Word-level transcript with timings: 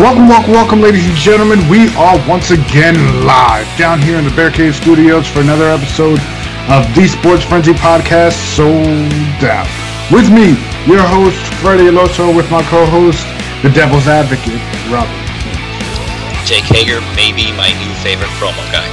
Welcome, 0.00 0.28
welcome, 0.28 0.52
welcome, 0.52 0.80
ladies 0.80 1.06
and 1.06 1.14
gentlemen. 1.14 1.60
We 1.68 1.94
are 1.94 2.16
once 2.26 2.50
again 2.50 2.96
live 3.26 3.68
down 3.76 4.00
here 4.00 4.16
in 4.16 4.24
the 4.24 4.30
Bear 4.30 4.50
Cave 4.50 4.74
Studios 4.74 5.28
for 5.28 5.40
another 5.40 5.68
episode 5.68 6.18
of 6.72 6.88
the 6.96 7.04
Sports 7.04 7.44
Frenzy 7.44 7.74
Podcast, 7.74 8.32
Souled 8.56 9.44
Out. 9.44 9.68
With 10.10 10.32
me, 10.32 10.56
your 10.88 11.04
host, 11.04 11.36
Freddy 11.60 11.88
El 11.88 12.00
Oso, 12.00 12.34
with 12.34 12.50
my 12.50 12.62
co-host, 12.72 13.28
the 13.60 13.68
Devil's 13.68 14.08
Advocate, 14.08 14.64
Robert. 14.88 15.12
Jake 16.48 16.64
Hager 16.64 17.04
may 17.12 17.36
be 17.36 17.52
my 17.52 17.68
new 17.76 17.92
favorite 18.00 18.32
promo 18.40 18.64
guy. 18.72 18.88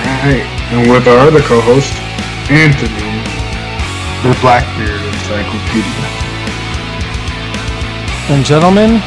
Alright, 0.00 0.48
and 0.72 0.90
with 0.90 1.06
our 1.06 1.28
other 1.28 1.44
co-host, 1.44 1.92
Anthony, 2.48 3.20
the 4.24 4.32
Blackbeard 4.40 5.04
Encyclopedia. 5.12 6.27
And 8.30 8.44
gentlemen, 8.44 9.00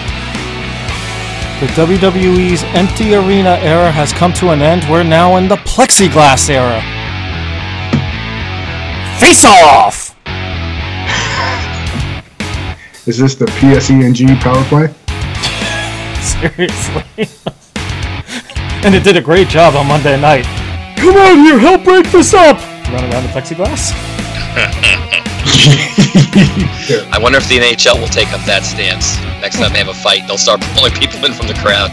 the 1.59 1.67
WWE's 1.75 2.63
empty 2.73 3.13
arena 3.13 3.59
era 3.61 3.91
has 3.91 4.11
come 4.11 4.33
to 4.33 4.49
an 4.49 4.63
end. 4.63 4.83
We're 4.89 5.03
now 5.03 5.35
in 5.35 5.47
the 5.47 5.57
plexiglass 5.57 6.49
era. 6.49 6.81
Face 9.19 9.45
off! 9.45 10.15
Is 13.07 13.19
this 13.19 13.35
the 13.35 13.45
PSENG 13.45 14.41
power 14.41 14.63
play? 14.63 14.87
Seriously. 16.19 17.03
and 18.83 18.95
it 18.95 19.03
did 19.03 19.17
a 19.17 19.21
great 19.21 19.49
job 19.49 19.75
on 19.75 19.85
Monday 19.85 20.19
night. 20.19 20.45
Come 20.97 21.15
on 21.15 21.45
here, 21.45 21.59
help 21.59 21.83
break 21.83 22.11
this 22.11 22.33
up! 22.33 22.57
Run 22.89 23.03
around 23.03 23.21
the 23.21 23.29
plexiglass. 23.29 23.91
I 27.11 27.19
wonder 27.21 27.37
if 27.37 27.47
the 27.47 27.59
NHL 27.59 27.99
will 27.99 28.07
take 28.07 28.33
up 28.33 28.41
that 28.45 28.63
stance. 28.63 29.19
Next 29.41 29.59
time 29.59 29.71
they 29.73 29.79
have 29.79 29.89
a 29.89 29.93
fight, 29.93 30.25
they'll 30.27 30.37
start 30.37 30.61
pulling 30.73 30.93
people 30.93 31.23
in 31.25 31.33
from 31.33 31.47
the 31.47 31.53
crowd. 31.53 31.91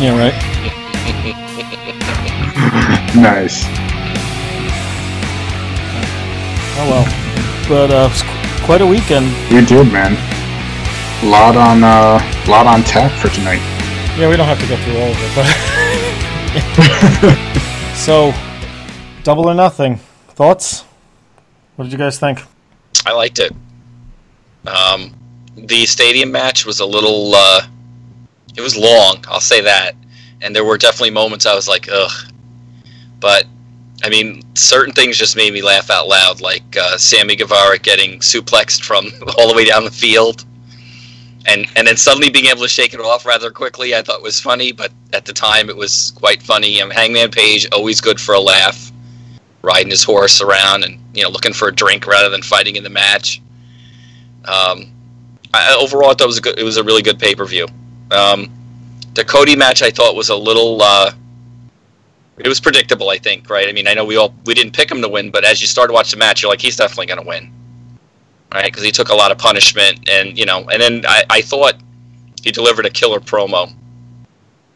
Yeah, 0.00 0.16
right. 0.16 0.32
Nice. 3.12 3.64
Oh 6.78 6.86
well. 6.88 7.04
But 7.68 7.90
uh, 7.90 8.08
it's 8.10 8.22
quite 8.64 8.80
a 8.80 8.86
weekend. 8.86 9.26
We 9.52 9.60
did, 9.64 9.92
man. 9.92 10.16
Lot 11.28 11.56
on, 11.56 11.84
uh, 11.84 12.18
lot 12.48 12.66
on 12.66 12.82
tap 12.84 13.12
for 13.20 13.28
tonight. 13.28 13.60
Yeah, 14.18 14.28
we 14.30 14.36
don't 14.36 14.46
have 14.46 14.60
to 14.60 14.66
go 14.66 14.76
through 14.76 14.96
all 14.96 15.10
of 15.10 15.16
it, 15.20 15.34
but 15.36 15.46
so 17.96 18.32
double 19.24 19.48
or 19.48 19.54
nothing. 19.54 19.98
Thoughts? 20.28 20.84
What 21.76 21.84
did 21.84 21.92
you 21.92 21.98
guys 21.98 22.18
think? 22.18 22.42
I 23.06 23.12
liked 23.12 23.38
it. 23.38 23.52
Um, 24.66 25.14
the 25.56 25.86
stadium 25.86 26.30
match 26.32 26.64
was 26.64 26.80
a 26.80 26.86
little. 26.86 27.34
Uh, 27.34 27.62
it 28.56 28.60
was 28.60 28.76
long. 28.76 29.24
I'll 29.28 29.40
say 29.40 29.60
that, 29.62 29.94
and 30.40 30.54
there 30.54 30.64
were 30.64 30.78
definitely 30.78 31.10
moments 31.10 31.46
I 31.46 31.54
was 31.54 31.68
like, 31.68 31.88
ugh. 31.90 32.32
But 33.18 33.46
I 34.04 34.08
mean, 34.08 34.42
certain 34.54 34.92
things 34.92 35.16
just 35.16 35.36
made 35.36 35.52
me 35.52 35.62
laugh 35.62 35.90
out 35.90 36.08
loud, 36.08 36.40
like 36.40 36.76
uh, 36.76 36.98
Sammy 36.98 37.36
Guevara 37.36 37.78
getting 37.78 38.18
suplexed 38.20 38.82
from 38.82 39.06
all 39.38 39.48
the 39.48 39.54
way 39.54 39.64
down 39.64 39.84
the 39.84 39.90
field, 39.90 40.44
and 41.46 41.66
and 41.76 41.86
then 41.86 41.96
suddenly 41.96 42.30
being 42.30 42.46
able 42.46 42.62
to 42.62 42.68
shake 42.68 42.94
it 42.94 43.00
off 43.00 43.26
rather 43.26 43.50
quickly. 43.50 43.94
I 43.94 44.02
thought 44.02 44.22
was 44.22 44.40
funny, 44.40 44.72
but 44.72 44.92
at 45.12 45.24
the 45.24 45.32
time 45.32 45.68
it 45.70 45.76
was 45.76 46.12
quite 46.14 46.42
funny. 46.42 46.80
Um, 46.80 46.90
Hangman 46.90 47.30
Page 47.30 47.66
always 47.72 48.00
good 48.00 48.20
for 48.20 48.34
a 48.34 48.40
laugh, 48.40 48.91
riding 49.62 49.90
his 49.90 50.02
horse 50.02 50.40
around 50.40 50.84
and 50.84 50.98
you 51.14 51.22
know 51.22 51.30
looking 51.30 51.52
for 51.52 51.68
a 51.68 51.74
drink 51.74 52.06
rather 52.06 52.28
than 52.28 52.42
fighting 52.42 52.76
in 52.76 52.82
the 52.82 52.90
match. 52.90 53.40
Um, 54.44 54.92
I, 55.54 55.76
overall, 55.80 56.10
I 56.10 56.14
thought 56.14 56.22
it 56.22 56.26
was 56.26 56.38
a 56.38 56.42
good. 56.42 56.58
It 56.58 56.64
was 56.64 56.76
a 56.76 56.84
really 56.84 57.02
good 57.02 57.18
pay 57.18 57.34
per 57.34 57.44
view. 57.44 57.66
Um, 58.10 58.50
the 59.14 59.24
Cody 59.24 59.56
match 59.56 59.82
I 59.82 59.90
thought 59.90 60.14
was 60.14 60.28
a 60.28 60.36
little. 60.36 60.80
Uh, 60.82 61.12
it 62.38 62.48
was 62.48 62.60
predictable, 62.60 63.10
I 63.10 63.18
think. 63.18 63.48
Right? 63.48 63.68
I 63.68 63.72
mean, 63.72 63.86
I 63.86 63.94
know 63.94 64.04
we 64.04 64.16
all 64.16 64.34
we 64.46 64.54
didn't 64.54 64.74
pick 64.74 64.90
him 64.90 65.00
to 65.02 65.08
win, 65.08 65.30
but 65.30 65.44
as 65.44 65.60
you 65.60 65.66
start 65.66 65.88
to 65.88 65.94
watch 65.94 66.10
the 66.10 66.16
match, 66.16 66.42
you're 66.42 66.50
like, 66.50 66.60
he's 66.60 66.76
definitely 66.76 67.06
going 67.06 67.20
to 67.20 67.28
win, 67.28 67.52
right? 68.52 68.64
Because 68.64 68.84
he 68.84 68.90
took 68.90 69.10
a 69.10 69.14
lot 69.14 69.30
of 69.30 69.38
punishment, 69.38 70.08
and 70.08 70.36
you 70.38 70.46
know, 70.46 70.68
and 70.70 70.80
then 70.80 71.04
I, 71.06 71.24
I 71.30 71.42
thought 71.42 71.74
he 72.42 72.50
delivered 72.50 72.86
a 72.86 72.90
killer 72.90 73.20
promo 73.20 73.72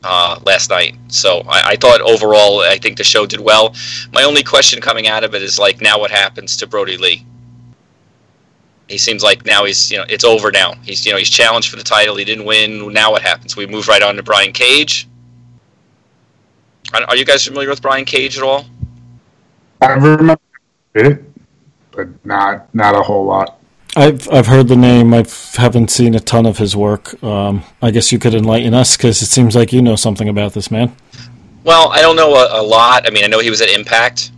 uh, 0.06 0.39
last 0.47 0.71
night. 0.71 0.97
So 1.09 1.43
I, 1.49 1.71
I 1.71 1.77
thought 1.77 2.00
overall, 2.00 2.61
I 2.61 2.78
think 2.78 2.97
the 2.97 3.05
show 3.05 3.27
did 3.27 3.41
well. 3.41 3.75
My 4.12 4.22
only 4.22 4.43
question 4.43 4.81
coming 4.81 5.09
out 5.09 5.25
of 5.25 5.34
it 5.34 5.43
is 5.43 5.59
like, 5.59 5.81
now 5.81 5.99
what 5.99 6.11
happens 6.11 6.56
to 6.59 6.67
Brody 6.67 6.97
Lee? 6.97 7.27
He 8.89 8.99
seems 8.99 9.22
like 9.25 9.45
now 9.45 9.65
he's 9.65 9.91
you 9.91 9.99
know 9.99 10.05
it's 10.09 10.22
over 10.22 10.53
now. 10.53 10.75
He's 10.84 11.05
you 11.05 11.11
know 11.11 11.19
he's 11.19 11.31
challenged 11.31 11.71
for 11.71 11.77
the 11.77 11.83
title. 11.83 12.15
He 12.15 12.25
didn't 12.25 12.45
win. 12.45 12.93
Now 12.93 13.11
what 13.11 13.22
happens? 13.22 13.56
We 13.56 13.66
move 13.66 13.89
right 13.89 14.03
on 14.03 14.15
to 14.15 14.22
Brian 14.22 14.53
Cage. 14.53 15.09
Are 16.95 17.03
are 17.03 17.16
you 17.16 17.25
guys 17.25 17.45
familiar 17.45 17.69
with 17.69 17.83
Brian 17.83 18.05
Cage 18.05 18.39
at 18.39 18.45
all? 18.45 18.65
I 19.81 19.89
remember 19.89 20.39
it, 20.95 21.25
but 21.91 22.06
not 22.25 22.72
not 22.75 22.95
a 22.95 23.03
whole 23.03 23.25
lot. 23.25 23.56
I've 23.97 24.31
I've 24.31 24.47
heard 24.47 24.69
the 24.69 24.77
name. 24.77 25.15
I 25.15 25.25
haven't 25.55 25.91
seen 25.91 26.15
a 26.15 26.21
ton 26.21 26.45
of 26.45 26.59
his 26.59 26.77
work. 26.77 27.21
Um, 27.25 27.65
I 27.81 27.91
guess 27.91 28.12
you 28.12 28.19
could 28.19 28.34
enlighten 28.34 28.75
us 28.75 28.95
because 28.97 29.23
it 29.23 29.27
seems 29.27 29.57
like 29.57 29.73
you 29.73 29.81
know 29.81 29.97
something 29.97 30.29
about 30.29 30.53
this 30.53 30.71
man. 30.71 30.95
Well, 31.65 31.91
I 31.91 32.03
don't 32.03 32.15
know 32.15 32.34
a, 32.34 32.61
a 32.61 32.62
lot. 32.62 33.07
I 33.07 33.11
mean, 33.11 33.25
I 33.25 33.27
know 33.27 33.41
he 33.41 33.49
was 33.49 33.62
at 33.62 33.71
Impact, 33.71 34.33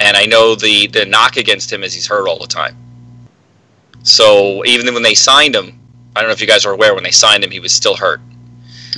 and 0.00 0.18
I 0.18 0.26
know 0.26 0.54
the 0.54 0.86
the 0.88 1.06
knock 1.06 1.38
against 1.38 1.72
him 1.72 1.82
is 1.82 1.94
he's 1.94 2.06
hurt 2.06 2.28
all 2.28 2.38
the 2.38 2.46
time. 2.46 2.76
So 4.02 4.64
even 4.66 4.92
when 4.92 5.02
they 5.02 5.14
signed 5.14 5.56
him, 5.56 5.80
I 6.14 6.20
don't 6.20 6.28
know 6.28 6.34
if 6.34 6.40
you 6.42 6.46
guys 6.46 6.66
are 6.66 6.72
aware 6.72 6.94
when 6.94 7.04
they 7.04 7.10
signed 7.10 7.42
him, 7.42 7.50
he 7.50 7.60
was 7.60 7.72
still 7.72 7.96
hurt. 7.96 8.20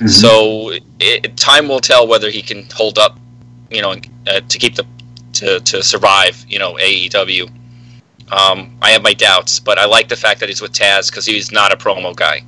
So 0.06 0.72
it, 0.98 1.36
time 1.36 1.68
will 1.68 1.78
tell 1.78 2.08
whether 2.08 2.28
he 2.28 2.42
can 2.42 2.66
hold 2.74 2.98
up, 2.98 3.18
you 3.70 3.82
know, 3.82 3.92
uh, 4.26 4.40
to 4.40 4.58
keep 4.58 4.74
the 4.74 4.84
to 5.34 5.60
to 5.60 5.82
survive. 5.82 6.44
You 6.48 6.58
know, 6.58 6.74
AEW. 6.74 7.50
Um, 8.30 8.76
I 8.80 8.90
have 8.90 9.02
my 9.02 9.14
doubts, 9.14 9.60
but 9.60 9.78
I 9.78 9.84
like 9.84 10.08
the 10.08 10.16
fact 10.16 10.40
that 10.40 10.48
he's 10.48 10.62
with 10.62 10.72
Taz 10.72 11.10
because 11.10 11.26
he's 11.26 11.52
not 11.52 11.72
a 11.72 11.76
promo 11.76 12.14
guy. 12.14 12.42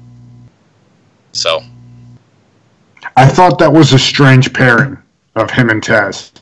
So 1.33 1.63
I 3.17 3.27
thought 3.27 3.59
that 3.59 3.73
was 3.73 3.93
a 3.93 3.99
strange 3.99 4.53
pairing 4.53 4.97
of 5.35 5.51
him 5.51 5.71
and 5.71 5.83
Taz. 5.83 6.33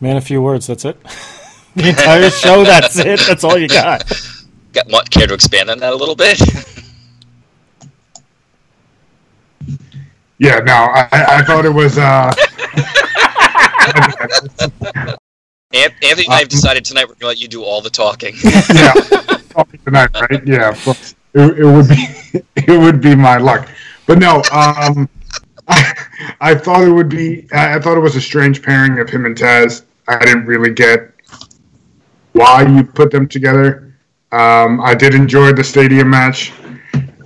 Man, 0.00 0.16
a 0.16 0.20
few 0.20 0.40
words. 0.40 0.66
That's 0.66 0.84
it. 0.84 1.02
the 1.76 1.88
entire 1.88 2.30
show. 2.30 2.64
That's 2.64 2.98
it. 2.98 3.20
That's 3.20 3.44
all 3.44 3.58
you 3.58 3.68
got. 3.68 4.04
got 4.72 4.88
want 4.88 5.10
care 5.10 5.26
to 5.26 5.34
expand 5.34 5.70
on 5.70 5.78
that 5.78 5.92
a 5.92 5.96
little 5.96 6.16
bit? 6.16 6.40
Yeah, 10.40 10.60
no, 10.60 10.72
I, 10.72 11.08
I 11.10 11.42
thought 11.42 11.64
it 11.64 11.74
was. 11.74 11.98
Uh, 11.98 12.32
An- 14.60 14.70
Anthony 15.74 16.24
and 16.24 16.32
I 16.32 16.38
have 16.38 16.48
decided 16.48 16.84
tonight 16.84 17.06
we're 17.08 17.14
gonna 17.16 17.28
let 17.28 17.40
you 17.40 17.48
do 17.48 17.62
all 17.62 17.82
the 17.82 17.90
talking. 17.90 18.34
yeah, 18.74 18.94
talking 19.50 19.78
tonight, 19.84 20.08
right? 20.14 20.46
Yeah, 20.46 20.74
it, 21.34 21.58
it 21.58 21.64
would 21.64 21.88
be 21.88 22.42
it 22.56 22.80
would 22.80 23.02
be 23.02 23.14
my 23.14 23.36
luck. 23.36 23.68
But 24.06 24.18
no, 24.18 24.36
um, 24.50 25.10
I, 25.68 26.06
I 26.40 26.54
thought 26.54 26.84
it 26.84 26.90
would 26.90 27.10
be. 27.10 27.46
I 27.52 27.76
I 27.76 27.80
thought 27.80 27.98
it 27.98 28.00
was 28.00 28.16
a 28.16 28.20
strange 28.20 28.62
pairing 28.62 28.98
of 28.98 29.10
him 29.10 29.26
and 29.26 29.36
Taz. 29.36 29.82
I 30.06 30.18
didn't 30.24 30.46
really 30.46 30.72
get 30.72 31.12
why 32.32 32.62
you 32.62 32.82
put 32.82 33.10
them 33.10 33.28
together. 33.28 33.94
Um, 34.32 34.80
I 34.80 34.94
did 34.94 35.14
enjoy 35.14 35.52
the 35.52 35.64
stadium 35.64 36.08
match. 36.08 36.50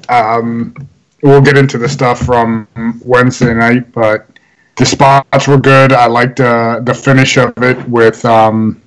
Um, 0.08 0.74
we'll 1.22 1.42
get 1.42 1.56
into 1.56 1.78
the 1.78 1.88
stuff 1.88 2.18
from 2.18 2.66
Wednesday 3.04 3.54
night, 3.54 3.92
but 3.92 4.31
the 4.76 4.86
spots 4.86 5.48
were 5.48 5.58
good. 5.58 5.92
I 5.92 6.06
liked 6.06 6.40
uh, 6.40 6.80
the 6.82 6.94
finish 6.94 7.36
of 7.36 7.52
it 7.58 7.88
with 7.88 8.24
um, 8.24 8.80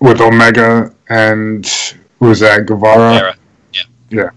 with 0.00 0.20
Omega 0.20 0.94
and 1.08 1.66
who 2.18 2.28
was 2.28 2.40
that 2.40 2.66
Guevara. 2.66 3.14
Era. 3.14 3.36
Yeah, 4.10 4.30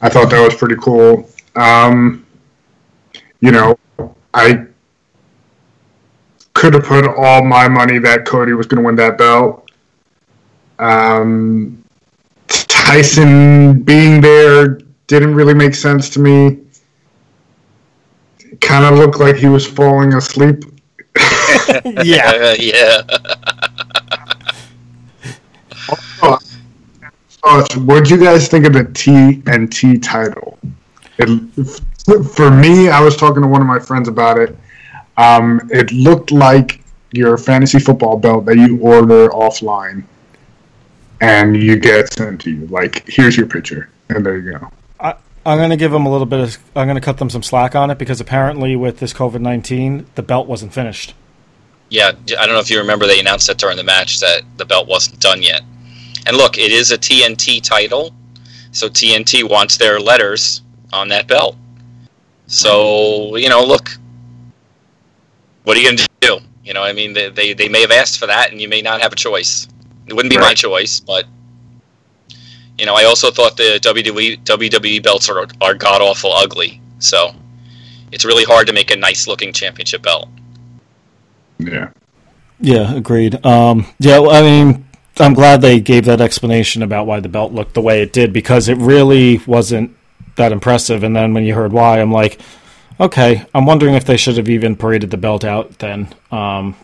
I 0.00 0.08
thought 0.08 0.30
that 0.30 0.40
was 0.40 0.54
pretty 0.54 0.76
cool. 0.76 1.28
Um, 1.56 2.26
you 3.40 3.50
know, 3.50 3.78
I 4.34 4.66
could 6.54 6.74
have 6.74 6.84
put 6.84 7.06
all 7.06 7.42
my 7.42 7.68
money 7.68 7.98
that 7.98 8.24
Cody 8.24 8.52
was 8.52 8.66
going 8.66 8.82
to 8.82 8.86
win 8.86 8.96
that 8.96 9.18
belt. 9.18 9.70
Um, 10.78 11.82
Tyson 12.48 13.82
being 13.82 14.20
there 14.20 14.78
didn't 15.06 15.34
really 15.34 15.54
make 15.54 15.74
sense 15.74 16.08
to 16.10 16.20
me. 16.20 16.61
Kind 18.62 18.84
of 18.84 18.98
looked 18.98 19.18
like 19.18 19.36
he 19.36 19.48
was 19.48 19.66
falling 19.66 20.14
asleep. 20.14 20.64
Yeah. 22.02 22.32
Uh, 22.34 22.56
yeah. 22.58 23.02
Uh, 27.44 27.64
what 27.80 28.04
do 28.04 28.10
you 28.14 28.20
guys 28.22 28.48
think 28.48 28.66
of 28.66 28.72
the 28.72 28.84
TNT 28.84 30.00
title? 30.02 30.58
It, 31.18 31.28
for 32.34 32.50
me, 32.50 32.88
I 32.88 33.00
was 33.00 33.16
talking 33.16 33.42
to 33.42 33.48
one 33.48 33.60
of 33.60 33.66
my 33.66 33.78
friends 33.78 34.08
about 34.08 34.38
it. 34.38 34.56
Um, 35.16 35.60
it 35.70 35.92
looked 35.92 36.30
like 36.30 36.82
your 37.12 37.36
fantasy 37.36 37.78
football 37.78 38.16
belt 38.18 38.46
that 38.46 38.56
you 38.56 38.78
order 38.80 39.28
offline, 39.30 40.04
and 41.20 41.56
you 41.56 41.76
get 41.76 42.12
sent 42.12 42.40
to 42.42 42.50
you. 42.50 42.66
Like, 42.68 43.04
here's 43.08 43.36
your 43.36 43.46
picture, 43.46 43.90
and 44.08 44.24
there 44.24 44.38
you 44.38 44.52
go. 44.58 44.70
I'm 45.44 45.58
going 45.58 45.70
to 45.70 45.76
give 45.76 45.90
them 45.90 46.06
a 46.06 46.10
little 46.10 46.26
bit 46.26 46.40
of. 46.40 46.58
I'm 46.76 46.86
going 46.86 46.94
to 46.96 47.00
cut 47.00 47.18
them 47.18 47.30
some 47.30 47.42
slack 47.42 47.74
on 47.74 47.90
it 47.90 47.98
because 47.98 48.20
apparently 48.20 48.76
with 48.76 48.98
this 48.98 49.12
COVID 49.12 49.40
nineteen, 49.40 50.06
the 50.14 50.22
belt 50.22 50.46
wasn't 50.46 50.72
finished. 50.72 51.14
Yeah, 51.88 52.12
I 52.38 52.46
don't 52.46 52.54
know 52.54 52.60
if 52.60 52.70
you 52.70 52.78
remember 52.78 53.06
they 53.06 53.20
announced 53.20 53.48
that 53.48 53.58
during 53.58 53.76
the 53.76 53.84
match 53.84 54.20
that 54.20 54.42
the 54.56 54.64
belt 54.64 54.88
wasn't 54.88 55.20
done 55.20 55.42
yet. 55.42 55.62
And 56.26 56.36
look, 56.36 56.56
it 56.56 56.70
is 56.70 56.90
a 56.92 56.96
TNT 56.96 57.60
title, 57.62 58.14
so 58.70 58.88
TNT 58.88 59.48
wants 59.48 59.76
their 59.76 60.00
letters 60.00 60.62
on 60.92 61.08
that 61.08 61.26
belt. 61.26 61.56
So 62.46 63.36
you 63.36 63.48
know, 63.48 63.64
look, 63.64 63.90
what 65.64 65.76
are 65.76 65.80
you 65.80 65.86
going 65.86 65.98
to 65.98 66.08
do? 66.20 66.38
You 66.64 66.74
know, 66.74 66.82
I 66.82 66.92
mean, 66.92 67.12
they, 67.12 67.28
they, 67.28 67.54
they 67.54 67.68
may 67.68 67.80
have 67.80 67.90
asked 67.90 68.20
for 68.20 68.26
that, 68.26 68.52
and 68.52 68.60
you 68.60 68.68
may 68.68 68.82
not 68.82 69.00
have 69.00 69.12
a 69.12 69.16
choice. 69.16 69.66
It 70.06 70.14
wouldn't 70.14 70.32
be 70.32 70.38
my 70.38 70.54
choice, 70.54 71.00
but 71.00 71.26
you 72.78 72.86
know, 72.86 72.94
I 72.94 73.04
also 73.04 73.30
thought 73.30 73.56
the 73.56 73.78
WWE 73.82 74.44
WWE 74.44 75.02
belts 75.02 75.28
are 75.28 75.46
are 75.60 75.74
god 75.74 76.00
awful 76.00 76.32
ugly. 76.32 76.80
So 76.98 77.34
it's 78.12 78.24
really 78.24 78.44
hard 78.44 78.66
to 78.68 78.72
make 78.72 78.90
a 78.90 78.96
nice 78.96 79.26
looking 79.26 79.52
championship 79.52 80.02
belt. 80.02 80.28
Yeah. 81.58 81.90
Yeah, 82.60 82.94
agreed. 82.94 83.44
Um, 83.44 83.86
yeah, 83.98 84.20
well, 84.20 84.30
I 84.30 84.42
mean, 84.42 84.86
I'm 85.18 85.34
glad 85.34 85.60
they 85.60 85.80
gave 85.80 86.04
that 86.04 86.20
explanation 86.20 86.82
about 86.82 87.06
why 87.06 87.20
the 87.20 87.28
belt 87.28 87.52
looked 87.52 87.74
the 87.74 87.82
way 87.82 88.02
it 88.02 88.12
did 88.12 88.32
because 88.32 88.68
it 88.68 88.76
really 88.78 89.38
wasn't 89.46 89.96
that 90.36 90.52
impressive. 90.52 91.02
And 91.02 91.14
then 91.14 91.34
when 91.34 91.44
you 91.44 91.54
heard 91.54 91.72
why, 91.72 92.00
I'm 92.00 92.12
like, 92.12 92.40
okay, 93.00 93.44
I'm 93.54 93.66
wondering 93.66 93.94
if 93.94 94.04
they 94.04 94.16
should 94.16 94.36
have 94.36 94.48
even 94.48 94.76
paraded 94.76 95.10
the 95.10 95.16
belt 95.16 95.44
out 95.44 95.78
then. 95.80 96.14
Um, 96.30 96.76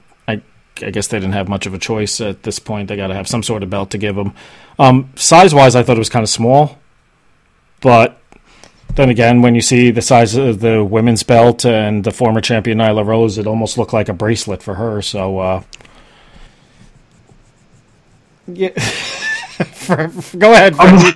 I, 0.83 0.91
guess 0.91 1.09
they 1.09 1.19
didn't 1.19 1.35
have 1.35 1.49
much 1.49 1.67
of 1.67 1.75
a 1.75 1.79
choice 1.79 2.21
at 2.21 2.43
this 2.43 2.59
point. 2.59 2.89
They 2.89 2.97
got 2.97 3.09
to 3.09 3.15
have 3.15 3.29
some 3.29 3.43
sort 3.43 3.63
of 3.63 3.71
belt 3.71 3.91
to 3.91 3.99
give 3.99 4.17
them. 4.17 4.35
Um, 4.79 5.13
size 5.17 5.55
wise, 5.55 5.75
I 5.77 5.83
thought 5.83 5.97
it 5.97 5.99
was 5.99 6.09
kind 6.09 6.23
of 6.23 6.29
small, 6.29 6.79
but 7.81 8.21
then 8.95 9.11
again, 9.11 9.43
when 9.43 9.55
you 9.55 9.61
see 9.61 9.91
the 9.91 10.03
size 10.03 10.35
of 10.37 10.61
the 10.61 10.85
women's 10.85 11.23
belt 11.23 11.65
and 11.65 12.05
the 12.05 12.11
former 12.11 12.41
champion 12.41 12.79
Nyla 12.79 13.05
Rose, 13.05 13.39
it 13.39 13.47
almost 13.47 13.79
looked 13.79 13.93
like 13.93 14.09
a 14.09 14.15
bracelet 14.15 14.63
for 14.63 14.75
her. 14.75 15.03
So, 15.03 15.39
uh, 15.39 15.63
yeah. 18.47 18.71
for, 18.71 20.09
for- 20.09 20.37
go 20.37 20.53
ahead. 20.53 20.75
I'm, 20.79 21.15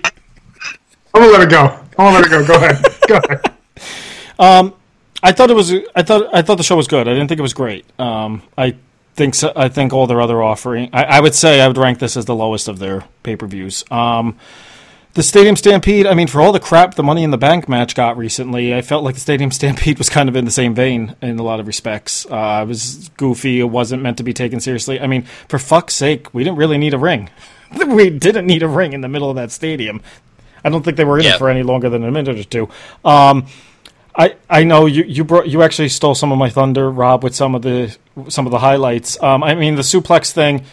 I'm 1.14 1.20
gonna 1.22 1.32
let 1.32 1.42
it 1.42 1.50
go. 1.50 1.66
I'm 1.98 2.12
gonna 2.12 2.18
let 2.18 2.26
it 2.26 2.30
go. 2.30 2.46
Go 2.46 2.54
ahead. 2.54 2.98
Go 3.08 3.16
ahead. 3.16 4.72
I 5.22 5.32
thought 5.32 5.50
it 5.50 5.54
was. 5.54 5.72
I 5.94 6.02
thought. 6.02 6.34
I 6.34 6.42
thought 6.42 6.56
the 6.56 6.64
show 6.64 6.76
was 6.76 6.88
good. 6.88 7.06
I 7.06 7.12
didn't 7.12 7.28
think 7.28 7.38
it 7.38 7.42
was 7.42 7.54
great. 7.54 7.84
Um, 8.00 8.42
I 8.58 8.74
think. 9.14 9.34
So, 9.34 9.52
I 9.56 9.68
think 9.68 9.92
all 9.92 10.06
their 10.06 10.20
other 10.20 10.42
offering. 10.42 10.90
I, 10.92 11.04
I 11.04 11.20
would 11.20 11.34
say 11.34 11.60
I 11.60 11.68
would 11.68 11.78
rank 11.78 11.98
this 11.98 12.16
as 12.16 12.24
the 12.24 12.34
lowest 12.34 12.68
of 12.68 12.78
their 12.78 13.04
pay 13.22 13.36
per 13.36 13.46
views. 13.46 13.84
Um, 13.90 14.36
the 15.14 15.22
Stadium 15.22 15.56
Stampede. 15.56 16.06
I 16.06 16.14
mean, 16.14 16.26
for 16.26 16.40
all 16.40 16.52
the 16.52 16.60
crap 16.60 16.94
the 16.94 17.02
Money 17.02 17.22
in 17.22 17.30
the 17.30 17.36
Bank 17.38 17.68
match 17.68 17.94
got 17.94 18.16
recently, 18.16 18.74
I 18.74 18.80
felt 18.80 19.04
like 19.04 19.14
the 19.14 19.20
Stadium 19.20 19.50
Stampede 19.58 19.98
was 19.98 20.08
kind 20.08 20.28
of 20.28 20.36
in 20.36 20.44
the 20.46 20.50
same 20.50 20.74
vein 20.74 21.16
in 21.20 21.38
a 21.38 21.42
lot 21.42 21.60
of 21.60 21.66
respects. 21.66 22.24
Uh, 22.26 22.60
it 22.64 22.68
was 22.68 23.10
goofy. 23.16 23.60
It 23.60 23.64
wasn't 23.64 24.02
meant 24.02 24.16
to 24.18 24.22
be 24.22 24.32
taken 24.32 24.60
seriously. 24.60 25.00
I 25.00 25.06
mean, 25.06 25.22
for 25.48 25.58
fuck's 25.58 25.94
sake, 25.94 26.32
we 26.32 26.44
didn't 26.44 26.56
really 26.56 26.78
need 26.78 26.94
a 26.94 26.98
ring. 26.98 27.28
we 27.86 28.10
didn't 28.10 28.46
need 28.46 28.62
a 28.62 28.68
ring 28.68 28.92
in 28.94 29.00
the 29.02 29.08
middle 29.08 29.28
of 29.30 29.36
that 29.36 29.50
stadium. 29.50 30.00
I 30.64 30.70
don't 30.70 30.82
think 30.84 30.96
they 30.96 31.04
were 31.04 31.18
in 31.18 31.24
Yeah. 31.24 31.34
it 31.34 31.38
for 31.38 31.48
any 31.50 31.62
longer 31.62 31.90
than 31.90 32.04
a 32.04 32.10
minute 32.10 32.38
or 32.38 32.44
two. 32.44 32.68
Um, 33.04 33.46
I, 34.14 34.36
I 34.48 34.62
know 34.64 34.86
you 34.86 35.04
you 35.04 35.24
brought 35.24 35.48
you 35.48 35.62
actually 35.62 35.88
stole 35.88 36.14
some 36.14 36.32
of 36.32 36.38
my 36.38 36.50
thunder, 36.50 36.90
Rob, 36.90 37.24
with 37.24 37.34
some 37.34 37.54
of 37.54 37.62
the 37.62 37.96
some 38.28 38.46
of 38.46 38.50
the 38.52 38.58
highlights. 38.58 39.20
Um, 39.22 39.42
I 39.42 39.54
mean 39.54 39.74
the 39.76 39.82
suplex 39.82 40.32
thing, 40.32 40.64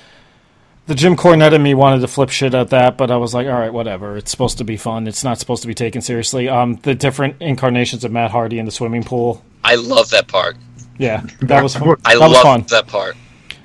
the 0.87 0.95
Jim 0.95 1.15
Cornette 1.15 1.53
in 1.53 1.61
me 1.63 1.73
wanted 1.73 2.01
to 2.01 2.07
flip 2.07 2.29
shit 2.29 2.53
at 2.53 2.69
that, 2.71 2.97
but 2.97 3.11
I 3.11 3.17
was 3.17 3.33
like, 3.33 3.47
all 3.47 3.53
right, 3.53 3.71
whatever. 3.71 4.17
It's 4.17 4.31
supposed 4.31 4.57
to 4.57 4.63
be 4.63 4.75
fun. 4.77 5.07
It's 5.07 5.23
not 5.23 5.37
supposed 5.39 5.61
to 5.61 5.67
be 5.67 5.75
taken 5.75 6.01
seriously. 6.01 6.49
Um, 6.49 6.77
the 6.83 6.95
different 6.95 7.35
incarnations 7.41 8.03
of 8.03 8.11
Matt 8.11 8.31
Hardy 8.31 8.57
in 8.59 8.65
the 8.65 8.71
swimming 8.71 9.03
pool. 9.03 9.43
I 9.63 9.75
love 9.75 10.09
that 10.09 10.27
part. 10.27 10.57
Yeah, 10.97 11.23
that 11.41 11.61
was 11.63 11.75
fun. 11.77 11.95
I 12.05 12.15
that 12.15 12.19
love 12.29 12.41
fun. 12.43 12.61
that 12.69 12.87
part. 12.87 13.15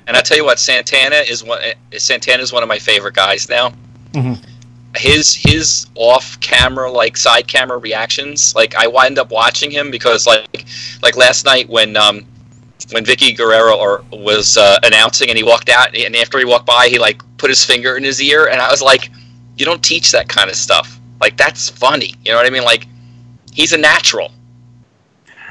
And 0.07 0.15
I 0.15 0.21
tell 0.21 0.37
you 0.37 0.45
what, 0.45 0.59
Santana 0.59 1.15
is 1.15 1.43
one. 1.43 1.59
Santana 1.97 2.43
is 2.43 2.53
one 2.53 2.61
of 2.61 2.69
my 2.69 2.77
favorite 2.77 3.15
guys 3.15 3.49
now. 3.49 3.73
Mhm. 4.13 4.37
His 4.95 5.33
his 5.35 5.87
off 5.95 6.39
camera 6.39 6.89
like 6.91 7.17
side 7.17 7.47
camera 7.47 7.77
reactions, 7.79 8.53
like 8.55 8.75
I 8.75 8.87
wind 8.87 9.17
up 9.19 9.31
watching 9.31 9.71
him 9.71 9.89
because 9.91 10.25
like 10.27 10.65
like 11.01 11.17
last 11.17 11.43
night 11.43 11.67
when 11.67 11.97
um 11.97 12.25
when 12.91 13.03
Vickie 13.03 13.35
Guerrero 13.35 13.75
or 13.77 14.03
was 14.11 14.57
uh, 14.57 14.77
announcing 14.83 15.29
and 15.29 15.37
he 15.37 15.43
walked 15.43 15.69
out 15.69 15.95
and 15.95 16.15
after 16.15 16.37
he 16.37 16.45
walked 16.45 16.65
by 16.65 16.87
he 16.87 16.99
like 16.99 17.21
put 17.37 17.49
his 17.49 17.63
finger 17.63 17.97
in 17.97 18.03
his 18.03 18.21
ear 18.21 18.47
and 18.47 18.61
I 18.61 18.69
was 18.69 18.81
like, 18.81 19.09
you 19.57 19.65
don't 19.65 19.83
teach 19.83 20.11
that 20.11 20.27
kind 20.27 20.49
of 20.49 20.55
stuff. 20.55 20.99
Like 21.21 21.37
that's 21.37 21.69
funny. 21.69 22.13
You 22.23 22.31
know 22.31 22.37
what 22.37 22.45
I 22.45 22.49
mean? 22.49 22.63
Like 22.63 22.87
he's 23.53 23.73
a 23.73 23.77
natural. 23.77 24.31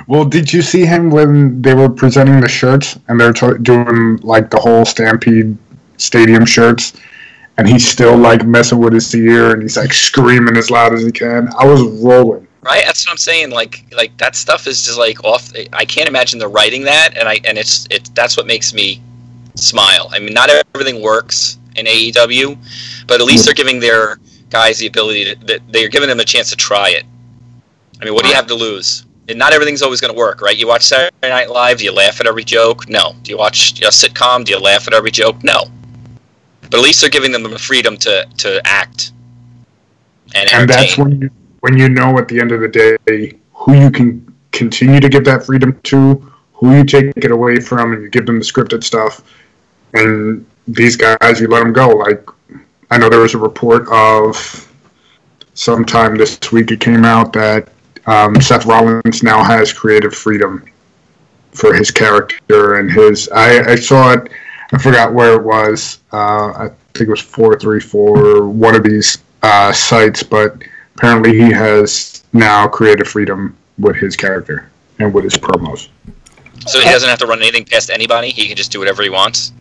Well, 0.07 0.25
did 0.25 0.53
you 0.53 0.61
see 0.61 0.85
him 0.85 1.11
when 1.11 1.63
they 1.63 1.75
were 1.75 1.89
presenting 1.89 2.41
the 2.41 2.49
shirts 2.49 2.99
and 3.09 3.19
they're 3.19 3.33
to- 3.35 3.59
doing 3.59 4.19
like 4.19 4.51
the 4.51 4.61
whole 4.61 4.85
Stampede 4.85 5.57
Stadium 5.97 6.45
shirts, 6.45 6.95
and 7.57 7.69
he's 7.69 7.89
still 7.89 8.17
like 8.17 8.45
messing 8.45 8.79
with 8.79 8.93
his 8.93 9.15
ear 9.15 9.53
and 9.53 9.63
he's 9.63 9.77
like 9.77 9.93
screaming 9.93 10.57
as 10.57 10.71
loud 10.71 10.93
as 10.93 11.05
he 11.05 11.13
can. 11.13 11.49
I 11.59 11.65
was 11.65 11.83
rolling. 12.03 12.44
Right, 12.65 12.83
that's 12.87 13.07
what 13.07 13.13
I'm 13.13 13.19
saying. 13.19 13.51
Like, 13.51 13.85
like 13.95 14.17
that 14.17 14.35
stuff 14.35 14.67
is 14.67 14.83
just 14.85 14.99
like 14.99 15.23
off. 15.23 15.53
I 15.73 15.85
can't 15.85 16.09
imagine 16.09 16.39
they're 16.39 16.49
writing 16.49 16.83
that, 16.85 17.17
and 17.17 17.29
I 17.29 17.39
and 17.45 17.59
it's 17.59 17.87
it's 17.91 18.09
that's 18.11 18.37
what 18.37 18.47
makes 18.47 18.73
me 18.73 19.03
smile. 19.55 20.09
I 20.13 20.19
mean, 20.19 20.33
not 20.33 20.49
everything 20.75 21.03
works 21.03 21.59
in 21.77 21.85
AEW, 21.87 22.57
but 23.07 23.21
at 23.21 23.27
least 23.27 23.45
they're 23.45 23.55
giving 23.55 23.81
their 23.81 24.19
guys 24.49 24.79
the 24.79 24.87
ability 24.87 25.35
to. 25.35 25.47
that 25.47 25.61
They're 25.69 25.91
giving 25.91 26.09
them 26.09 26.21
a 26.21 26.25
chance 26.25 26.49
to 26.51 26.57
try 26.57 26.89
it. 26.89 27.05
I 28.01 28.05
mean, 28.07 28.15
what 28.15 28.23
do 28.23 28.31
you 28.31 28.35
have 28.35 28.47
to 28.47 28.55
lose? 28.55 29.05
And 29.29 29.39
not 29.39 29.53
everything's 29.53 29.83
always 29.83 30.01
going 30.01 30.13
to 30.13 30.19
work, 30.19 30.41
right? 30.41 30.57
You 30.57 30.67
watch 30.67 30.85
Saturday 30.85 31.15
Night 31.23 31.51
Live, 31.51 31.79
do 31.79 31.85
you 31.85 31.93
laugh 31.93 32.21
at 32.21 32.27
every 32.27 32.45
joke? 32.45 32.89
No. 32.89 33.15
Do 33.23 33.31
you 33.31 33.39
watch 33.39 33.81
a 33.81 33.89
sitcom? 33.89 34.45
Do 34.45 34.53
you 34.53 34.59
laugh 34.59 34.87
at 34.87 34.93
every 34.93 35.11
joke? 35.11 35.43
No. 35.43 35.65
But 36.63 36.75
at 36.75 36.81
least 36.81 37.01
they're 37.01 37.11
giving 37.11 37.33
them 37.33 37.43
the 37.43 37.59
freedom 37.59 37.97
to 37.99 38.27
to 38.39 38.61
act 38.67 39.13
and 40.35 40.51
And 40.53 40.69
that's 40.69 40.99
when 40.99 41.21
you 41.21 41.31
when 41.65 41.79
you 41.79 41.89
know 41.89 42.19
at 42.19 42.29
the 42.29 42.39
end 42.39 42.53
of 42.53 42.61
the 42.61 42.69
day 42.69 43.33
who 43.55 43.73
you 43.73 43.91
can 43.91 44.37
continue 44.53 45.01
to 45.01 45.09
give 45.09 45.25
that 45.25 45.47
freedom 45.47 45.81
to, 45.83 46.17
who 46.53 46.77
you 46.77 46.85
take 46.85 47.11
it 47.17 47.31
away 47.31 47.59
from, 47.59 47.95
and 47.95 48.03
you 48.03 48.11
give 48.11 48.27
them 48.27 48.39
the 48.39 48.45
scripted 48.45 48.85
stuff. 48.85 49.23
And 49.95 50.45
these 50.69 50.95
guys, 50.95 51.41
you 51.41 51.49
let 51.49 51.61
them 51.61 51.73
go. 51.73 51.89
Like 51.89 52.29
I 52.91 52.99
know 52.99 53.09
there 53.09 53.21
was 53.21 53.33
a 53.33 53.39
report 53.39 53.89
of 53.91 54.37
sometime 55.55 56.19
this 56.19 56.39
week 56.53 56.71
it 56.71 56.81
came 56.81 57.07
out 57.07 57.33
that 57.33 57.71
um, 58.05 58.39
Seth 58.43 58.67
Rollins 58.67 59.23
now 59.23 59.43
has 59.43 59.73
creative 59.73 60.15
freedom 60.15 60.69
for 61.53 61.73
his 61.73 61.91
character 61.91 62.75
and 62.75 62.93
his. 62.93 63.27
I, 63.31 63.71
I 63.73 63.75
saw 63.77 64.13
it. 64.13 64.31
I 64.71 64.77
forgot 64.77 65.15
where 65.15 65.33
it 65.33 65.43
was. 65.43 66.01
Uh, 66.13 66.53
I 66.53 66.69
think 66.93 67.09
it 67.09 67.11
was 67.11 67.23
four 67.23 67.59
three 67.59 67.81
four 67.81 68.49
one 68.49 68.75
of 68.75 68.85
these 68.85 69.17
uh, 69.43 69.73
sites, 69.73 70.23
but 70.23 70.63
apparently 70.97 71.37
he 71.39 71.51
has 71.51 72.25
now 72.33 72.67
creative 72.67 73.09
freedom 73.09 73.57
with 73.79 73.97
his 73.97 74.17
character 74.17 74.71
and 74.99 75.13
with 75.13 75.25
his 75.25 75.35
promos. 75.35 75.89
So 76.67 76.79
he 76.81 76.87
doesn't 76.87 77.09
have 77.09 77.19
to 77.19 77.27
run 77.27 77.41
anything 77.41 77.65
past 77.65 77.91
anybody. 77.91 78.31
He 78.31 78.47
can 78.47 78.57
just 78.57 78.73
do 78.73 78.79
whatever 78.79 79.03
he 79.03 79.11
wants. 79.11 79.53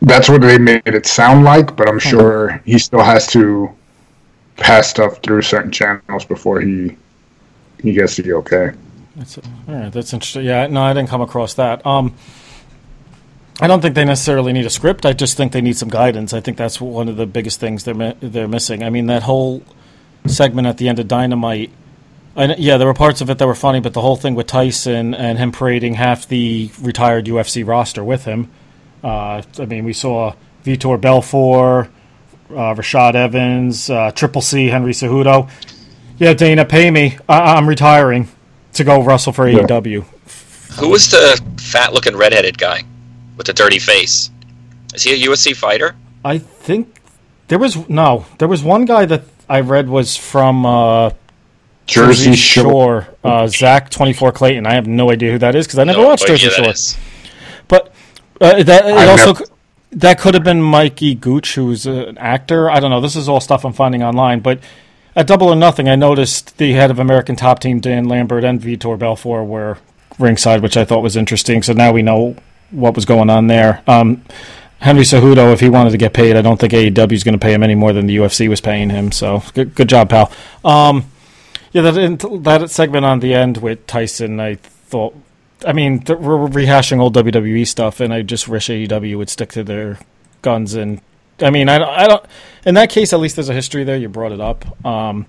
That's 0.00 0.28
what 0.28 0.42
they 0.42 0.58
made 0.58 0.82
it 0.84 1.06
sound 1.06 1.44
like, 1.44 1.76
but 1.76 1.88
I'm 1.88 1.98
sure 1.98 2.60
he 2.66 2.78
still 2.78 3.02
has 3.02 3.26
to 3.28 3.74
pass 4.56 4.88
stuff 4.88 5.22
through 5.22 5.42
certain 5.42 5.72
channels 5.72 6.24
before 6.24 6.60
he 6.60 6.96
he 7.82 7.92
gets 7.92 8.16
the 8.16 8.32
okay. 8.34 8.72
That's 9.16 9.38
all 9.38 9.44
right. 9.66 9.92
That's 9.92 10.12
interesting. 10.12 10.44
Yeah, 10.44 10.66
no, 10.66 10.82
I 10.82 10.92
didn't 10.92 11.08
come 11.08 11.20
across 11.20 11.54
that. 11.54 11.86
Um, 11.86 12.14
I 13.60 13.66
don't 13.68 13.80
think 13.80 13.94
they 13.94 14.04
necessarily 14.04 14.52
need 14.52 14.66
a 14.66 14.70
script. 14.70 15.06
I 15.06 15.12
just 15.12 15.36
think 15.36 15.52
they 15.52 15.60
need 15.60 15.76
some 15.76 15.88
guidance. 15.88 16.32
I 16.32 16.40
think 16.40 16.56
that's 16.56 16.80
one 16.80 17.08
of 17.08 17.16
the 17.16 17.26
biggest 17.26 17.60
things 17.60 17.84
they're 17.84 17.94
mi- 17.94 18.16
they're 18.20 18.48
missing. 18.48 18.82
I 18.82 18.90
mean, 18.90 19.06
that 19.06 19.22
whole 19.22 19.62
segment 20.26 20.66
at 20.66 20.78
the 20.78 20.88
end 20.88 20.98
of 20.98 21.06
Dynamite. 21.08 21.70
I, 22.36 22.46
yeah, 22.56 22.78
there 22.78 22.88
were 22.88 22.94
parts 22.94 23.20
of 23.20 23.30
it 23.30 23.38
that 23.38 23.46
were 23.46 23.54
funny, 23.54 23.78
but 23.78 23.92
the 23.92 24.00
whole 24.00 24.16
thing 24.16 24.34
with 24.34 24.48
Tyson 24.48 25.14
and 25.14 25.38
him 25.38 25.52
parading 25.52 25.94
half 25.94 26.26
the 26.26 26.70
retired 26.80 27.26
UFC 27.26 27.64
roster 27.66 28.02
with 28.02 28.24
him. 28.24 28.50
Uh, 29.04 29.42
I 29.60 29.66
mean, 29.66 29.84
we 29.84 29.92
saw 29.92 30.34
Vitor 30.64 31.00
Belfort, 31.00 31.90
uh, 32.50 32.74
Rashad 32.74 33.14
Evans, 33.14 33.88
uh, 33.88 34.10
Triple 34.10 34.42
C, 34.42 34.66
Henry 34.66 34.92
Cejudo. 34.92 35.48
Yeah, 36.18 36.32
Dana, 36.34 36.64
pay 36.64 36.90
me. 36.90 37.18
I- 37.28 37.54
I'm 37.54 37.68
retiring 37.68 38.28
to 38.72 38.82
go 38.82 39.00
wrestle 39.00 39.32
for 39.32 39.48
Yeah. 39.48 39.60
AEW. 39.60 40.04
Who 40.80 40.88
was 40.88 41.08
the 41.10 41.40
fat-looking 41.58 42.16
redheaded 42.16 42.58
guy 42.58 42.82
with 43.36 43.46
the 43.46 43.52
dirty 43.52 43.78
face? 43.78 44.30
Is 44.94 45.02
he 45.02 45.12
a 45.24 45.28
UFC 45.28 45.54
fighter? 45.56 45.94
I 46.24 46.38
think 46.38 47.00
there 47.48 47.58
was 47.58 47.88
no. 47.88 48.26
There 48.38 48.48
was 48.48 48.62
one 48.62 48.84
guy 48.84 49.04
that 49.06 49.22
I 49.48 49.60
read 49.60 49.88
was 49.88 50.16
from 50.16 50.64
uh, 50.64 51.10
Jersey 51.86 52.34
Shore. 52.34 53.08
uh, 53.22 53.46
Zach 53.46 53.90
Twenty 53.90 54.12
Four 54.12 54.32
Clayton. 54.32 54.66
I 54.66 54.74
have 54.74 54.86
no 54.86 55.10
idea 55.10 55.32
who 55.32 55.38
that 55.38 55.54
is 55.54 55.66
because 55.66 55.78
I 55.78 55.84
never 55.84 56.00
No 56.02 56.08
watched 56.08 56.24
idea 56.24 56.36
Jersey 56.38 56.62
Shore. 56.62 56.70
is. 56.72 56.96
But 57.68 57.92
uh, 58.40 58.62
that 58.62 58.86
it 58.86 59.08
also 59.08 59.32
never- 59.34 59.44
that 59.92 60.18
could 60.18 60.34
have 60.34 60.42
been 60.44 60.60
Mikey 60.62 61.14
Gooch, 61.14 61.54
who's 61.54 61.86
an 61.86 62.18
actor. 62.18 62.70
I 62.70 62.80
don't 62.80 62.90
know. 62.90 63.00
This 63.00 63.16
is 63.16 63.28
all 63.28 63.40
stuff 63.40 63.64
I'm 63.64 63.72
finding 63.72 64.02
online, 64.02 64.40
but 64.40 64.58
at 65.14 65.26
Double 65.28 65.48
or 65.48 65.54
Nothing, 65.56 65.88
I 65.88 65.94
noticed 65.94 66.58
the 66.58 66.72
head 66.72 66.90
of 66.90 66.98
American 66.98 67.36
Top 67.36 67.60
Team, 67.60 67.78
Dan 67.80 68.06
Lambert, 68.06 68.42
and 68.42 68.60
Vitor 68.60 68.98
Belfort 68.98 69.46
were 69.46 69.78
ringside, 70.18 70.62
which 70.62 70.76
I 70.76 70.84
thought 70.84 71.02
was 71.02 71.16
interesting. 71.16 71.62
So 71.62 71.72
now 71.74 71.92
we 71.92 72.02
know 72.02 72.34
what 72.74 72.94
was 72.94 73.04
going 73.04 73.30
on 73.30 73.46
there. 73.46 73.82
Um, 73.86 74.24
Henry 74.80 75.04
Cejudo, 75.04 75.52
if 75.52 75.60
he 75.60 75.70
wanted 75.70 75.90
to 75.90 75.96
get 75.96 76.12
paid, 76.12 76.36
I 76.36 76.42
don't 76.42 76.60
think 76.60 76.72
AEW 76.72 77.12
is 77.12 77.24
going 77.24 77.32
to 77.32 77.38
pay 77.38 77.54
him 77.54 77.62
any 77.62 77.74
more 77.74 77.92
than 77.92 78.06
the 78.06 78.16
UFC 78.16 78.48
was 78.48 78.60
paying 78.60 78.90
him. 78.90 79.12
So 79.12 79.42
good, 79.54 79.74
good 79.74 79.88
job, 79.88 80.10
pal. 80.10 80.30
Um, 80.62 81.10
yeah, 81.72 81.90
that 81.90 82.40
that 82.42 82.70
segment 82.70 83.04
on 83.04 83.20
the 83.20 83.34
end 83.34 83.58
with 83.58 83.86
Tyson, 83.86 84.40
I 84.40 84.56
thought. 84.56 85.16
I 85.66 85.72
mean, 85.72 86.04
we're 86.06 86.48
rehashing 86.48 87.00
old 87.00 87.14
WWE 87.14 87.66
stuff, 87.66 88.00
and 88.00 88.12
I 88.12 88.22
just 88.22 88.46
wish 88.46 88.68
AEW 88.68 89.16
would 89.16 89.30
stick 89.30 89.52
to 89.52 89.64
their 89.64 89.98
guns. 90.42 90.74
And 90.74 91.00
I 91.40 91.50
mean, 91.50 91.68
I, 91.68 91.76
I 91.76 92.06
don't. 92.06 92.24
In 92.66 92.74
that 92.74 92.90
case, 92.90 93.12
at 93.12 93.20
least 93.20 93.36
there's 93.36 93.48
a 93.48 93.54
history 93.54 93.84
there. 93.84 93.96
You 93.96 94.08
brought 94.08 94.32
it 94.32 94.40
up. 94.40 94.86
Um, 94.86 95.26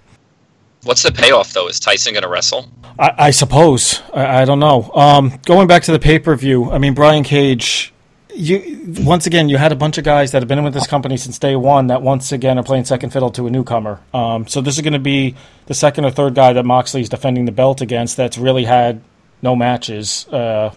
What's 0.86 1.02
the 1.02 1.12
payoff 1.12 1.52
though? 1.52 1.68
Is 1.68 1.80
Tyson 1.80 2.14
going 2.14 2.24
to 2.24 2.30
wrestle? 2.30 2.70
I, 3.00 3.14
I 3.18 3.32
suppose. 3.32 4.02
I, 4.14 4.42
I, 4.42 4.46
don't 4.46 4.60
know. 4.60 4.92
Um, 4.94 5.34
going 5.44 5.68
back 5.68 5.84
to 5.84 5.92
the 5.92 6.00
pay 6.00 6.20
per 6.20 6.36
view, 6.36 6.72
I 6.72 6.78
mean, 6.78 6.94
Brian 6.94 7.24
Cage. 7.24 7.92
You 8.36 8.94
once 9.00 9.26
again, 9.26 9.48
you 9.48 9.56
had 9.56 9.72
a 9.72 9.78
bunch 9.78 9.98
of 9.98 10.04
guys 10.04 10.32
that 10.32 10.42
have 10.42 10.50
been 10.50 10.62
with 10.64 10.74
this 10.74 10.88
company 10.88 11.16
since 11.16 11.40
day 11.40 11.56
one 11.56 11.88
that 11.88 12.02
once 12.02 12.34
again 12.34 12.60
are 12.60 12.64
playing 12.64 12.84
second 12.84 13.12
fiddle 13.12 13.32
to 13.32 13.48
a 13.48 13.50
newcomer. 13.50 14.02
Um, 14.14 14.46
so 14.46 14.60
this 14.60 14.76
is 14.76 14.82
going 14.82 14.92
to 14.92 15.00
be 15.00 15.36
the 15.68 15.74
second 15.74 16.04
or 16.04 16.12
third 16.12 16.36
guy 16.36 16.52
that 16.52 16.66
Moxley 16.66 17.00
is 17.00 17.08
defending 17.08 17.46
the 17.46 17.54
belt 17.54 17.80
against 17.80 18.18
that's 18.18 18.38
really 18.38 18.66
had 18.66 19.02
no 19.42 19.56
matches. 19.56 20.28
Uh, 20.28 20.74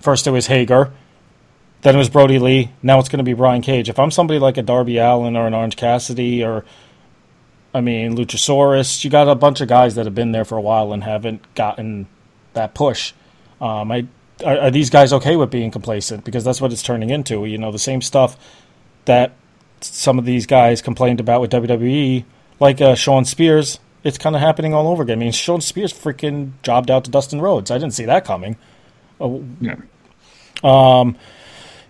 first 0.00 0.26
it 0.26 0.30
was 0.30 0.46
Hager, 0.46 0.92
then 1.82 1.94
it 1.94 1.98
was 1.98 2.08
Brody 2.08 2.38
Lee. 2.38 2.70
Now 2.82 2.98
it's 3.00 3.10
going 3.10 3.18
to 3.18 3.24
be 3.24 3.34
Brian 3.34 3.60
Cage. 3.60 3.90
If 3.90 3.98
I'm 3.98 4.10
somebody 4.10 4.40
like 4.40 4.56
a 4.56 4.62
Darby 4.62 4.96
Allin 4.96 5.36
or 5.36 5.46
an 5.46 5.52
Orange 5.52 5.76
Cassidy 5.76 6.42
or 6.42 6.64
I 7.74 7.80
mean, 7.80 8.16
Luchasaurus, 8.16 9.02
you 9.02 9.10
got 9.10 9.28
a 9.28 9.34
bunch 9.34 9.60
of 9.60 9.66
guys 9.68 9.96
that 9.96 10.04
have 10.06 10.14
been 10.14 10.30
there 10.30 10.44
for 10.44 10.56
a 10.56 10.60
while 10.60 10.92
and 10.92 11.02
haven't 11.02 11.42
gotten 11.56 12.06
that 12.52 12.72
push. 12.72 13.12
Um, 13.60 13.90
I, 13.90 14.06
are, 14.44 14.58
are, 14.58 14.70
these 14.70 14.90
guys 14.90 15.12
okay 15.12 15.34
with 15.34 15.50
being 15.50 15.72
complacent? 15.72 16.24
Because 16.24 16.44
that's 16.44 16.60
what 16.60 16.72
it's 16.72 16.82
turning 16.82 17.10
into. 17.10 17.44
You 17.44 17.58
know, 17.58 17.72
the 17.72 17.78
same 17.78 18.00
stuff 18.00 18.36
that 19.06 19.32
some 19.80 20.18
of 20.18 20.24
these 20.24 20.46
guys 20.46 20.80
complained 20.80 21.18
about 21.18 21.40
with 21.40 21.50
WWE, 21.50 22.24
like 22.60 22.80
uh, 22.80 22.94
Shawn 22.94 23.24
Spears, 23.24 23.80
it's 24.04 24.18
kind 24.18 24.36
of 24.36 24.42
happening 24.42 24.72
all 24.72 24.88
over 24.88 25.02
again. 25.02 25.18
I 25.18 25.20
mean, 25.20 25.32
Shawn 25.32 25.60
Spears 25.60 25.92
freaking 25.92 26.52
jobbed 26.62 26.90
out 26.90 27.04
to 27.04 27.10
Dustin 27.10 27.40
Rhodes. 27.40 27.70
I 27.72 27.78
didn't 27.78 27.94
see 27.94 28.04
that 28.04 28.24
coming. 28.24 28.56
Oh, 29.20 29.44
yeah. 29.60 29.76
Um, 30.62 31.16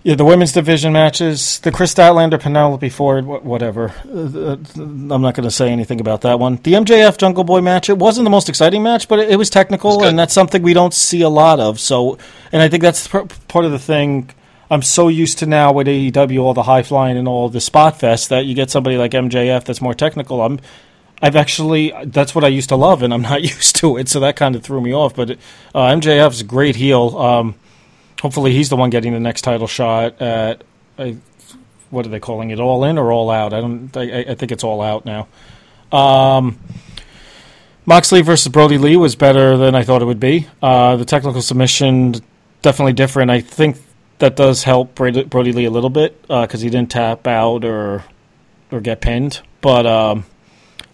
yeah, 0.04 0.14
the 0.16 0.25
women's 0.25 0.52
division 0.52 0.92
matches, 0.92 1.61
the 1.61 1.73
Kris 1.73 1.94
Statlander 1.94 2.38
Penelope 2.38 2.90
Ford, 2.90 3.25
whatever. 3.25 3.88
Uh, 4.06 4.58
I'm 4.76 5.23
not 5.23 5.34
going 5.34 5.49
to 5.49 5.50
say 5.50 5.70
anything 5.70 5.99
about 5.99 6.20
that 6.20 6.38
one. 6.38 6.56
The 6.56 6.75
MJF 6.75 7.16
Jungle 7.16 7.42
Boy 7.42 7.62
match, 7.62 7.88
it 7.88 7.96
wasn't 7.96 8.25
the 8.25 8.30
most 8.30 8.50
exciting 8.50 8.82
match, 8.82 9.08
but 9.08 9.18
it, 9.18 9.37
was 9.37 9.49
technical, 9.49 9.96
was 9.96 10.08
and 10.08 10.18
that's 10.18 10.34
something 10.34 10.61
we 10.61 10.75
don't 10.75 10.92
see 10.92 11.23
a 11.23 11.30
lot 11.30 11.58
of. 11.58 11.80
So, 11.80 12.18
and 12.52 12.61
I 12.61 12.68
think 12.68 12.82
that's 12.82 13.08
part 13.08 13.64
of 13.64 13.73
the 13.73 13.78
thing. 13.78 14.28
I'm 14.70 14.82
so 14.82 15.08
used 15.08 15.38
to 15.38 15.46
now 15.46 15.73
with 15.73 15.87
AEW, 15.87 16.38
all 16.42 16.52
the 16.52 16.64
high 16.64 16.82
flying 16.82 17.16
and 17.16 17.26
all 17.26 17.49
the 17.49 17.61
spot 17.61 17.99
fest, 17.99 18.28
that 18.28 18.44
you 18.44 18.54
get 18.54 18.70
somebody 18.70 18.99
like 18.99 19.12
MJF 19.12 19.64
that's 19.64 19.80
more 19.80 19.94
technical. 19.94 20.42
I'm, 20.42 20.61
I've 21.23 21.37
actually 21.37 21.94
that's 22.04 22.34
what 22.34 22.44
I 22.44 22.49
used 22.49 22.68
to 22.68 22.76
love, 22.76 23.02
and 23.02 23.14
I'm 23.14 23.23
not 23.23 23.42
used 23.54 23.76
to 23.76 23.96
it, 23.96 24.11
so 24.11 24.20
that 24.20 24.37
kind 24.37 24.54
of 24.54 24.62
threw 24.62 24.82
me 24.82 24.92
off. 24.92 25.16
But 25.16 25.30
uh, 25.75 25.88
MJF's 25.88 26.42
a 26.42 26.44
great 26.44 26.76
heel. 26.76 27.16
Um, 27.16 27.54
hopefully 28.24 28.54
he's 28.54 28.70
the 28.70 28.76
one 28.76 28.88
getting 28.88 29.12
the 29.12 29.20
next 29.20 29.42
title 29.42 29.66
shot 29.66 30.18
at 30.22 30.64
I, 30.98 31.18
what 31.90 32.06
are 32.06 32.08
they 32.08 32.20
calling 32.20 32.48
it? 32.48 32.58
All 32.58 32.82
in 32.84 32.96
or 32.96 33.12
all 33.12 33.30
out? 33.30 33.52
I 33.52 33.60
don't 33.60 33.94
i, 33.94 34.20
I 34.30 34.34
think 34.34 34.50
it's 34.50 34.64
all 34.64 34.80
out 34.80 35.04
now. 35.04 35.28
Um, 35.92 36.58
moxley 37.84 38.22
versus 38.22 38.50
Brody 38.50 38.78
lee 38.78 38.96
was 38.96 39.14
better 39.14 39.58
than 39.58 39.74
i 39.74 39.82
thought 39.82 40.00
it 40.00 40.06
would 40.06 40.20
be. 40.20 40.48
Uh, 40.62 40.96
the 40.96 41.04
technical 41.04 41.42
submission 41.42 42.14
definitely 42.62 42.94
different. 42.94 43.30
I 43.30 43.42
think 43.42 43.76
that 44.20 44.36
does 44.36 44.62
help 44.62 44.94
Brody 44.94 45.52
lee 45.52 45.66
a 45.66 45.70
little 45.70 45.90
bit 45.90 46.22
because 46.22 46.62
uh, 46.62 46.64
he 46.64 46.70
didn't 46.70 46.92
tap 46.92 47.26
out 47.26 47.62
or 47.62 48.04
or 48.72 48.80
get 48.80 49.02
pinned. 49.02 49.42
But 49.60 49.84
um, 49.84 50.24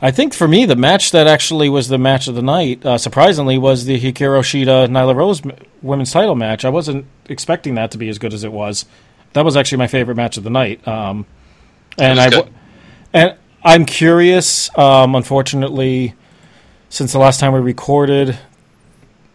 I 0.02 0.11
think 0.11 0.33
for 0.33 0.49
me, 0.49 0.64
the 0.64 0.76
match 0.76 1.11
that 1.11 1.26
actually 1.26 1.69
was 1.69 1.88
the 1.88 1.99
match 1.99 2.26
of 2.26 2.35
the 2.35 2.42
night, 2.42 2.85
uh, 2.87 2.97
surprisingly, 2.97 3.59
was 3.59 3.85
the 3.85 4.00
Hikaru 4.00 4.40
Shida 4.40 4.88
Nyla 4.88 5.14
Rose 5.14 5.42
women's 5.83 6.11
title 6.11 6.35
match. 6.35 6.64
I 6.64 6.71
wasn't 6.71 7.04
expecting 7.28 7.75
that 7.75 7.90
to 7.90 7.99
be 7.99 8.09
as 8.09 8.19
good 8.19 8.33
as 8.33 8.42
it 8.42 8.52
was. 8.52 8.87
That 9.35 9.45
was 9.45 9.57
actually 9.57 9.78
my 9.78 9.88
favorite 9.88 10.16
match 10.16 10.38
of 10.38 10.45
the 10.45 10.50
night. 10.50 10.87
Um, 10.88 11.26
and 11.99 12.19
I 12.19 12.30
and 13.12 13.37
I'm 13.62 13.85
curious. 13.85 14.76
Um, 14.76 15.14
unfortunately, 15.14 16.14
since 16.88 17.12
the 17.12 17.19
last 17.19 17.38
time 17.38 17.52
we 17.52 17.61
recorded, 17.61 18.38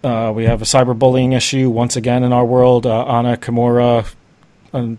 uh, 0.03 0.34
we 0.36 0.45
have 0.45 0.63
a 0.63 0.65
cyberbullying 0.65 1.36
issue 1.36 1.69
once 1.69 1.95
again 1.95 2.24
in 2.24 2.34
our 2.34 2.45
world. 2.45 2.88
Uh, 2.88 3.05
Hana 3.05 3.38
Kimura, 3.38 4.12
a 4.74 4.98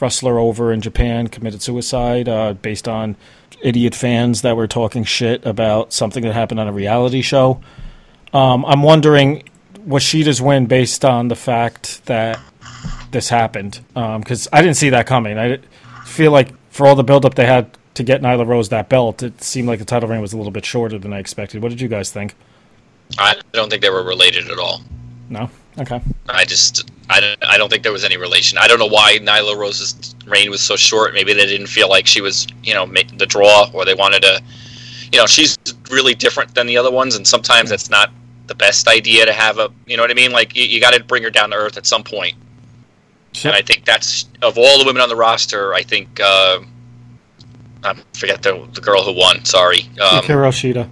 wrestler 0.00 0.38
over 0.38 0.72
in 0.72 0.80
Japan, 0.80 1.26
committed 1.26 1.60
suicide 1.60 2.28
uh, 2.28 2.52
based 2.54 2.86
on 2.86 3.16
idiot 3.62 3.94
fans 3.94 4.42
that 4.42 4.56
were 4.56 4.66
talking 4.66 5.04
shit 5.04 5.44
about 5.44 5.92
something 5.92 6.22
that 6.24 6.34
happened 6.34 6.60
on 6.60 6.68
a 6.68 6.72
reality 6.72 7.22
show. 7.22 7.60
Um, 8.32 8.64
I'm 8.64 8.82
wondering 8.82 9.48
was 9.88 10.02
Shida's 10.02 10.40
win 10.42 10.66
based 10.66 11.04
on 11.04 11.28
the 11.28 11.34
fact 11.34 12.04
that 12.06 12.38
this 13.10 13.28
happened? 13.28 13.80
Because 13.94 14.46
um, 14.46 14.50
I 14.52 14.60
didn't 14.60 14.76
see 14.76 14.90
that 14.90 15.06
coming. 15.06 15.38
I 15.38 15.58
feel 16.04 16.30
like 16.30 16.52
for 16.70 16.86
all 16.86 16.94
the 16.94 17.02
buildup 17.02 17.34
they 17.34 17.46
had 17.46 17.76
to 17.94 18.02
get 18.02 18.20
Nyla 18.20 18.46
Rose 18.46 18.68
that 18.68 18.88
belt, 18.88 19.22
it 19.22 19.42
seemed 19.42 19.66
like 19.66 19.78
the 19.78 19.84
title 19.86 20.08
reign 20.08 20.20
was 20.20 20.34
a 20.34 20.36
little 20.36 20.52
bit 20.52 20.66
shorter 20.66 20.98
than 20.98 21.12
I 21.12 21.18
expected. 21.18 21.62
What 21.62 21.70
did 21.70 21.80
you 21.80 21.88
guys 21.88 22.10
think? 22.10 22.34
I 23.18 23.36
don't 23.52 23.70
think 23.70 23.80
they 23.80 23.90
were 23.90 24.04
related 24.04 24.50
at 24.50 24.58
all. 24.58 24.82
No. 25.30 25.50
Okay. 25.78 26.02
I 26.28 26.44
just 26.44 26.90
I 27.10 27.20
don't, 27.20 27.44
I 27.44 27.56
don't 27.56 27.70
think 27.70 27.82
there 27.82 27.92
was 27.92 28.04
any 28.04 28.16
relation. 28.16 28.58
I 28.58 28.68
don't 28.68 28.78
know 28.78 28.86
why 28.86 29.18
Nyla 29.18 29.56
Rose's 29.56 30.14
reign 30.26 30.50
was 30.50 30.60
so 30.60 30.76
short. 30.76 31.14
Maybe 31.14 31.32
they 31.32 31.46
didn't 31.46 31.68
feel 31.68 31.88
like 31.88 32.06
she 32.06 32.20
was 32.20 32.46
you 32.62 32.74
know 32.74 32.86
the 33.16 33.26
draw, 33.26 33.70
or 33.72 33.84
they 33.84 33.94
wanted 33.94 34.22
to. 34.22 34.42
You 35.10 35.18
know, 35.18 35.26
she's 35.26 35.56
really 35.90 36.14
different 36.14 36.54
than 36.54 36.66
the 36.66 36.76
other 36.76 36.90
ones, 36.90 37.16
and 37.16 37.26
sometimes 37.26 37.70
that's 37.70 37.88
not 37.88 38.10
the 38.46 38.54
best 38.54 38.88
idea 38.88 39.24
to 39.24 39.32
have 39.32 39.58
a. 39.58 39.70
You 39.86 39.96
know 39.96 40.02
what 40.02 40.10
I 40.10 40.14
mean? 40.14 40.32
Like 40.32 40.54
you, 40.54 40.64
you 40.64 40.80
got 40.80 40.92
to 40.92 41.02
bring 41.02 41.22
her 41.22 41.30
down 41.30 41.50
to 41.50 41.56
earth 41.56 41.78
at 41.78 41.86
some 41.86 42.02
point. 42.02 42.34
Sure. 43.32 43.50
And 43.50 43.56
I 43.56 43.62
think 43.62 43.84
that's 43.84 44.26
of 44.42 44.58
all 44.58 44.78
the 44.78 44.84
women 44.84 45.00
on 45.00 45.08
the 45.08 45.16
roster. 45.16 45.72
I 45.72 45.82
think 45.82 46.20
uh, 46.20 46.60
I 47.84 47.94
forget 48.12 48.42
the 48.42 48.68
the 48.74 48.82
girl 48.82 49.02
who 49.02 49.12
won. 49.12 49.44
Sorry, 49.44 49.82
um, 50.00 50.22
Hikaru 50.22 50.48
Shida. 50.50 50.88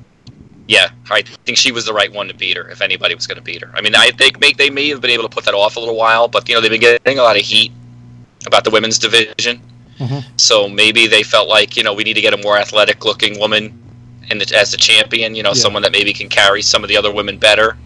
Yeah, 0.69 0.91
I 1.11 1.23
think 1.23 1.57
she 1.57 1.71
was 1.71 1.85
the 1.87 1.93
right 1.93 2.13
one 2.13 2.27
to 2.29 2.35
beat 2.35 2.57
her 2.57 2.69
if 2.69 2.81
anybody 2.81 3.15
was 3.15 3.27
going 3.27 3.37
to 3.37 3.43
beat 3.43 3.63
her. 3.63 3.71
I 3.75 3.81
mean, 3.81 3.95
I 3.95 4.11
think 4.11 4.41
they, 4.41 4.53
they 4.53 4.69
may 4.69 4.89
have 4.89 5.01
been 5.01 5.13
able 5.13 5.23
to 5.23 5.29
put 5.29 5.45
that 5.45 5.55
off 5.55 5.77
a 5.77 5.81
little 5.81 5.95
while, 5.97 6.27
but 6.27 6.49
you 6.49 6.55
know 6.55 6.61
they've 6.61 6.71
been 6.71 6.81
getting 6.81 7.19
a 7.19 7.23
lot 7.23 7.37
of 7.37 7.43
heat 7.43 7.73
about 8.47 8.65
the 8.65 8.71
women's 8.71 8.99
division. 8.99 9.61
Mm-hmm. 9.99 10.37
So 10.37 10.69
maybe 10.69 11.07
they 11.07 11.23
felt 11.23 11.49
like 11.49 11.77
you 11.77 11.83
know 11.83 11.95
we 11.95 12.05
need 12.05 12.15
to 12.15 12.21
get 12.21 12.35
a 12.35 12.37
more 12.39 12.57
athletic 12.57 13.05
looking 13.05 13.39
woman 13.39 13.81
in 14.31 14.39
the, 14.39 14.53
as 14.57 14.73
the 14.73 14.77
champion. 14.77 15.35
You 15.37 15.45
know, 15.45 15.51
yeah. 15.51 15.55
someone 15.55 15.83
that 15.83 15.93
maybe 15.93 16.13
can 16.13 16.29
carry 16.29 16.63
some 16.63 16.83
of 16.83 16.89
the 16.89 16.97
other 16.97 17.13
women 17.13 17.39
better. 17.39 17.77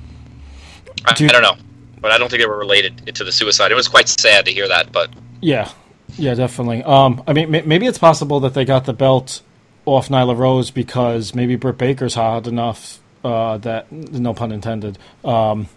I, 1.05 1.15
do 1.15 1.25
you, 1.25 1.31
I 1.31 1.33
don't 1.33 1.43
know, 1.43 1.57
but 2.01 2.13
I 2.13 2.19
don't 2.19 2.31
think 2.31 2.41
they 2.41 2.49
were 2.49 2.59
related 2.59 3.15
to 3.15 3.25
the 3.25 3.33
suicide. 3.33 3.73
It 3.73 3.77
was 3.77 3.89
quite 3.89 4.09
sad 4.09 4.47
to 4.47 4.53
hear 4.53 4.69
that, 4.69 4.91
but 4.91 5.11
yeah, 5.43 5.71
yeah, 6.17 6.35
definitely. 6.35 6.83
Um, 6.83 7.23
I 7.27 7.35
mean, 7.35 7.51
maybe 7.51 7.87
it's 7.87 7.99
possible 7.99 8.41
that 8.41 8.55
they 8.55 8.65
got 8.65 8.87
the 8.87 8.93
belt 8.93 9.43
off 9.85 10.09
Nyla 10.09 10.37
Rose 10.37 10.71
because 10.71 11.35
maybe 11.35 11.57
Britt 11.57 11.79
Baker's 11.79 12.15
hot 12.15 12.47
enough 12.47 13.01
uh, 13.25 13.59
that 13.59 13.91
no 13.93 14.35
pun 14.35 14.53
intended. 14.53 14.99
Um, 15.25 15.69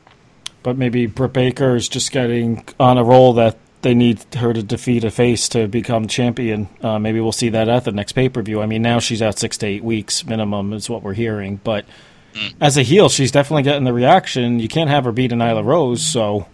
but 0.61 0.77
maybe 0.77 1.05
Britt 1.07 1.33
Baker 1.33 1.75
is 1.75 1.89
just 1.89 2.11
getting 2.11 2.65
on 2.79 2.97
a 2.97 3.03
roll 3.03 3.33
that 3.33 3.57
they 3.81 3.93
need 3.93 4.23
her 4.35 4.53
to 4.53 4.63
defeat 4.63 5.03
a 5.03 5.11
face 5.11 5.49
to 5.49 5.67
become 5.67 6.07
champion. 6.07 6.69
Uh, 6.81 6.97
maybe 6.99 7.19
we'll 7.19 7.33
see 7.33 7.49
that 7.49 7.67
at 7.67 7.83
the 7.83 7.91
next 7.91 8.13
pay 8.13 8.29
per 8.29 8.41
view. 8.41 8.61
I 8.61 8.65
mean, 8.65 8.81
now 8.81 8.99
she's 8.99 9.21
out 9.21 9.37
six 9.37 9.57
to 9.57 9.67
eight 9.67 9.83
weeks 9.83 10.25
minimum 10.25 10.73
is 10.73 10.89
what 10.89 11.03
we're 11.03 11.13
hearing. 11.13 11.57
But 11.63 11.85
mm. 12.33 12.53
as 12.61 12.77
a 12.77 12.81
heel, 12.81 13.09
she's 13.09 13.31
definitely 13.31 13.63
getting 13.63 13.83
the 13.83 13.93
reaction. 13.93 14.59
You 14.59 14.69
can't 14.69 14.89
have 14.89 15.03
her 15.03 15.11
beat 15.11 15.33
a 15.33 15.35
Nyla 15.35 15.65
Rose, 15.65 16.01
so 16.01 16.47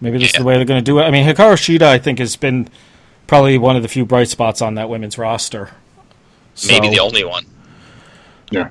maybe 0.00 0.18
this 0.18 0.32
yeah. 0.32 0.38
is 0.38 0.42
the 0.42 0.44
way 0.44 0.56
they're 0.56 0.64
going 0.64 0.82
to 0.82 0.84
do 0.84 0.98
it. 0.98 1.04
I 1.04 1.10
mean, 1.10 1.24
Hikaru 1.24 1.54
Shida, 1.54 1.82
I 1.82 1.98
think, 1.98 2.18
has 2.18 2.34
been 2.34 2.68
probably 3.28 3.56
one 3.56 3.76
of 3.76 3.82
the 3.82 3.88
few 3.88 4.04
bright 4.04 4.28
spots 4.28 4.60
on 4.60 4.74
that 4.74 4.88
women's 4.88 5.16
roster. 5.16 5.70
So, 6.58 6.72
Maybe 6.72 6.88
the 6.88 6.98
only 6.98 7.24
one. 7.24 7.44
Yeah. 8.50 8.70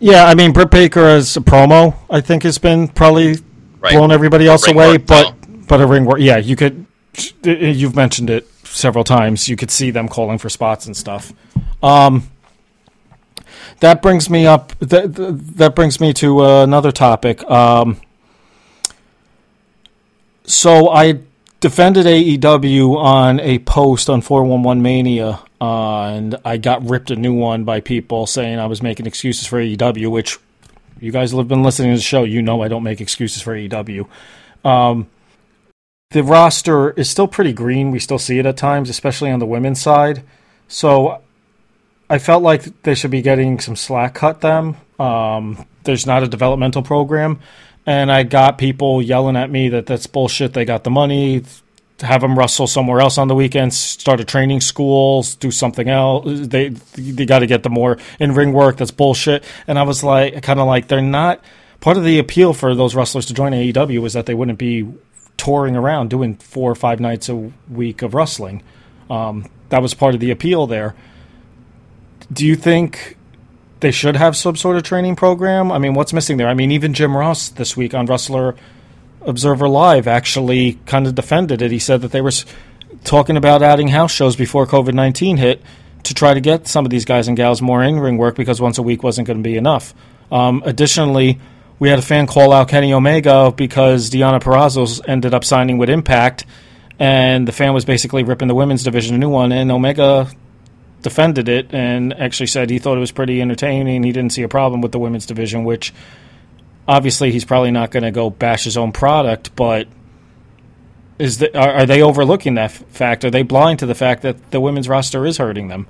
Yeah, 0.00 0.24
I 0.24 0.34
mean, 0.34 0.52
Britt 0.52 0.70
Baker 0.70 1.04
as 1.04 1.36
a 1.36 1.40
promo, 1.40 1.94
I 2.10 2.20
think, 2.20 2.42
has 2.42 2.58
been 2.58 2.88
probably 2.88 3.36
right. 3.78 3.92
blown 3.92 4.10
everybody 4.10 4.48
else 4.48 4.66
away. 4.66 4.96
but 4.98 5.34
but 5.68 5.80
a 5.80 5.86
ring 5.86 6.04
work, 6.04 6.18
yeah, 6.18 6.36
you 6.36 6.56
could. 6.56 6.84
You've 7.44 7.94
mentioned 7.94 8.28
it 8.28 8.46
several 8.64 9.04
times. 9.04 9.48
You 9.48 9.56
could 9.56 9.70
see 9.70 9.90
them 9.90 10.08
calling 10.08 10.38
for 10.38 10.48
spots 10.48 10.86
and 10.86 10.96
stuff. 10.96 11.32
Um, 11.80 12.28
that 13.78 14.02
brings 14.02 14.28
me 14.28 14.46
up. 14.46 14.76
That 14.80 15.14
that 15.14 15.76
brings 15.76 16.00
me 16.00 16.12
to 16.14 16.44
uh, 16.44 16.64
another 16.64 16.90
topic. 16.90 17.48
Um, 17.48 18.00
so 20.44 20.88
I 20.90 21.20
defended 21.60 22.06
AEW 22.06 22.96
on 22.96 23.40
a 23.40 23.58
post 23.60 24.10
on 24.10 24.20
411 24.20 24.82
Mania, 24.82 25.40
uh, 25.60 26.02
and 26.04 26.36
I 26.44 26.56
got 26.56 26.88
ripped 26.88 27.10
a 27.10 27.16
new 27.16 27.34
one 27.34 27.64
by 27.64 27.80
people 27.80 28.26
saying 28.26 28.58
I 28.58 28.66
was 28.66 28.82
making 28.82 29.06
excuses 29.06 29.46
for 29.46 29.58
AEW, 29.58 30.10
which 30.10 30.38
you 31.00 31.12
guys 31.12 31.32
have 31.32 31.48
been 31.48 31.62
listening 31.62 31.92
to 31.92 31.96
the 31.96 32.02
show. 32.02 32.24
You 32.24 32.42
know 32.42 32.62
I 32.62 32.68
don't 32.68 32.82
make 32.82 33.00
excuses 33.00 33.42
for 33.42 33.54
AEW. 33.54 34.06
Um, 34.64 35.08
the 36.10 36.22
roster 36.22 36.90
is 36.90 37.10
still 37.10 37.28
pretty 37.28 37.52
green. 37.52 37.90
We 37.90 37.98
still 37.98 38.18
see 38.18 38.38
it 38.38 38.46
at 38.46 38.56
times, 38.56 38.88
especially 38.88 39.30
on 39.30 39.38
the 39.38 39.46
women's 39.46 39.80
side. 39.80 40.22
So 40.68 41.20
I 42.08 42.18
felt 42.18 42.42
like 42.42 42.82
they 42.82 42.94
should 42.94 43.10
be 43.10 43.22
getting 43.22 43.60
some 43.60 43.76
slack 43.76 44.14
cut 44.14 44.40
them. 44.40 44.76
Um, 44.98 45.66
there's 45.84 46.06
not 46.06 46.22
a 46.22 46.28
developmental 46.28 46.82
program. 46.82 47.40
And 47.86 48.10
I 48.10 48.24
got 48.24 48.58
people 48.58 49.00
yelling 49.00 49.36
at 49.36 49.48
me 49.50 49.68
that 49.70 49.86
that's 49.86 50.06
bullshit. 50.06 50.52
They 50.52 50.64
got 50.64 50.84
the 50.84 50.90
money 50.90 51.44
have 52.00 52.20
them 52.20 52.38
wrestle 52.38 52.66
somewhere 52.66 53.00
else 53.00 53.16
on 53.16 53.28
the 53.28 53.34
weekends, 53.34 53.76
start 53.76 54.20
a 54.20 54.24
training 54.24 54.60
school, 54.60 55.24
do 55.40 55.50
something 55.50 55.88
else. 55.88 56.24
They 56.26 56.68
they 56.68 57.24
got 57.24 57.40
to 57.40 57.46
get 57.46 57.62
the 57.62 57.70
more 57.70 57.98
in 58.18 58.34
ring 58.34 58.52
work. 58.52 58.76
That's 58.76 58.90
bullshit. 58.90 59.44
And 59.66 59.78
I 59.78 59.82
was 59.82 60.04
like, 60.04 60.42
kind 60.42 60.60
of 60.60 60.66
like, 60.66 60.88
they're 60.88 61.00
not. 61.00 61.42
Part 61.80 61.96
of 61.96 62.04
the 62.04 62.18
appeal 62.18 62.52
for 62.52 62.74
those 62.74 62.94
wrestlers 62.94 63.26
to 63.26 63.34
join 63.34 63.52
AEW 63.52 64.00
was 64.00 64.14
that 64.14 64.26
they 64.26 64.34
wouldn't 64.34 64.58
be 64.58 64.92
touring 65.36 65.76
around 65.76 66.10
doing 66.10 66.36
four 66.36 66.70
or 66.70 66.74
five 66.74 67.00
nights 67.00 67.28
a 67.28 67.52
week 67.70 68.02
of 68.02 68.14
wrestling. 68.14 68.62
Um, 69.08 69.46
that 69.68 69.82
was 69.82 69.94
part 69.94 70.14
of 70.14 70.20
the 70.20 70.30
appeal 70.30 70.66
there. 70.66 70.94
Do 72.32 72.46
you 72.46 72.56
think 72.56 73.16
they 73.80 73.90
should 73.90 74.16
have 74.16 74.36
some 74.36 74.56
sort 74.56 74.76
of 74.76 74.82
training 74.82 75.16
program? 75.16 75.70
I 75.70 75.78
mean, 75.78 75.94
what's 75.94 76.12
missing 76.12 76.36
there? 76.36 76.48
I 76.48 76.54
mean, 76.54 76.70
even 76.72 76.94
Jim 76.94 77.16
Ross 77.16 77.48
this 77.48 77.76
week 77.76 77.94
on 77.94 78.06
Wrestling 78.06 78.54
Observer 79.22 79.68
Live 79.68 80.06
actually 80.06 80.78
kind 80.86 81.06
of 81.06 81.14
defended 81.14 81.60
it. 81.60 81.70
He 81.70 81.78
said 81.78 82.00
that 82.02 82.12
they 82.12 82.20
were 82.20 82.32
talking 83.04 83.36
about 83.36 83.62
adding 83.62 83.88
house 83.88 84.12
shows 84.12 84.36
before 84.36 84.66
COVID 84.66 84.94
19 84.94 85.36
hit 85.36 85.62
to 86.04 86.14
try 86.14 86.32
to 86.34 86.40
get 86.40 86.68
some 86.68 86.84
of 86.84 86.90
these 86.90 87.04
guys 87.04 87.28
and 87.28 87.36
gals 87.36 87.60
more 87.60 87.82
in 87.82 87.98
ring 87.98 88.16
work 88.16 88.36
because 88.36 88.60
once 88.60 88.78
a 88.78 88.82
week 88.82 89.02
wasn't 89.02 89.26
going 89.26 89.38
to 89.38 89.42
be 89.42 89.56
enough. 89.56 89.94
Um, 90.30 90.62
additionally, 90.64 91.38
we 91.78 91.88
had 91.88 91.98
a 91.98 92.02
fan 92.02 92.26
call 92.26 92.52
out 92.52 92.68
Kenny 92.68 92.92
Omega 92.92 93.52
because 93.52 94.10
Deonna 94.10 94.40
Purrazzo 94.40 95.00
ended 95.06 95.34
up 95.34 95.44
signing 95.44 95.78
with 95.78 95.90
Impact, 95.90 96.46
and 96.98 97.46
the 97.46 97.52
fan 97.52 97.74
was 97.74 97.84
basically 97.84 98.22
ripping 98.22 98.48
the 98.48 98.54
women's 98.54 98.82
division 98.82 99.14
a 99.16 99.18
new 99.18 99.28
one, 99.28 99.52
and 99.52 99.70
Omega 99.70 100.28
defended 101.02 101.48
it 101.48 101.72
and 101.72 102.12
actually 102.14 102.46
said 102.46 102.70
he 102.70 102.78
thought 102.78 102.96
it 102.96 103.00
was 103.00 103.12
pretty 103.12 103.40
entertaining. 103.40 104.02
He 104.02 104.12
didn't 104.12 104.32
see 104.32 104.42
a 104.42 104.48
problem 104.48 104.80
with 104.80 104.92
the 104.92 104.98
women's 104.98 105.26
division, 105.26 105.64
which 105.64 105.92
obviously 106.88 107.30
he's 107.32 107.44
probably 107.44 107.70
not 107.70 107.90
going 107.90 108.02
to 108.02 108.10
go 108.10 108.30
bash 108.30 108.64
his 108.64 108.76
own 108.76 108.92
product, 108.92 109.54
but 109.56 109.88
is 111.18 111.38
the, 111.38 111.56
are, 111.58 111.72
are, 111.72 111.86
they 111.86 112.02
overlooking 112.02 112.54
that 112.54 112.70
fact? 112.70 113.24
Are 113.24 113.30
they 113.30 113.42
blind 113.42 113.78
to 113.80 113.86
the 113.86 113.94
fact 113.94 114.22
that 114.22 114.50
the 114.50 114.60
women's 114.60 114.88
roster 114.88 115.24
is 115.26 115.38
hurting 115.38 115.68
them? 115.68 115.86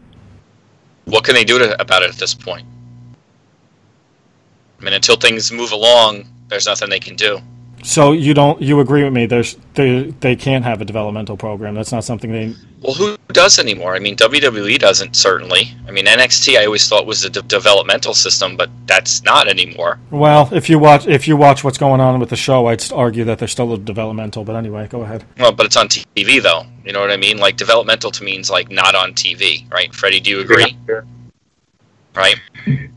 What 1.04 1.24
can 1.24 1.34
they 1.34 1.44
do 1.44 1.58
to, 1.58 1.80
about 1.80 2.02
it 2.02 2.10
at 2.10 2.16
this 2.16 2.34
point? 2.34 2.66
I 4.80 4.84
mean, 4.84 4.94
until 4.94 5.16
things 5.16 5.50
move 5.50 5.72
along, 5.72 6.28
there's 6.48 6.66
nothing 6.66 6.90
they 6.90 7.00
can 7.00 7.16
do. 7.16 7.40
So 7.86 8.10
you 8.10 8.34
don't 8.34 8.60
you 8.60 8.80
agree 8.80 9.04
with 9.04 9.12
me? 9.12 9.26
There's 9.26 9.56
they 9.74 10.10
they 10.18 10.34
can't 10.34 10.64
have 10.64 10.80
a 10.80 10.84
developmental 10.84 11.36
program. 11.36 11.74
That's 11.76 11.92
not 11.92 12.02
something 12.02 12.32
they. 12.32 12.52
Well, 12.82 12.94
who 12.94 13.16
does 13.28 13.60
anymore? 13.60 13.94
I 13.94 14.00
mean, 14.00 14.16
WWE 14.16 14.76
doesn't 14.80 15.14
certainly. 15.14 15.72
I 15.86 15.92
mean, 15.92 16.04
NXT 16.06 16.58
I 16.58 16.66
always 16.66 16.88
thought 16.88 17.06
was 17.06 17.24
a 17.24 17.30
de- 17.30 17.42
developmental 17.42 18.12
system, 18.12 18.56
but 18.56 18.70
that's 18.86 19.22
not 19.22 19.46
anymore. 19.46 20.00
Well, 20.10 20.48
if 20.52 20.68
you 20.68 20.80
watch 20.80 21.06
if 21.06 21.28
you 21.28 21.36
watch 21.36 21.62
what's 21.62 21.78
going 21.78 22.00
on 22.00 22.18
with 22.18 22.28
the 22.28 22.36
show, 22.36 22.66
I'd 22.66 22.82
argue 22.90 23.22
that 23.22 23.38
they're 23.38 23.46
still 23.46 23.72
a 23.72 23.78
developmental. 23.78 24.42
But 24.42 24.56
anyway, 24.56 24.88
go 24.88 25.02
ahead. 25.02 25.24
Well, 25.38 25.52
but 25.52 25.66
it's 25.66 25.76
on 25.76 25.86
TV 25.86 26.42
though. 26.42 26.66
You 26.84 26.92
know 26.92 27.00
what 27.00 27.12
I 27.12 27.16
mean? 27.16 27.38
Like 27.38 27.56
developmental 27.56 28.10
to 28.10 28.24
means 28.24 28.50
like 28.50 28.68
not 28.68 28.96
on 28.96 29.12
TV, 29.14 29.70
right? 29.72 29.94
Freddy, 29.94 30.18
do 30.18 30.30
you 30.30 30.40
agree? 30.40 30.76
Yeah. 30.88 31.02
Right. 32.16 32.40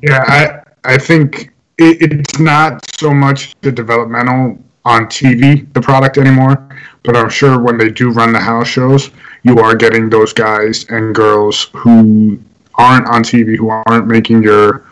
Yeah, 0.02 0.24
I 0.26 0.94
I 0.96 0.98
think 0.98 1.54
it, 1.78 2.12
it's 2.12 2.40
not 2.40 2.84
so 3.00 3.14
much 3.14 3.54
the 3.62 3.72
developmental 3.72 4.58
on 4.86 5.06
TV, 5.06 5.72
the 5.74 5.82
product 5.82 6.18
anymore. 6.18 6.68
But 7.04 7.16
I'm 7.16 7.30
sure 7.30 7.60
when 7.60 7.78
they 7.78 7.90
do 7.90 8.12
run 8.12 8.34
the 8.34 8.40
house 8.40 8.68
shows, 8.68 9.12
you 9.44 9.60
are 9.60 9.76
getting 9.76 10.10
those 10.10 10.34
guys 10.34 10.86
and 10.90 11.14
girls 11.16 11.70
who 11.74 12.40
aren't 12.76 13.08
on 13.08 13.24
TV, 13.24 13.56
who 13.56 13.70
aren't 13.70 14.08
making 14.08 14.44
your 14.44 14.86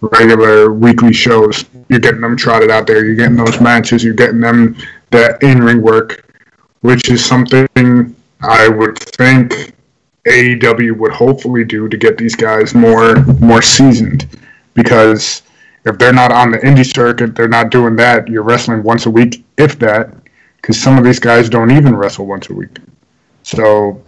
regular 0.00 0.72
weekly 0.72 1.12
shows. 1.12 1.64
You're 1.88 2.00
getting 2.00 2.20
them 2.20 2.36
trotted 2.36 2.70
out 2.70 2.86
there. 2.86 3.04
You're 3.04 3.14
getting 3.14 3.36
those 3.36 3.60
matches. 3.60 4.02
You're 4.02 4.14
getting 4.14 4.40
them 4.40 4.76
that 5.10 5.42
in 5.42 5.62
ring 5.62 5.82
work, 5.82 6.24
which 6.80 7.08
is 7.10 7.24
something 7.24 7.68
I 8.40 8.68
would 8.68 8.98
think 8.98 9.74
AEW 10.26 10.96
would 10.96 11.12
hopefully 11.12 11.64
do 11.64 11.88
to 11.88 11.96
get 11.96 12.16
these 12.16 12.36
guys 12.36 12.74
more 12.74 13.16
more 13.40 13.62
seasoned 13.62 14.28
because 14.74 15.41
if 15.84 15.98
they're 15.98 16.12
not 16.12 16.30
on 16.32 16.52
the 16.52 16.58
indie 16.58 16.90
circuit, 16.90 17.34
they're 17.34 17.48
not 17.48 17.70
doing 17.70 17.96
that. 17.96 18.28
You're 18.28 18.42
wrestling 18.42 18.82
once 18.82 19.06
a 19.06 19.10
week, 19.10 19.44
if 19.56 19.78
that, 19.80 20.14
because 20.56 20.80
some 20.80 20.96
of 20.96 21.04
these 21.04 21.18
guys 21.18 21.48
don't 21.48 21.70
even 21.70 21.96
wrestle 21.96 22.26
once 22.26 22.50
a 22.50 22.54
week. 22.54 22.78
So 23.42 24.02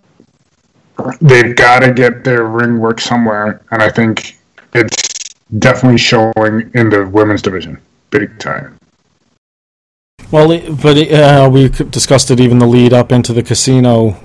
they've 1.20 1.56
got 1.56 1.80
to 1.80 1.92
get 1.92 2.22
their 2.22 2.44
ring 2.44 2.78
work 2.78 3.00
somewhere, 3.00 3.62
and 3.70 3.82
I 3.82 3.90
think 3.90 4.36
it's 4.72 5.34
definitely 5.58 5.98
showing 5.98 6.70
in 6.74 6.90
the 6.90 7.06
women's 7.12 7.42
division, 7.42 7.80
big 8.10 8.38
time. 8.38 8.78
Well, 10.30 10.48
but 10.76 10.96
uh, 11.12 11.50
we 11.52 11.68
discussed 11.68 12.30
it 12.30 12.40
even 12.40 12.58
the 12.58 12.66
lead 12.66 12.92
up 12.92 13.12
into 13.12 13.32
the 13.32 13.42
casino 13.42 14.16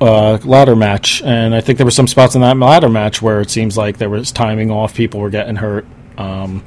uh, 0.00 0.38
ladder 0.44 0.76
match, 0.76 1.22
and 1.22 1.54
I 1.54 1.60
think 1.60 1.78
there 1.78 1.86
were 1.86 1.90
some 1.90 2.06
spots 2.06 2.34
in 2.34 2.42
that 2.42 2.56
ladder 2.56 2.88
match 2.88 3.22
where 3.22 3.40
it 3.40 3.50
seems 3.50 3.76
like 3.76 3.98
there 3.98 4.10
was 4.10 4.30
timing 4.32 4.70
off, 4.70 4.94
people 4.94 5.20
were 5.20 5.30
getting 5.30 5.56
hurt. 5.56 5.86
Um, 6.18 6.62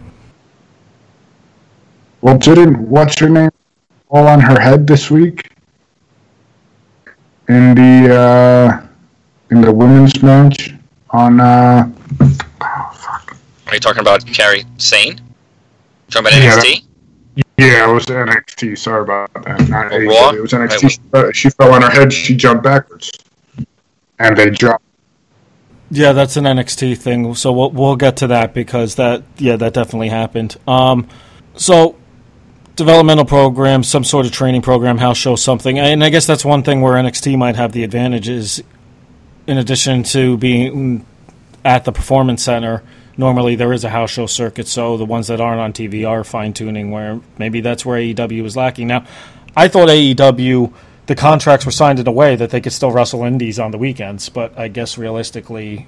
well, 2.26 2.40
didn't 2.40 2.80
what's 2.90 3.20
her 3.20 3.30
name 3.30 3.52
fall 4.10 4.28
on 4.28 4.40
her 4.40 4.60
head 4.60 4.88
this 4.88 5.12
week 5.12 5.52
in 7.48 7.76
the 7.76 8.16
uh, 8.16 8.88
in 9.52 9.62
the 9.62 9.72
women's 9.72 10.24
match 10.24 10.74
on? 11.12 11.40
Uh, 11.40 11.88
oh, 12.22 12.92
fuck. 12.96 13.38
Are 13.68 13.76
you 13.76 13.80
talking 13.80 14.00
about 14.00 14.26
Kairi 14.26 14.66
Sane? 14.82 15.22
Talking 16.10 16.30
about 16.30 16.42
NXT? 16.42 16.86
Yeah, 17.36 17.44
yeah, 17.60 17.92
it 17.92 17.94
was 17.94 18.08
NXT. 18.08 18.76
Sorry 18.76 19.04
about 19.04 19.32
that. 19.44 19.70
Not 19.70 19.92
Raw? 19.92 20.32
It 20.32 20.42
was 20.42 20.52
NXT. 20.52 21.00
Right. 21.12 21.36
She 21.36 21.52
fell 21.52 21.76
on 21.76 21.84
her 21.84 21.92
head. 21.92 22.12
She 22.12 22.36
jumped 22.36 22.64
backwards, 22.64 23.12
and 24.18 24.36
they 24.36 24.50
dropped. 24.50 24.84
Yeah, 25.92 26.14
that's 26.14 26.38
an 26.38 26.46
NXT 26.46 26.98
thing. 26.98 27.36
So 27.36 27.52
we'll 27.52 27.70
we'll 27.70 27.98
get 27.98 28.18
to 28.18 28.28
that 28.28 28.56
because 28.56 28.96
that 28.96 29.22
yeah 29.38 29.58
that 29.58 29.76
definitely 29.76 30.10
happened. 30.10 30.58
Um, 30.68 31.08
so 31.56 31.96
developmental 32.76 33.26
program, 33.26 33.84
some 33.84 34.04
sort 34.04 34.26
of 34.26 34.32
training 34.32 34.62
program, 34.62 34.98
house 34.98 35.18
show, 35.18 35.36
something. 35.36 35.80
And 35.80 36.04
I 36.04 36.10
guess 36.10 36.28
that's 36.28 36.46
one 36.46 36.64
thing 36.64 36.82
where 36.82 36.94
NXT 36.94 37.38
might 37.38 37.56
have 37.56 37.72
the 37.72 37.84
advantages. 37.84 38.62
In 39.48 39.58
addition 39.58 40.04
to 40.04 40.38
being 40.38 41.06
at 41.64 41.86
the 41.86 41.92
performance 41.92 42.44
center, 42.44 42.84
normally 43.18 43.56
there 43.56 43.74
is 43.74 43.84
a 43.84 43.90
house 43.90 44.12
show 44.12 44.26
circuit, 44.26 44.68
so 44.68 44.98
the 44.98 45.06
ones 45.06 45.28
that 45.28 45.40
aren't 45.40 45.62
on 45.62 45.74
TV 45.74 46.08
are 46.08 46.24
fine 46.24 46.54
tuning. 46.54 46.92
Where 46.92 47.22
maybe 47.38 47.62
that's 47.62 47.86
where 47.86 48.00
AEW 48.00 48.44
is 48.46 48.56
lacking. 48.58 48.88
Now, 48.88 49.06
I 49.56 49.68
thought 49.68 49.90
AEW 49.90 50.74
the 51.06 51.16
contracts 51.16 51.66
were 51.66 51.72
signed 51.72 52.00
in 52.00 52.08
a 52.08 52.12
way 52.12 52.36
that 52.36 52.50
they 52.50 52.62
could 52.62 52.74
still 52.74 52.92
wrestle 52.92 53.24
indies 53.24 53.60
on 53.60 53.72
the 53.72 53.78
weekends, 53.78 54.30
but 54.30 54.58
I 54.58 54.68
guess 54.68 54.98
realistically, 54.98 55.88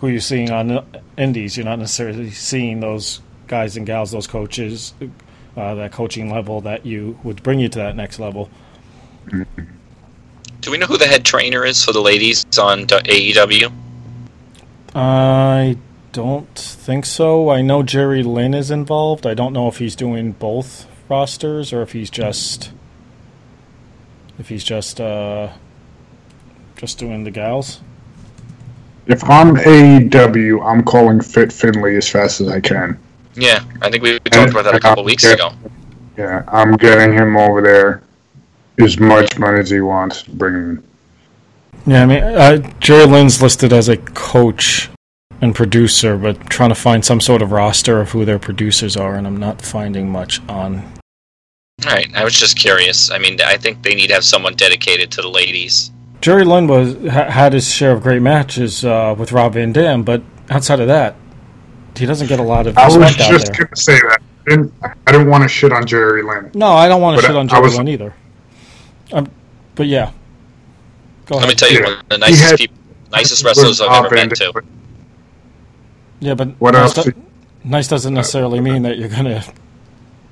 who 0.00 0.08
you're 0.08 0.20
seeing 0.20 0.50
on 0.50 0.70
uh, 0.70 0.84
indies, 1.16 1.56
you're 1.56 1.64
not 1.64 1.78
necessarily 1.78 2.30
seeing 2.30 2.80
those 2.80 3.20
guys 3.46 3.76
and 3.76 3.86
gals, 3.86 4.10
those 4.10 4.26
coaches, 4.26 4.92
uh, 5.56 5.74
that 5.74 5.92
coaching 5.92 6.30
level 6.30 6.60
that 6.62 6.84
you 6.84 7.18
would 7.22 7.42
bring 7.42 7.58
you 7.58 7.68
to 7.68 7.78
that 7.78 7.96
next 7.96 8.18
level. 8.18 8.50
Do 10.60 10.70
we 10.70 10.78
know 10.78 10.86
who 10.86 10.98
the 10.98 11.06
head 11.06 11.24
trainer 11.24 11.64
is 11.64 11.84
for 11.84 11.92
the 11.92 12.00
ladies 12.00 12.44
on 12.58 12.86
AEW? 12.86 13.72
I 14.94 15.76
don't 16.12 16.54
think 16.54 17.04
so. 17.04 17.50
I 17.50 17.62
know 17.62 17.82
Jerry 17.82 18.22
Lynn 18.22 18.54
is 18.54 18.70
involved. 18.70 19.26
I 19.26 19.34
don't 19.34 19.52
know 19.52 19.68
if 19.68 19.78
he's 19.78 19.94
doing 19.94 20.32
both 20.32 20.86
rosters 21.08 21.72
or 21.72 21.82
if 21.82 21.92
he's 21.92 22.10
just 22.10 22.72
if 24.38 24.48
he's 24.48 24.64
just 24.64 25.00
uh, 25.00 25.52
just 26.76 26.98
doing 26.98 27.24
the 27.24 27.30
gals. 27.30 27.80
If 29.06 29.22
I'm 29.24 29.54
AEW, 29.56 30.64
I'm 30.66 30.82
calling 30.82 31.20
Fit 31.20 31.52
Finlay 31.52 31.96
as 31.96 32.08
fast 32.08 32.40
as 32.40 32.48
I 32.48 32.60
can. 32.60 32.98
Yeah, 33.36 33.64
I 33.82 33.90
think 33.90 34.02
we 34.02 34.18
talked 34.20 34.50
about 34.50 34.64
that 34.64 34.74
a 34.74 34.80
couple 34.80 35.04
weeks 35.04 35.24
ago. 35.24 35.52
Yeah, 36.16 36.42
I'm 36.48 36.76
getting 36.76 37.12
him 37.12 37.36
over 37.36 37.60
there 37.60 38.02
as 38.78 38.98
much 38.98 39.38
money 39.38 39.60
as 39.60 39.70
he 39.70 39.80
wants. 39.80 40.22
Bringing. 40.22 40.82
Yeah, 41.86 42.02
I 42.02 42.06
mean, 42.06 42.22
uh, 42.22 42.56
Jerry 42.80 43.06
Lynn's 43.06 43.40
listed 43.42 43.72
as 43.72 43.88
a 43.88 43.96
coach 43.96 44.88
and 45.40 45.54
producer, 45.54 46.16
but 46.16 46.48
trying 46.48 46.70
to 46.70 46.74
find 46.74 47.04
some 47.04 47.20
sort 47.20 47.42
of 47.42 47.52
roster 47.52 48.00
of 48.00 48.10
who 48.10 48.24
their 48.24 48.38
producers 48.38 48.96
are, 48.96 49.14
and 49.14 49.26
I'm 49.26 49.36
not 49.36 49.60
finding 49.60 50.10
much 50.10 50.40
on. 50.48 50.78
All 51.84 51.92
right, 51.92 52.08
I 52.14 52.24
was 52.24 52.34
just 52.34 52.56
curious. 52.58 53.10
I 53.10 53.18
mean, 53.18 53.38
I 53.42 53.58
think 53.58 53.82
they 53.82 53.94
need 53.94 54.06
to 54.08 54.14
have 54.14 54.24
someone 54.24 54.54
dedicated 54.54 55.10
to 55.12 55.22
the 55.22 55.28
ladies. 55.28 55.92
Jerry 56.22 56.44
Lynn 56.44 56.66
was 56.66 56.94
ha- 57.12 57.30
had 57.30 57.52
his 57.52 57.70
share 57.70 57.92
of 57.92 58.02
great 58.02 58.22
matches 58.22 58.84
uh, 58.84 59.14
with 59.16 59.30
Rob 59.30 59.52
Van 59.52 59.72
Dam, 59.72 60.02
but 60.02 60.22
outside 60.48 60.80
of 60.80 60.88
that, 60.88 61.16
he 61.98 62.06
doesn't 62.06 62.26
get 62.28 62.38
a 62.38 62.42
lot 62.42 62.66
of 62.66 62.76
I 62.78 62.86
was 62.86 63.14
just 63.16 63.52
going 63.52 63.68
to 63.68 63.76
say 63.76 63.94
that. 63.94 64.20
I 64.46 64.50
didn't, 64.50 64.72
I 64.82 65.12
didn't 65.12 65.28
want 65.28 65.42
to 65.42 65.48
shit 65.48 65.72
on 65.72 65.86
Jerry 65.86 66.22
Lynn. 66.22 66.50
No, 66.54 66.68
I 66.68 66.86
don't 66.88 67.00
want 67.02 67.18
to 67.20 67.26
shit 67.26 67.34
I- 67.34 67.38
on 67.38 67.48
Jerry 67.48 67.62
was- 67.62 67.76
Lynn 67.76 67.88
either. 67.88 68.14
Um, 69.12 69.30
but 69.74 69.86
yeah, 69.86 70.10
go 71.26 71.36
Let 71.38 71.48
me 71.48 71.54
tell 71.54 71.70
you, 71.70 71.78
Yeah. 71.80 71.84
one 71.84 71.92
of 71.98 72.08
the 72.08 72.18
nicest 72.18 72.42
had- 72.42 72.58
people, 72.58 72.76
nicest 73.12 73.44
wrestlers 73.44 73.80
I've 73.80 74.04
ever 74.04 74.14
been 74.14 74.28
Dam, 74.28 74.52
to. 74.52 74.62
Yeah, 76.20 76.34
but 76.34 76.48
What 76.60 76.72
nice, 76.74 76.96
else? 76.96 77.06
do- 77.06 77.12
nice 77.64 77.88
doesn't 77.88 78.14
necessarily 78.14 78.60
mean 78.60 78.82
that 78.82 78.98
you're 78.98 79.08
going 79.08 79.24
to 79.24 79.44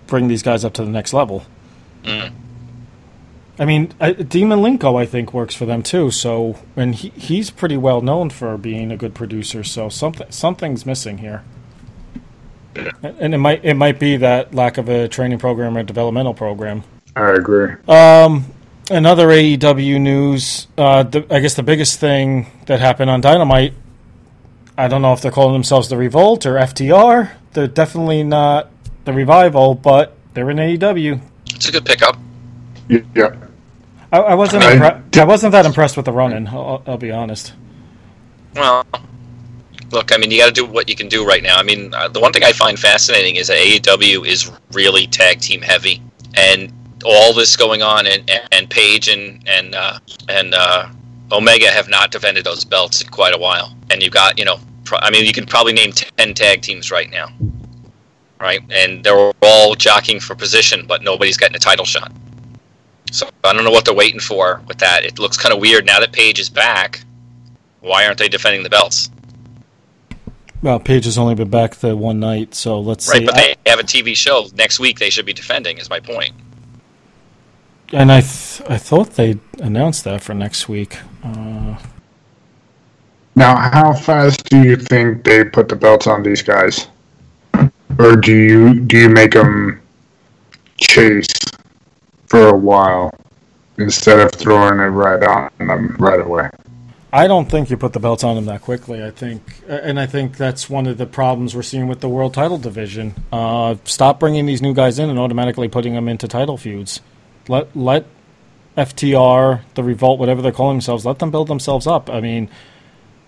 bring 0.06 0.28
these 0.28 0.42
guys 0.42 0.64
up 0.64 0.72
to 0.74 0.84
the 0.84 0.90
next 0.90 1.12
level. 1.12 1.44
Mm. 2.04 2.32
I 3.58 3.64
mean, 3.64 3.92
I, 4.00 4.12
Dean 4.12 4.48
Malenko, 4.48 5.00
I 5.00 5.06
think, 5.06 5.32
works 5.32 5.54
for 5.54 5.64
them 5.64 5.82
too. 5.82 6.10
So, 6.10 6.58
and 6.76 6.94
he, 6.94 7.10
he's 7.10 7.50
pretty 7.50 7.76
well 7.76 8.00
known 8.00 8.30
for 8.30 8.56
being 8.58 8.90
a 8.90 8.96
good 8.96 9.14
producer. 9.14 9.62
So 9.62 9.88
something 9.88 10.26
something's 10.30 10.84
missing 10.84 11.18
here, 11.18 11.44
and 13.02 13.32
it 13.32 13.38
might 13.38 13.64
it 13.64 13.74
might 13.74 14.00
be 14.00 14.16
that 14.16 14.54
lack 14.54 14.76
of 14.76 14.88
a 14.88 15.08
training 15.08 15.38
program 15.38 15.76
or 15.76 15.82
developmental 15.84 16.34
program. 16.34 16.82
I 17.14 17.30
agree. 17.30 17.74
Um, 17.86 18.46
another 18.90 19.28
AEW 19.28 20.00
news. 20.00 20.66
Uh, 20.76 21.04
the, 21.04 21.24
I 21.30 21.38
guess 21.38 21.54
the 21.54 21.62
biggest 21.62 22.00
thing 22.00 22.46
that 22.66 22.80
happened 22.80 23.10
on 23.10 23.20
Dynamite. 23.20 23.74
I 24.76 24.88
don't 24.88 25.02
know 25.02 25.12
if 25.12 25.20
they're 25.20 25.30
calling 25.30 25.52
themselves 25.52 25.88
the 25.88 25.96
Revolt 25.96 26.46
or 26.46 26.54
FTR. 26.54 27.30
They're 27.52 27.68
definitely 27.68 28.24
not 28.24 28.70
the 29.04 29.12
Revival, 29.12 29.76
but 29.76 30.16
they're 30.34 30.50
in 30.50 30.56
AEW. 30.56 31.20
It's 31.50 31.68
a 31.68 31.72
good 31.72 31.84
pickup. 31.84 32.18
Yeah. 32.88 33.36
I, 34.14 34.18
I 34.18 34.34
wasn't. 34.34 34.62
I 34.62 34.76
impre- 34.76 35.10
did- 35.10 35.22
I 35.22 35.24
wasn't 35.24 35.52
that 35.52 35.66
impressed 35.66 35.96
with 35.96 36.06
the 36.06 36.12
run-in. 36.12 36.46
I'll, 36.46 36.82
I'll 36.86 36.96
be 36.96 37.10
honest. 37.10 37.52
Well, 38.54 38.86
look, 39.90 40.14
I 40.14 40.18
mean, 40.18 40.30
you 40.30 40.38
got 40.38 40.46
to 40.46 40.52
do 40.52 40.64
what 40.64 40.88
you 40.88 40.94
can 40.94 41.08
do 41.08 41.26
right 41.26 41.42
now. 41.42 41.56
I 41.58 41.64
mean, 41.64 41.92
uh, 41.92 42.06
the 42.08 42.20
one 42.20 42.32
thing 42.32 42.44
I 42.44 42.52
find 42.52 42.78
fascinating 42.78 43.36
is 43.36 43.48
that 43.48 43.58
AEW 43.58 44.24
is 44.26 44.52
really 44.72 45.08
tag 45.08 45.40
team 45.40 45.60
heavy, 45.62 46.00
and 46.34 46.72
all 47.04 47.32
this 47.34 47.56
going 47.56 47.82
on, 47.82 48.06
and 48.06 48.30
and 48.52 48.70
Page 48.70 49.08
and 49.08 49.42
and 49.48 49.74
uh, 49.74 49.98
and 50.28 50.54
uh, 50.54 50.88
Omega 51.32 51.68
have 51.70 51.88
not 51.88 52.12
defended 52.12 52.44
those 52.44 52.64
belts 52.64 53.02
in 53.02 53.08
quite 53.08 53.34
a 53.34 53.38
while, 53.38 53.76
and 53.90 54.00
you've 54.00 54.12
got 54.12 54.38
you 54.38 54.44
know, 54.44 54.60
pro- 54.84 55.00
I 55.02 55.10
mean, 55.10 55.24
you 55.26 55.32
could 55.32 55.48
probably 55.48 55.72
name 55.72 55.90
ten 55.90 56.34
tag 56.34 56.62
teams 56.62 56.92
right 56.92 57.10
now, 57.10 57.30
right? 58.40 58.60
And 58.70 59.02
they're 59.02 59.32
all 59.42 59.74
jockeying 59.74 60.20
for 60.20 60.36
position, 60.36 60.86
but 60.86 61.02
nobody's 61.02 61.36
getting 61.36 61.56
a 61.56 61.60
title 61.60 61.84
shot. 61.84 62.12
So 63.12 63.28
I 63.44 63.52
don't 63.52 63.64
know 63.64 63.70
what 63.70 63.84
they're 63.84 63.94
waiting 63.94 64.20
for 64.20 64.60
with 64.66 64.78
that. 64.78 65.04
It 65.04 65.18
looks 65.18 65.36
kind 65.36 65.54
of 65.54 65.60
weird 65.60 65.86
now 65.86 66.00
that 66.00 66.12
Page 66.12 66.38
is 66.40 66.48
back. 66.50 67.00
Why 67.80 68.06
aren't 68.06 68.18
they 68.18 68.28
defending 68.28 68.62
the 68.62 68.70
belts? 68.70 69.10
Well, 70.62 70.80
Page 70.80 71.04
has 71.04 71.18
only 71.18 71.34
been 71.34 71.50
back 71.50 71.74
the 71.76 71.94
one 71.94 72.18
night, 72.20 72.54
so 72.54 72.80
let's 72.80 73.06
Right, 73.08 73.18
see. 73.18 73.26
but 73.26 73.34
they 73.34 73.54
have 73.66 73.78
a 73.78 73.82
TV 73.84 74.16
show 74.16 74.46
next 74.56 74.80
week. 74.80 74.98
They 74.98 75.10
should 75.10 75.26
be 75.26 75.34
defending. 75.34 75.76
Is 75.78 75.90
my 75.90 76.00
point. 76.00 76.32
and 77.92 78.10
I, 78.10 78.22
th- 78.22 78.62
I 78.68 78.78
thought 78.78 79.10
they 79.10 79.38
announced 79.60 80.04
that 80.04 80.22
for 80.22 80.32
next 80.34 80.68
week. 80.68 80.96
Uh, 81.22 81.76
Now, 83.36 83.56
how 83.56 83.92
fast 83.92 84.48
do 84.48 84.62
you 84.62 84.76
think 84.76 85.24
they 85.24 85.44
put 85.44 85.68
the 85.68 85.76
belts 85.76 86.06
on 86.06 86.22
these 86.22 86.40
guys, 86.42 86.86
or 87.98 88.16
do 88.16 88.32
you 88.32 88.80
do 88.80 88.96
you 88.98 89.08
make 89.10 89.32
them 89.32 89.80
chase 90.78 91.26
for 92.34 92.48
a 92.48 92.56
while 92.56 93.12
instead 93.78 94.18
of 94.18 94.32
throwing 94.32 94.80
it 94.80 94.90
right 94.90 95.22
on 95.22 95.50
them 95.68 95.94
right 96.00 96.20
away? 96.20 96.50
I 97.12 97.28
don't 97.28 97.48
think 97.48 97.70
you 97.70 97.76
put 97.76 97.92
the 97.92 98.00
belts 98.00 98.24
on 98.24 98.34
them 98.34 98.46
that 98.46 98.60
quickly. 98.60 99.04
I 99.04 99.12
think, 99.12 99.62
and 99.68 100.00
I 100.00 100.06
think 100.06 100.36
that's 100.36 100.68
one 100.68 100.88
of 100.88 100.98
the 100.98 101.06
problems 101.06 101.54
we're 101.54 101.62
seeing 101.62 101.86
with 101.86 102.00
the 102.00 102.08
world 102.08 102.34
title 102.34 102.58
division. 102.58 103.14
Uh, 103.30 103.76
stop 103.84 104.18
bringing 104.18 104.46
these 104.46 104.60
new 104.60 104.74
guys 104.74 104.98
in 104.98 105.10
and 105.10 105.16
automatically 105.16 105.68
putting 105.68 105.94
them 105.94 106.08
into 106.08 106.26
title 106.26 106.56
feuds. 106.56 107.00
Let 107.46 107.76
let 107.76 108.06
FTR, 108.76 109.60
the 109.74 109.84
Revolt, 109.84 110.18
whatever 110.18 110.42
they're 110.42 110.50
calling 110.50 110.78
themselves, 110.78 111.06
let 111.06 111.20
them 111.20 111.30
build 111.30 111.46
themselves 111.46 111.86
up. 111.86 112.10
I 112.10 112.20
mean, 112.20 112.50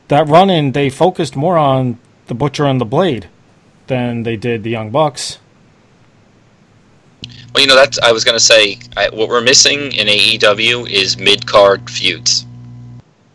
that 0.08 0.26
run 0.26 0.50
in 0.50 0.72
they 0.72 0.90
focused 0.90 1.36
more 1.36 1.56
on 1.56 2.00
the 2.26 2.34
Butcher 2.34 2.64
and 2.66 2.80
the 2.80 2.84
Blade 2.84 3.28
than 3.86 4.24
they 4.24 4.36
did 4.36 4.64
the 4.64 4.70
Young 4.70 4.90
Bucks. 4.90 5.38
Well, 7.54 7.62
you 7.62 7.66
know 7.66 7.76
that's. 7.76 7.98
I 8.00 8.12
was 8.12 8.24
going 8.24 8.36
to 8.36 8.44
say 8.44 8.78
I, 8.96 9.08
what 9.10 9.28
we're 9.28 9.40
missing 9.40 9.92
in 9.92 10.06
AEW 10.06 10.90
is 10.90 11.18
mid 11.18 11.46
card 11.46 11.88
feuds. 11.90 12.46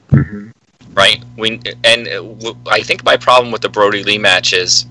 hmm 0.09 0.51
right? 0.93 1.23
We 1.37 1.59
and 1.83 2.07
uh, 2.07 2.21
w- 2.21 2.57
I 2.67 2.81
think 2.81 3.03
my 3.03 3.17
problem 3.17 3.51
with 3.51 3.61
the 3.61 3.69
Brody 3.69 4.03
Lee 4.03 4.17
match 4.17 4.53
is, 4.53 4.85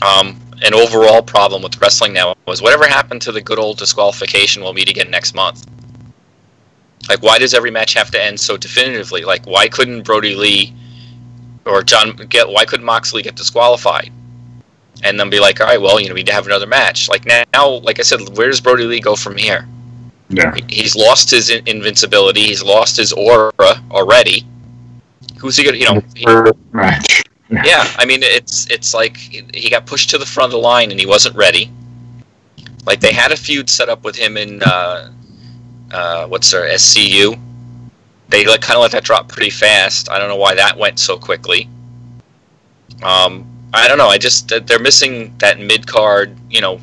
um, 0.00 0.40
an 0.62 0.74
overall 0.74 1.22
problem 1.22 1.62
with 1.62 1.80
wrestling 1.80 2.12
now 2.12 2.34
was 2.46 2.62
whatever 2.62 2.86
happened 2.86 3.20
to 3.22 3.32
the 3.32 3.40
good 3.40 3.58
old 3.58 3.78
disqualification. 3.78 4.62
We'll 4.62 4.72
meet 4.72 4.88
again 4.88 5.10
next 5.10 5.34
month. 5.34 5.66
Like, 7.08 7.22
why 7.22 7.38
does 7.38 7.52
every 7.52 7.70
match 7.70 7.94
have 7.94 8.10
to 8.12 8.22
end 8.22 8.38
so 8.38 8.56
definitively? 8.56 9.22
Like, 9.22 9.44
why 9.46 9.68
couldn't 9.68 10.02
Brody 10.02 10.36
Lee 10.36 10.72
or 11.66 11.82
John 11.82 12.16
get? 12.28 12.48
Why 12.48 12.64
couldn't 12.64 12.86
Moxley 12.86 13.22
get 13.22 13.34
disqualified? 13.34 14.12
And 15.04 15.18
then 15.18 15.30
be 15.30 15.40
like, 15.40 15.60
all 15.60 15.66
right, 15.66 15.80
well, 15.80 16.00
you 16.00 16.08
know, 16.08 16.14
we 16.14 16.20
need 16.20 16.26
to 16.26 16.32
have 16.32 16.46
another 16.46 16.66
match. 16.66 17.08
Like 17.08 17.26
now, 17.26 17.68
like 17.78 17.98
I 17.98 18.02
said, 18.02 18.20
where 18.36 18.48
does 18.48 18.60
Brody 18.60 18.84
Lee 18.84 19.00
go 19.00 19.16
from 19.16 19.36
here? 19.36 19.66
Yeah. 20.28 20.54
He's 20.68 20.96
lost 20.96 21.30
his 21.30 21.50
in- 21.50 21.66
invincibility. 21.66 22.42
He's 22.42 22.62
lost 22.62 22.96
his 22.96 23.12
aura 23.12 23.52
already. 23.90 24.46
Who's 25.38 25.56
he 25.56 25.64
gonna? 25.64 25.76
You 25.76 25.86
know, 25.86 26.02
he- 26.14 26.52
match. 26.72 27.22
yeah. 27.50 27.84
I 27.98 28.04
mean, 28.06 28.22
it's 28.22 28.70
it's 28.70 28.94
like 28.94 29.16
he 29.16 29.68
got 29.68 29.86
pushed 29.86 30.10
to 30.10 30.18
the 30.18 30.26
front 30.26 30.46
of 30.46 30.52
the 30.52 30.58
line 30.58 30.90
and 30.90 30.98
he 30.98 31.06
wasn't 31.06 31.36
ready. 31.36 31.70
Like 32.86 33.00
they 33.00 33.12
had 33.12 33.32
a 33.32 33.36
feud 33.36 33.68
set 33.68 33.88
up 33.88 34.04
with 34.04 34.16
him 34.16 34.36
in 34.36 34.62
uh, 34.62 35.10
uh, 35.90 36.26
what's 36.28 36.50
their 36.50 36.68
SCU. 36.70 37.38
They 38.28 38.46
like 38.46 38.62
kind 38.62 38.76
of 38.76 38.82
let 38.82 38.92
that 38.92 39.04
drop 39.04 39.28
pretty 39.28 39.50
fast. 39.50 40.08
I 40.10 40.18
don't 40.18 40.28
know 40.28 40.36
why 40.36 40.54
that 40.54 40.78
went 40.78 40.98
so 40.98 41.18
quickly. 41.18 41.68
Um, 43.02 43.46
I 43.74 43.88
don't 43.88 43.98
know. 43.98 44.08
I 44.08 44.18
just 44.18 44.52
they're 44.66 44.78
missing 44.78 45.34
that 45.38 45.58
mid 45.58 45.86
card. 45.86 46.36
You 46.50 46.60
know, 46.60 46.78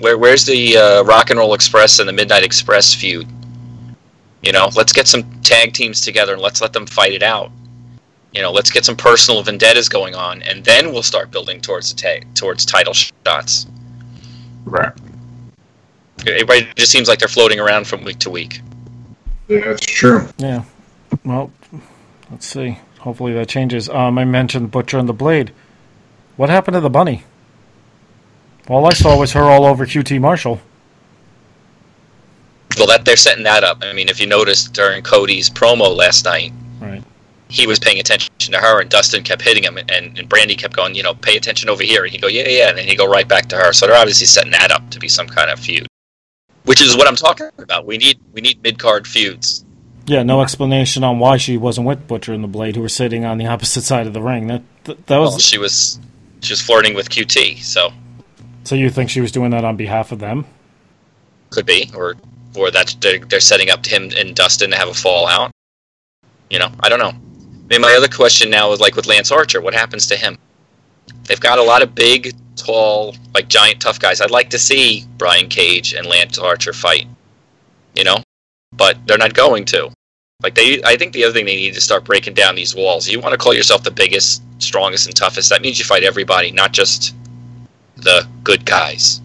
where 0.00 0.18
where's 0.18 0.44
the 0.44 0.76
uh, 0.76 1.04
Rock 1.04 1.30
and 1.30 1.38
Roll 1.38 1.54
Express 1.54 1.98
and 1.98 2.08
the 2.08 2.12
Midnight 2.12 2.44
Express 2.44 2.94
feud? 2.94 3.26
You 4.42 4.52
know, 4.52 4.70
let's 4.74 4.92
get 4.92 5.06
some 5.06 5.22
tag 5.42 5.72
teams 5.72 6.00
together 6.00 6.32
and 6.32 6.42
let's 6.42 6.60
let 6.60 6.72
them 6.72 6.86
fight 6.86 7.12
it 7.12 7.22
out. 7.22 7.52
You 8.32 8.42
know, 8.42 8.50
let's 8.50 8.70
get 8.70 8.84
some 8.84 8.96
personal 8.96 9.42
vendettas 9.42 9.88
going 9.88 10.14
on, 10.14 10.42
and 10.42 10.64
then 10.64 10.92
we'll 10.92 11.02
start 11.02 11.30
building 11.30 11.60
towards 11.60 11.94
the 11.94 12.00
ta- 12.00 12.26
towards 12.34 12.64
title 12.64 12.94
shots. 12.94 13.66
Right. 14.64 14.92
It, 16.24 16.48
it 16.48 16.76
just 16.76 16.90
seems 16.90 17.08
like 17.08 17.18
they're 17.18 17.28
floating 17.28 17.60
around 17.60 17.86
from 17.86 18.04
week 18.04 18.18
to 18.20 18.30
week. 18.30 18.60
Yeah, 19.48 19.60
that's 19.60 19.84
true. 19.84 20.28
Yeah. 20.38 20.64
Well, 21.24 21.52
let's 22.30 22.46
see. 22.46 22.78
Hopefully 23.00 23.32
that 23.34 23.48
changes. 23.48 23.88
Um, 23.88 24.18
I 24.18 24.24
mentioned 24.24 24.70
Butcher 24.70 24.98
and 24.98 25.08
the 25.08 25.12
Blade. 25.12 25.52
What 26.36 26.50
happened 26.50 26.74
to 26.74 26.80
the 26.80 26.90
bunny? 26.90 27.24
All 28.68 28.86
I 28.86 28.92
saw 28.92 29.18
was 29.18 29.32
her 29.32 29.42
all 29.42 29.64
over 29.64 29.86
QT 29.86 30.20
Marshall. 30.20 30.60
Well, 32.78 32.86
that 32.86 33.04
they're 33.04 33.16
setting 33.16 33.44
that 33.44 33.64
up. 33.64 33.78
I 33.82 33.92
mean, 33.92 34.08
if 34.08 34.18
you 34.20 34.26
noticed 34.26 34.72
during 34.72 35.02
Cody's 35.02 35.50
promo 35.50 35.94
last 35.94 36.24
night, 36.24 36.52
Right. 36.80 37.02
he 37.48 37.66
was 37.66 37.78
paying 37.78 37.98
attention 38.00 38.30
to 38.38 38.58
her, 38.58 38.80
and 38.80 38.88
Dustin 38.88 39.22
kept 39.24 39.42
hitting 39.42 39.62
him, 39.62 39.76
and, 39.76 39.90
and 39.90 40.16
Brandi 40.28 40.56
kept 40.56 40.74
going, 40.74 40.94
you 40.94 41.02
know, 41.02 41.14
pay 41.14 41.36
attention 41.36 41.68
over 41.68 41.82
here, 41.82 42.04
and 42.04 42.10
he'd 42.12 42.22
go, 42.22 42.28
yeah, 42.28 42.48
yeah, 42.48 42.68
and 42.70 42.78
then 42.78 42.88
he'd 42.88 42.96
go 42.96 43.06
right 43.08 43.28
back 43.28 43.46
to 43.50 43.56
her. 43.56 43.72
So 43.72 43.86
they're 43.86 43.96
obviously 43.96 44.26
setting 44.26 44.52
that 44.52 44.70
up 44.72 44.88
to 44.90 44.98
be 44.98 45.08
some 45.08 45.26
kind 45.26 45.50
of 45.50 45.60
feud, 45.60 45.86
which 46.64 46.80
is 46.80 46.96
what 46.96 47.06
I'm 47.06 47.16
talking 47.16 47.50
about. 47.58 47.84
We 47.84 47.98
need 47.98 48.18
we 48.32 48.40
need 48.40 48.62
mid 48.62 48.78
card 48.78 49.06
feuds. 49.06 49.64
Yeah, 50.06 50.22
no 50.22 50.40
explanation 50.40 51.04
on 51.04 51.18
why 51.18 51.36
she 51.36 51.56
wasn't 51.58 51.86
with 51.86 52.08
Butcher 52.08 52.32
and 52.32 52.42
the 52.42 52.48
Blade, 52.48 52.74
who 52.74 52.82
were 52.82 52.88
sitting 52.88 53.24
on 53.24 53.38
the 53.38 53.46
opposite 53.46 53.82
side 53.82 54.06
of 54.06 54.14
the 54.14 54.22
ring. 54.22 54.46
That 54.46 54.62
that, 54.84 55.06
that 55.08 55.18
was. 55.18 55.30
Well, 55.32 55.38
she 55.38 55.58
was 55.58 56.00
she 56.42 56.52
was 56.52 56.60
flirting 56.60 56.94
with 56.94 57.08
QT, 57.08 57.58
so 57.62 57.90
so 58.64 58.74
you 58.74 58.90
think 58.90 59.10
she 59.10 59.20
was 59.20 59.32
doing 59.32 59.50
that 59.50 59.64
on 59.64 59.76
behalf 59.76 60.12
of 60.12 60.18
them? 60.18 60.46
could 61.52 61.66
be, 61.66 61.88
or 61.94 62.16
or 62.56 62.70
that 62.70 62.96
they're, 63.00 63.18
they're 63.18 63.40
setting 63.40 63.70
up 63.70 63.86
him 63.86 64.10
and 64.16 64.34
Dustin 64.34 64.70
to 64.70 64.76
have 64.76 64.88
a 64.88 64.94
fallout. 64.94 65.52
You 66.50 66.58
know, 66.58 66.68
I 66.80 66.88
don't 66.88 66.98
know. 66.98 67.12
I 67.12 67.66
mean, 67.68 67.80
my 67.80 67.94
other 67.94 68.08
question 68.08 68.50
now 68.50 68.72
is 68.72 68.80
like 68.80 68.94
with 68.94 69.06
Lance 69.06 69.30
Archer, 69.30 69.60
what 69.60 69.72
happens 69.72 70.06
to 70.08 70.16
him? 70.16 70.36
They've 71.24 71.40
got 71.40 71.58
a 71.58 71.62
lot 71.62 71.80
of 71.80 71.94
big, 71.94 72.34
tall, 72.56 73.16
like 73.32 73.48
giant, 73.48 73.80
tough 73.80 73.98
guys. 73.98 74.20
I'd 74.20 74.30
like 74.30 74.50
to 74.50 74.58
see 74.58 75.06
Brian 75.16 75.48
Cage 75.48 75.94
and 75.94 76.06
Lance 76.06 76.38
Archer 76.38 76.74
fight. 76.74 77.06
You 77.94 78.04
know, 78.04 78.22
but 78.72 78.98
they're 79.06 79.18
not 79.18 79.34
going 79.34 79.64
to. 79.66 79.90
Like 80.42 80.54
they, 80.54 80.82
I 80.82 80.96
think 80.96 81.12
the 81.12 81.24
other 81.24 81.32
thing 81.32 81.46
they 81.46 81.56
need 81.56 81.74
to 81.74 81.80
start 81.80 82.04
breaking 82.04 82.34
down 82.34 82.54
these 82.54 82.74
walls. 82.74 83.08
You 83.08 83.20
want 83.20 83.32
to 83.32 83.38
call 83.38 83.54
yourself 83.54 83.82
the 83.82 83.90
biggest, 83.90 84.42
strongest, 84.62 85.06
and 85.06 85.14
toughest. 85.16 85.48
That 85.50 85.62
means 85.62 85.78
you 85.78 85.84
fight 85.84 86.04
everybody, 86.04 86.50
not 86.50 86.72
just 86.72 87.14
the 87.96 88.26
good 88.44 88.64
guys. 88.64 89.20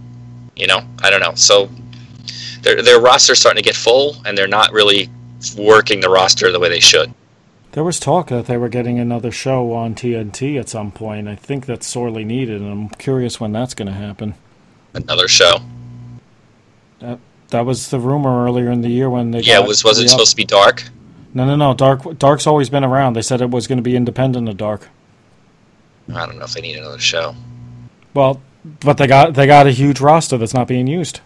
You 0.55 0.67
know, 0.67 0.81
I 1.03 1.09
don't 1.09 1.21
know. 1.21 1.35
So 1.35 1.69
their 2.63 2.81
their 2.81 2.99
roster's 2.99 3.39
starting 3.39 3.61
to 3.61 3.67
get 3.67 3.75
full, 3.75 4.15
and 4.25 4.37
they're 4.37 4.47
not 4.47 4.71
really 4.71 5.09
working 5.57 5.99
the 5.99 6.09
roster 6.09 6.51
the 6.51 6.59
way 6.59 6.69
they 6.69 6.79
should. 6.79 7.13
There 7.73 7.83
was 7.83 7.99
talk 7.99 8.29
that 8.29 8.47
they 8.47 8.57
were 8.57 8.69
getting 8.69 8.97
another 8.97 9.31
show 9.31 9.71
on 9.73 9.93
TNT 9.93 10.59
at 10.59 10.67
some 10.67 10.91
point. 10.91 11.27
I 11.27 11.35
think 11.35 11.67
that's 11.67 11.85
sorely 11.85 12.23
needed, 12.25 12.59
and 12.61 12.71
I'm 12.71 12.89
curious 12.89 13.39
when 13.39 13.51
that's 13.51 13.75
going 13.75 13.87
to 13.87 13.93
happen. 13.93 14.33
Another 14.95 15.27
show. 15.27 15.57
That, 16.99 17.19
that 17.49 17.65
was 17.65 17.91
the 17.91 17.99
rumor 17.99 18.45
earlier 18.45 18.71
in 18.71 18.81
the 18.81 18.89
year 18.89 19.09
when 19.11 19.29
they 19.31 19.41
Yeah, 19.41 19.59
was 19.59 19.83
was 19.83 19.99
it 19.99 20.03
re-up. 20.03 20.11
supposed 20.11 20.31
to 20.31 20.35
be 20.37 20.45
dark? 20.45 20.85
No, 21.35 21.45
no, 21.45 21.55
no. 21.55 21.73
Dark 21.75 22.17
Dark's 22.17 22.47
always 22.47 22.69
been 22.69 22.83
around. 22.83 23.13
They 23.13 23.21
said 23.21 23.41
it 23.41 23.51
was 23.51 23.67
going 23.67 23.77
to 23.77 23.83
be 23.83 23.95
independent 23.95 24.49
of 24.49 24.57
Dark. 24.57 24.89
I 26.13 26.25
don't 26.25 26.37
know 26.37 26.45
if 26.45 26.53
they 26.53 26.61
need 26.61 26.77
another 26.77 26.99
show. 26.99 27.35
Well, 28.13 28.41
but 28.79 28.97
they 28.97 29.07
got 29.07 29.33
they 29.33 29.47
got 29.47 29.67
a 29.67 29.71
huge 29.71 29.99
roster 29.99 30.37
that's 30.37 30.53
not 30.53 30.67
being 30.67 30.87
used. 30.87 31.21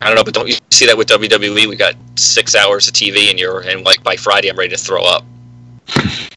I 0.00 0.06
don't 0.08 0.16
know, 0.16 0.24
but 0.24 0.34
don't 0.34 0.48
you 0.48 0.56
see 0.70 0.86
that 0.86 0.98
with 0.98 1.08
WWE? 1.08 1.66
We 1.66 1.76
got 1.76 1.94
six 2.16 2.54
hours 2.54 2.88
of 2.88 2.94
TV, 2.94 3.30
and 3.30 3.38
you're 3.38 3.60
and 3.60 3.84
like 3.84 4.02
by 4.02 4.16
Friday, 4.16 4.48
I'm 4.48 4.58
ready 4.58 4.74
to 4.76 4.82
throw 4.82 5.02
up. 5.02 5.24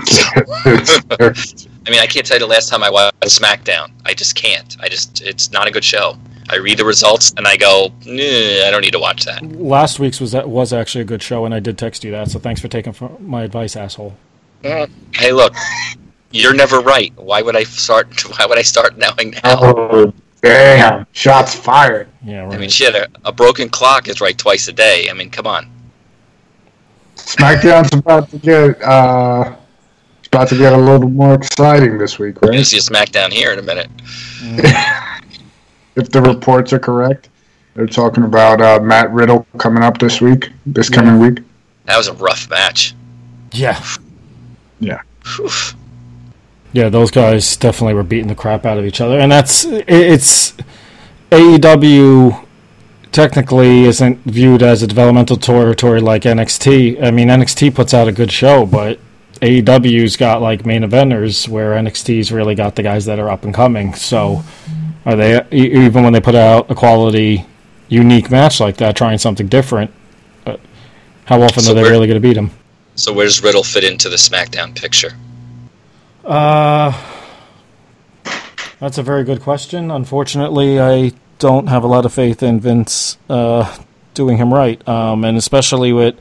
I 1.86 1.90
mean, 1.90 2.00
I 2.00 2.06
can't 2.06 2.26
tell 2.26 2.36
you 2.36 2.40
the 2.40 2.46
last 2.46 2.68
time 2.68 2.82
I 2.82 2.90
watched 2.90 3.20
SmackDown. 3.22 3.90
I 4.04 4.14
just 4.14 4.34
can't. 4.34 4.76
I 4.80 4.88
just 4.88 5.22
it's 5.22 5.50
not 5.50 5.66
a 5.66 5.70
good 5.70 5.84
show. 5.84 6.16
I 6.48 6.56
read 6.56 6.78
the 6.78 6.84
results 6.84 7.32
and 7.36 7.46
I 7.46 7.56
go, 7.56 7.92
I 8.02 8.68
don't 8.70 8.82
need 8.82 8.92
to 8.92 8.98
watch 8.98 9.24
that. 9.24 9.42
Last 9.42 10.00
week's 10.00 10.20
was 10.20 10.32
that 10.32 10.48
was 10.48 10.72
actually 10.72 11.02
a 11.02 11.04
good 11.04 11.22
show, 11.22 11.44
and 11.44 11.54
I 11.54 11.60
did 11.60 11.78
text 11.78 12.04
you 12.04 12.10
that. 12.10 12.30
So 12.30 12.38
thanks 12.38 12.60
for 12.60 12.68
taking 12.68 12.92
for 12.92 13.16
my 13.20 13.42
advice, 13.42 13.76
asshole. 13.76 14.16
Hey, 14.62 15.32
look, 15.32 15.54
you're 16.30 16.54
never 16.54 16.80
right. 16.80 17.12
Why 17.16 17.42
would 17.42 17.56
I 17.56 17.64
start? 17.64 18.20
Why 18.38 18.46
would 18.46 18.58
I 18.58 18.62
start 18.62 18.96
knowing 18.98 19.32
now? 19.32 19.40
oh, 19.44 20.12
damn. 20.42 21.06
Shots 21.12 21.54
fired. 21.54 22.08
Yeah, 22.24 22.42
I 22.42 22.46
right. 22.46 22.60
mean, 22.60 22.70
shit, 22.70 22.94
a, 22.94 23.08
a 23.24 23.32
broken 23.32 23.68
clock 23.68 24.08
is 24.08 24.20
right 24.20 24.36
twice 24.36 24.68
a 24.68 24.72
day. 24.72 25.08
I 25.10 25.14
mean, 25.14 25.30
come 25.30 25.46
on. 25.46 25.70
SmackDown's 27.16 27.92
about 27.94 28.30
to 28.30 28.38
get 28.38 28.82
uh, 28.82 29.54
it's 30.18 30.28
about 30.28 30.48
to 30.48 30.56
get 30.56 30.72
a 30.72 30.76
little 30.76 31.08
more 31.08 31.34
exciting 31.34 31.98
this 31.98 32.18
week, 32.18 32.36
You're 32.42 32.64
see 32.64 32.78
a 32.78 32.80
SmackDown 32.80 33.30
here 33.30 33.52
in 33.52 33.58
a 33.58 33.62
minute. 33.62 33.90
If 35.96 36.08
the 36.10 36.22
reports 36.22 36.72
are 36.72 36.78
correct, 36.78 37.28
they're 37.74 37.86
talking 37.86 38.24
about 38.24 38.60
uh, 38.60 38.80
Matt 38.80 39.12
Riddle 39.12 39.46
coming 39.58 39.82
up 39.82 39.98
this 39.98 40.20
week, 40.20 40.50
this 40.66 40.88
coming 40.88 41.18
week. 41.18 41.44
That 41.84 41.98
was 41.98 42.08
a 42.08 42.14
rough 42.14 42.48
match. 42.48 42.94
yeah, 43.52 43.82
Whew. 45.36 45.50
Yeah. 46.72 46.88
Those 46.88 47.10
guys 47.10 47.56
definitely 47.56 47.94
were 47.94 48.02
beating 48.02 48.28
the 48.28 48.34
crap 48.34 48.64
out 48.66 48.78
of 48.78 48.84
each 48.84 49.00
other, 49.00 49.18
and 49.18 49.30
that's 49.30 49.64
it's 49.66 50.54
AEW. 51.30 52.46
Technically, 53.12 53.84
isn't 53.86 54.18
viewed 54.18 54.62
as 54.62 54.84
a 54.84 54.86
developmental 54.86 55.36
territory 55.36 56.00
like 56.00 56.22
NXT. 56.22 57.02
I 57.02 57.10
mean, 57.10 57.26
NXT 57.26 57.74
puts 57.74 57.92
out 57.92 58.06
a 58.06 58.12
good 58.12 58.30
show, 58.30 58.64
but 58.64 59.00
AEW's 59.40 60.16
got 60.16 60.40
like 60.40 60.64
main 60.64 60.82
eventers 60.82 61.48
where 61.48 61.72
NXT's 61.72 62.30
really 62.30 62.54
got 62.54 62.76
the 62.76 62.84
guys 62.84 63.06
that 63.06 63.18
are 63.18 63.28
up 63.28 63.42
and 63.44 63.52
coming. 63.52 63.94
So, 63.94 64.44
are 65.04 65.16
they 65.16 65.44
even 65.50 66.04
when 66.04 66.12
they 66.12 66.20
put 66.20 66.36
out 66.36 66.70
a 66.70 66.74
quality, 66.76 67.46
unique 67.88 68.30
match 68.30 68.60
like 68.60 68.76
that, 68.76 68.94
trying 68.94 69.18
something 69.18 69.48
different? 69.48 69.90
uh, 70.46 70.56
How 71.24 71.42
often 71.42 71.64
So 71.64 71.72
are 71.72 71.74
they 71.74 71.82
really 71.82 72.06
going 72.06 72.20
to 72.20 72.26
beat 72.28 72.34
them? 72.34 72.52
So 72.94 73.12
where 73.12 73.26
does 73.26 73.42
Riddle 73.42 73.64
fit 73.64 73.82
into 73.82 74.08
the 74.08 74.16
SmackDown 74.16 74.76
picture? 74.76 75.14
Uh, 76.24 76.92
that's 78.78 78.98
a 78.98 79.02
very 79.02 79.24
good 79.24 79.42
question. 79.42 79.90
Unfortunately, 79.90 80.80
I 80.80 81.12
don't 81.38 81.68
have 81.68 81.84
a 81.84 81.86
lot 81.86 82.04
of 82.04 82.12
faith 82.12 82.42
in 82.42 82.60
Vince 82.60 83.18
uh, 83.28 83.78
doing 84.14 84.36
him 84.36 84.52
right, 84.52 84.86
um, 84.88 85.24
and 85.24 85.36
especially 85.36 85.92
with 85.92 86.16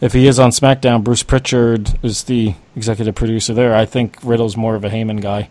if 0.00 0.12
he 0.12 0.26
is 0.26 0.38
on 0.38 0.50
SmackDown, 0.50 1.04
Bruce 1.04 1.22
Pritchard 1.22 1.98
is 2.02 2.24
the 2.24 2.54
executive 2.74 3.14
producer 3.14 3.54
there. 3.54 3.74
I 3.74 3.86
think 3.86 4.18
Riddle's 4.24 4.56
more 4.56 4.74
of 4.74 4.84
a 4.84 4.90
Heyman 4.90 5.20
guy, 5.20 5.48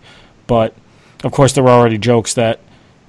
but 0.48 0.76
of 1.24 1.32
course 1.32 1.54
there 1.54 1.64
were 1.64 1.70
already 1.70 1.98
jokes 1.98 2.34
that 2.34 2.60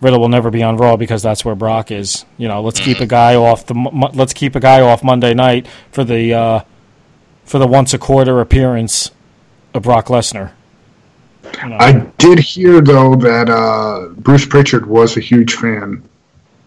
Riddle 0.01 0.21
will 0.21 0.29
never 0.29 0.51
be 0.51 0.63
on 0.63 0.77
Raw 0.77 0.97
because 0.97 1.23
that's 1.23 1.45
where 1.45 1.55
Brock 1.55 1.91
is. 1.91 2.25
You 2.39 2.49
know, 2.49 2.61
let's 2.63 2.81
keep 2.81 3.01
a 3.01 3.07
guy 3.07 3.35
off 3.35 3.67
the 3.67 4.11
let's 4.15 4.33
keep 4.33 4.55
a 4.57 4.61
guy 4.61 4.81
off 4.81 5.03
Monday 5.03 5.35
night 5.35 5.67
for 5.91 6.05
the 6.05 6.35
uh, 6.35 6.61
for 7.45 7.59
the 7.59 7.67
once 7.67 7.95
a 7.95 7.99
quarter 7.99 8.41
appearance 8.41 9.11
of 9.75 9.83
Brock 9.83 10.07
Lesnar. 10.07 10.53
You 11.63 11.75
I 11.75 11.93
did 12.19 12.39
hear 12.39 12.81
though 12.81 13.15
that 13.17 13.49
uh, 13.49 14.09
Bruce 14.19 14.47
Pritchard 14.47 14.87
was 14.87 15.17
a 15.17 15.21
huge 15.21 15.55
fan 15.55 16.03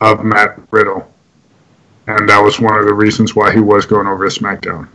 of 0.01 0.23
Matt 0.23 0.59
Riddle, 0.71 1.11
and 2.07 2.27
that 2.29 2.39
was 2.39 2.59
one 2.59 2.77
of 2.77 2.85
the 2.85 2.93
reasons 2.93 3.35
why 3.35 3.53
he 3.53 3.59
was 3.59 3.85
going 3.85 4.07
over 4.07 4.27
to 4.27 4.39
SmackDown. 4.39 4.87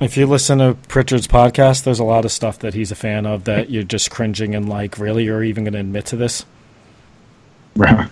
if 0.00 0.16
you 0.16 0.26
listen 0.26 0.58
to 0.58 0.76
Pritchard's 0.88 1.26
podcast, 1.26 1.84
there's 1.84 1.98
a 1.98 2.04
lot 2.04 2.24
of 2.24 2.32
stuff 2.32 2.58
that 2.60 2.74
he's 2.74 2.90
a 2.90 2.96
fan 2.96 3.26
of 3.26 3.44
that 3.44 3.70
you're 3.70 3.82
just 3.82 4.10
cringing 4.10 4.54
and 4.54 4.68
like, 4.68 4.98
really, 4.98 5.24
you're 5.24 5.44
even 5.44 5.64
going 5.64 5.74
to 5.74 5.80
admit 5.80 6.06
to 6.06 6.16
this? 6.16 6.44
Right. 7.76 8.08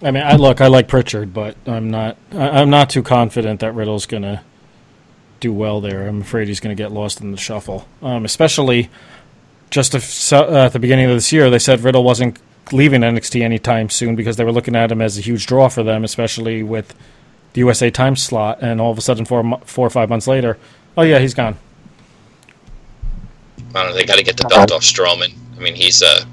I 0.00 0.10
mean, 0.10 0.22
I 0.22 0.36
look, 0.36 0.60
I 0.60 0.68
like 0.68 0.86
Pritchard, 0.88 1.34
but 1.34 1.56
I'm 1.66 1.90
not. 1.90 2.16
I, 2.32 2.60
I'm 2.60 2.70
not 2.70 2.90
too 2.90 3.02
confident 3.02 3.60
that 3.60 3.72
Riddle's 3.72 4.06
going 4.06 4.22
to 4.22 4.42
do 5.40 5.52
well 5.52 5.80
there. 5.80 6.06
I'm 6.08 6.20
afraid 6.20 6.48
he's 6.48 6.60
going 6.60 6.76
to 6.76 6.80
get 6.80 6.92
lost 6.92 7.20
in 7.20 7.32
the 7.32 7.36
shuffle, 7.36 7.86
um, 8.02 8.24
especially 8.24 8.90
just 9.70 9.94
if, 9.94 10.32
uh, 10.32 10.46
at 10.66 10.72
the 10.72 10.78
beginning 10.78 11.06
of 11.06 11.12
this 11.12 11.32
year. 11.32 11.50
They 11.50 11.58
said 11.58 11.80
Riddle 11.80 12.04
wasn't 12.04 12.38
leaving 12.72 13.02
NXT 13.02 13.42
anytime 13.42 13.88
soon 13.90 14.16
because 14.16 14.36
they 14.36 14.44
were 14.44 14.52
looking 14.52 14.76
at 14.76 14.92
him 14.92 15.00
as 15.00 15.18
a 15.18 15.20
huge 15.20 15.46
draw 15.46 15.68
for 15.68 15.82
them, 15.82 16.04
especially 16.04 16.62
with 16.62 16.94
the 17.54 17.60
USA 17.60 17.90
time 17.90 18.16
slot. 18.16 18.58
And 18.60 18.80
all 18.80 18.90
of 18.90 18.98
a 18.98 19.00
sudden, 19.00 19.24
four, 19.24 19.58
four 19.64 19.86
or 19.86 19.90
five 19.90 20.08
months 20.08 20.26
later, 20.26 20.58
oh 20.96 21.02
yeah, 21.02 21.18
he's 21.18 21.34
gone. 21.34 21.56
I 23.74 23.82
don't 23.82 23.90
know. 23.90 23.94
They 23.94 24.04
got 24.04 24.16
to 24.16 24.24
get 24.24 24.36
the 24.36 24.48
belt 24.48 24.72
off 24.72 24.82
Strowman. 24.82 25.34
I 25.56 25.60
mean, 25.60 25.74
he's 25.74 26.02
a 26.02 26.26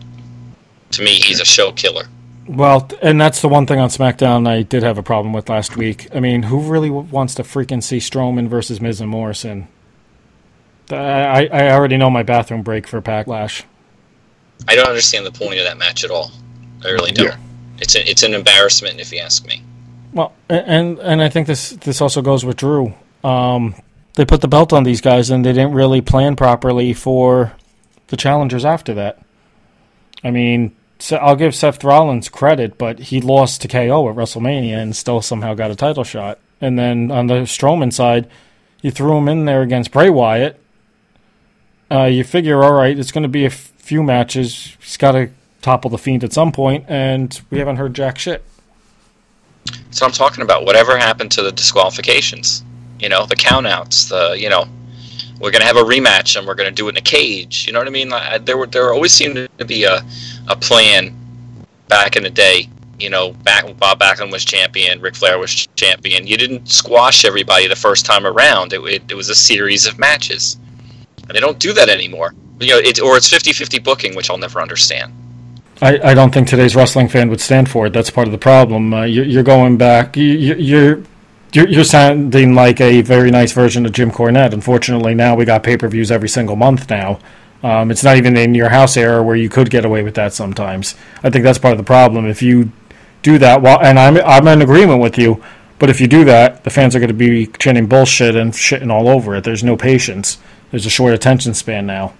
to 0.91 1.03
me, 1.03 1.11
he's 1.15 1.39
a 1.39 1.45
show 1.45 1.71
killer. 1.71 2.07
Well, 2.47 2.89
and 3.01 3.19
that's 3.19 3.41
the 3.41 3.49
one 3.49 3.65
thing 3.65 3.79
on 3.79 3.89
SmackDown 3.89 4.47
I 4.47 4.61
did 4.61 4.83
have 4.83 4.97
a 4.97 5.03
problem 5.03 5.33
with 5.33 5.49
last 5.49 5.75
week. 5.77 6.07
I 6.15 6.19
mean, 6.19 6.43
who 6.43 6.59
really 6.61 6.89
wants 6.89 7.35
to 7.35 7.43
freaking 7.43 7.81
see 7.81 7.97
Strowman 7.97 8.47
versus 8.47 8.79
Miz 8.79 9.01
and 9.01 9.09
Morrison? 9.09 9.67
I, 10.89 11.45
I 11.45 11.47
I 11.51 11.71
already 11.71 11.97
know 11.97 12.09
my 12.09 12.23
bathroom 12.23 12.61
break 12.61 12.87
for 12.87 13.01
Backlash. 13.01 13.63
I 14.67 14.75
don't 14.75 14.87
understand 14.87 15.25
the 15.25 15.31
point 15.31 15.59
of 15.59 15.65
that 15.65 15.77
match 15.77 16.03
at 16.03 16.11
all. 16.11 16.31
I 16.83 16.89
really 16.89 17.11
don't. 17.11 17.27
Yeah. 17.27 17.37
It's 17.79 17.95
a, 17.95 18.09
it's 18.09 18.23
an 18.23 18.33
embarrassment 18.33 18.99
if 18.99 19.11
you 19.11 19.19
ask 19.19 19.45
me. 19.45 19.63
Well, 20.13 20.33
and 20.49 20.97
and 20.99 21.21
I 21.21 21.29
think 21.29 21.47
this 21.47 21.71
this 21.71 22.01
also 22.01 22.21
goes 22.21 22.45
with 22.45 22.57
Drew. 22.57 22.93
Um, 23.23 23.75
they 24.13 24.25
put 24.25 24.41
the 24.41 24.47
belt 24.47 24.71
on 24.71 24.83
these 24.83 25.01
guys, 25.01 25.29
and 25.29 25.45
they 25.45 25.53
didn't 25.53 25.73
really 25.73 26.01
plan 26.01 26.35
properly 26.35 26.93
for 26.93 27.53
the 28.07 28.17
challengers 28.17 28.63
after 28.63 28.93
that. 28.93 29.19
I 30.23 30.31
mean, 30.31 30.75
so 30.99 31.17
I'll 31.17 31.35
give 31.35 31.53
Seth 31.53 31.83
Rollins 31.83 32.29
credit, 32.29 32.77
but 32.77 32.99
he 32.99 33.19
lost 33.19 33.61
to 33.61 33.67
KO 33.67 34.09
at 34.09 34.15
WrestleMania 34.15 34.77
and 34.77 34.95
still 34.95 35.21
somehow 35.21 35.53
got 35.53 35.71
a 35.71 35.75
title 35.75 36.03
shot. 36.03 36.39
And 36.61 36.79
then 36.79 37.11
on 37.11 37.27
the 37.27 37.41
Strowman 37.41 37.91
side, 37.91 38.29
you 38.81 38.91
threw 38.91 39.17
him 39.17 39.27
in 39.27 39.45
there 39.45 39.61
against 39.61 39.91
Bray 39.91 40.09
Wyatt. 40.09 40.59
Uh, 41.91 42.05
you 42.05 42.23
figure, 42.23 42.63
all 42.63 42.73
right, 42.73 42.97
it's 42.97 43.11
going 43.11 43.23
to 43.23 43.29
be 43.29 43.43
a 43.43 43.47
f- 43.47 43.71
few 43.77 44.01
matches. 44.01 44.75
He's 44.79 44.97
got 44.97 45.11
to 45.13 45.29
topple 45.61 45.89
the 45.89 45.97
Fiend 45.97 46.23
at 46.23 46.33
some 46.33 46.51
point, 46.51 46.85
and 46.87 47.39
we 47.49 47.59
haven't 47.59 47.75
heard 47.77 47.93
jack 47.93 48.17
shit. 48.17 48.43
So 49.91 50.05
I'm 50.05 50.11
talking 50.11 50.43
about 50.43 50.65
whatever 50.65 50.97
happened 50.97 51.31
to 51.31 51.41
the 51.41 51.51
disqualifications. 51.51 52.63
You 52.99 53.09
know, 53.09 53.25
the 53.25 53.35
countouts. 53.35 54.09
The 54.09 54.39
you 54.39 54.49
know, 54.49 54.65
we're 55.39 55.51
gonna 55.51 55.65
have 55.65 55.77
a 55.77 55.83
rematch 55.83 56.37
and 56.37 56.47
we're 56.47 56.55
gonna 56.55 56.71
do 56.71 56.87
it 56.87 56.91
in 56.91 56.97
a 56.97 57.01
cage. 57.01 57.65
You 57.65 57.73
know 57.73 57.79
what 57.79 57.87
I 57.87 57.91
mean? 57.91 58.11
There 58.45 58.57
were 58.57 58.67
there 58.67 58.93
always 58.93 59.11
seemed 59.11 59.49
to 59.57 59.65
be 59.65 59.83
a 59.83 60.05
a 60.47 60.55
plan 60.55 61.15
back 61.87 62.15
in 62.15 62.23
the 62.23 62.29
day. 62.29 62.69
You 62.99 63.09
know, 63.09 63.33
back 63.33 63.65
when 63.65 63.73
Bob 63.73 63.99
Backlund 63.99 64.31
was 64.31 64.45
champion, 64.45 65.01
Ric 65.01 65.15
Flair 65.15 65.37
was 65.37 65.67
champion. 65.75 66.25
You 66.25 66.37
didn't 66.37 66.69
squash 66.69 67.25
everybody 67.25 67.67
the 67.67 67.75
first 67.75 68.05
time 68.05 68.25
around. 68.25 68.71
It, 68.71 68.79
it, 68.81 69.03
it 69.09 69.15
was 69.15 69.27
a 69.27 69.35
series 69.35 69.85
of 69.85 69.99
matches, 69.99 70.57
they 71.33 71.39
don't 71.39 71.59
do 71.59 71.73
that 71.73 71.89
anymore. 71.89 72.33
You 72.59 72.67
know, 72.67 72.77
it, 72.77 72.99
or 73.01 73.17
it's 73.17 73.29
50-50 73.29 73.83
booking, 73.83 74.15
which 74.15 74.29
I'll 74.29 74.37
never 74.37 74.61
understand. 74.61 75.13
I, 75.81 75.99
I 76.11 76.13
don't 76.13 76.33
think 76.33 76.47
today's 76.47 76.75
wrestling 76.75 77.09
fan 77.09 77.29
would 77.29 77.41
stand 77.41 77.69
for 77.69 77.87
it. 77.87 77.93
That's 77.93 78.09
part 78.09 78.27
of 78.27 78.31
the 78.31 78.37
problem. 78.37 78.93
Uh, 78.93 79.03
you're, 79.03 79.25
you're 79.25 79.43
going 79.43 79.77
back. 79.77 80.15
You, 80.15 80.23
you- 80.23 80.55
you're 80.55 81.03
you're 81.53 81.67
you're 81.69 81.83
sounding 81.85 82.53
like 82.53 82.81
a 82.81 83.01
very 83.01 83.31
nice 83.31 83.53
version 83.53 83.85
of 83.85 83.93
Jim 83.93 84.11
Cornette. 84.11 84.51
Unfortunately, 84.53 85.13
now 85.13 85.35
we 85.35 85.45
got 85.45 85.63
pay 85.63 85.77
per 85.77 85.87
views 85.87 86.11
every 86.11 86.27
single 86.27 86.55
month 86.57 86.89
now. 86.89 87.19
Um, 87.63 87.91
it's 87.91 88.03
not 88.03 88.17
even 88.17 88.35
in 88.35 88.53
your 88.55 88.69
house 88.69 88.97
era 88.97 89.23
where 89.23 89.35
you 89.37 89.47
could 89.49 89.69
get 89.69 89.85
away 89.85 90.03
with 90.03 90.15
that 90.15 90.33
sometimes. 90.33 90.95
I 91.23 91.29
think 91.29 91.43
that's 91.45 91.57
part 91.57 91.71
of 91.71 91.77
the 91.77 91.83
problem. 91.85 92.25
If 92.25 92.41
you 92.41 92.71
do 93.21 93.37
that, 93.37 93.61
well, 93.61 93.79
and 93.81 93.97
I'm 93.97 94.17
I'm 94.17 94.47
in 94.49 94.61
agreement 94.61 95.01
with 95.01 95.17
you. 95.17 95.41
But 95.79 95.89
if 95.89 95.99
you 96.01 96.07
do 96.07 96.25
that, 96.25 96.63
the 96.65 96.69
fans 96.69 96.95
are 96.95 96.99
going 96.99 97.07
to 97.09 97.13
be 97.13 97.47
chanting 97.47 97.85
bullshit 97.87 98.35
and 98.35 98.51
shitting 98.53 98.91
all 98.91 99.07
over 99.07 99.35
it. 99.35 99.43
There's 99.45 99.63
no 99.63 99.75
patience. 99.77 100.37
There's 100.71 100.85
a 100.85 100.89
short 100.89 101.13
attention 101.13 101.53
span 101.53 101.85
now. 101.85 102.13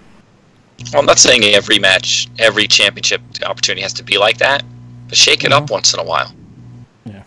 Well, 0.92 1.00
I'm 1.00 1.06
not 1.06 1.18
saying 1.18 1.42
every 1.44 1.78
match, 1.78 2.28
every 2.38 2.66
championship 2.66 3.20
opportunity 3.44 3.82
has 3.82 3.92
to 3.94 4.04
be 4.04 4.18
like 4.18 4.38
that, 4.38 4.62
but 5.08 5.16
shake 5.16 5.44
it 5.44 5.52
up 5.52 5.64
mm-hmm. 5.64 5.72
once 5.74 5.94
in 5.94 6.00
a 6.00 6.04
while. 6.04 6.32
Yeah, 7.04 7.22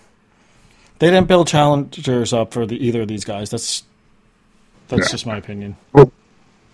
they 0.99 1.10
didn't 1.10 1.27
build 1.27 1.47
challengers 1.47 2.32
up 2.34 2.53
for 2.53 2.65
the, 2.65 2.75
either 2.86 3.01
of 3.01 3.08
these 3.08 3.25
guys. 3.25 3.49
That's 3.49 3.84
that's 4.88 5.08
Yeah. 5.08 5.12
just 5.12 5.25
my 5.25 5.38
opinion. 5.38 5.75
Well, 5.93 6.12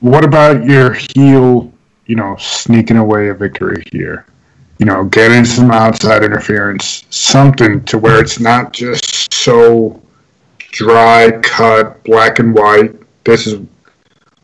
What 0.01 0.23
about 0.25 0.65
your 0.65 0.93
heel, 1.15 1.71
you 2.05 2.15
know, 2.15 2.35
sneaking 2.37 2.97
away 2.97 3.29
a 3.29 3.33
victory 3.33 3.83
here? 3.91 4.25
You 4.77 4.85
know, 4.85 5.05
getting 5.05 5.45
some 5.45 5.71
outside 5.71 6.23
interference, 6.23 7.05
something 7.09 7.83
to 7.85 7.97
where 7.97 8.19
it's 8.19 8.39
not 8.39 8.73
just 8.73 9.33
so 9.33 10.01
dry 10.71 11.31
cut, 11.41 12.03
black 12.03 12.39
and 12.39 12.53
white. 12.53 12.93
This 13.23 13.47
is 13.47 13.61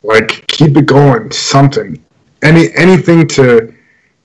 like 0.03 0.45
keep 0.47 0.77
it 0.77 0.85
going, 0.85 1.31
something. 1.31 2.03
Any 2.41 2.73
anything 2.75 3.27
to 3.29 3.73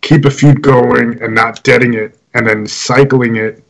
keep 0.00 0.24
a 0.24 0.30
feud 0.30 0.62
going 0.62 1.20
and 1.22 1.34
not 1.34 1.62
deading 1.62 1.94
it 1.94 2.18
and 2.34 2.46
then 2.46 2.66
cycling 2.66 3.36
it 3.36 3.62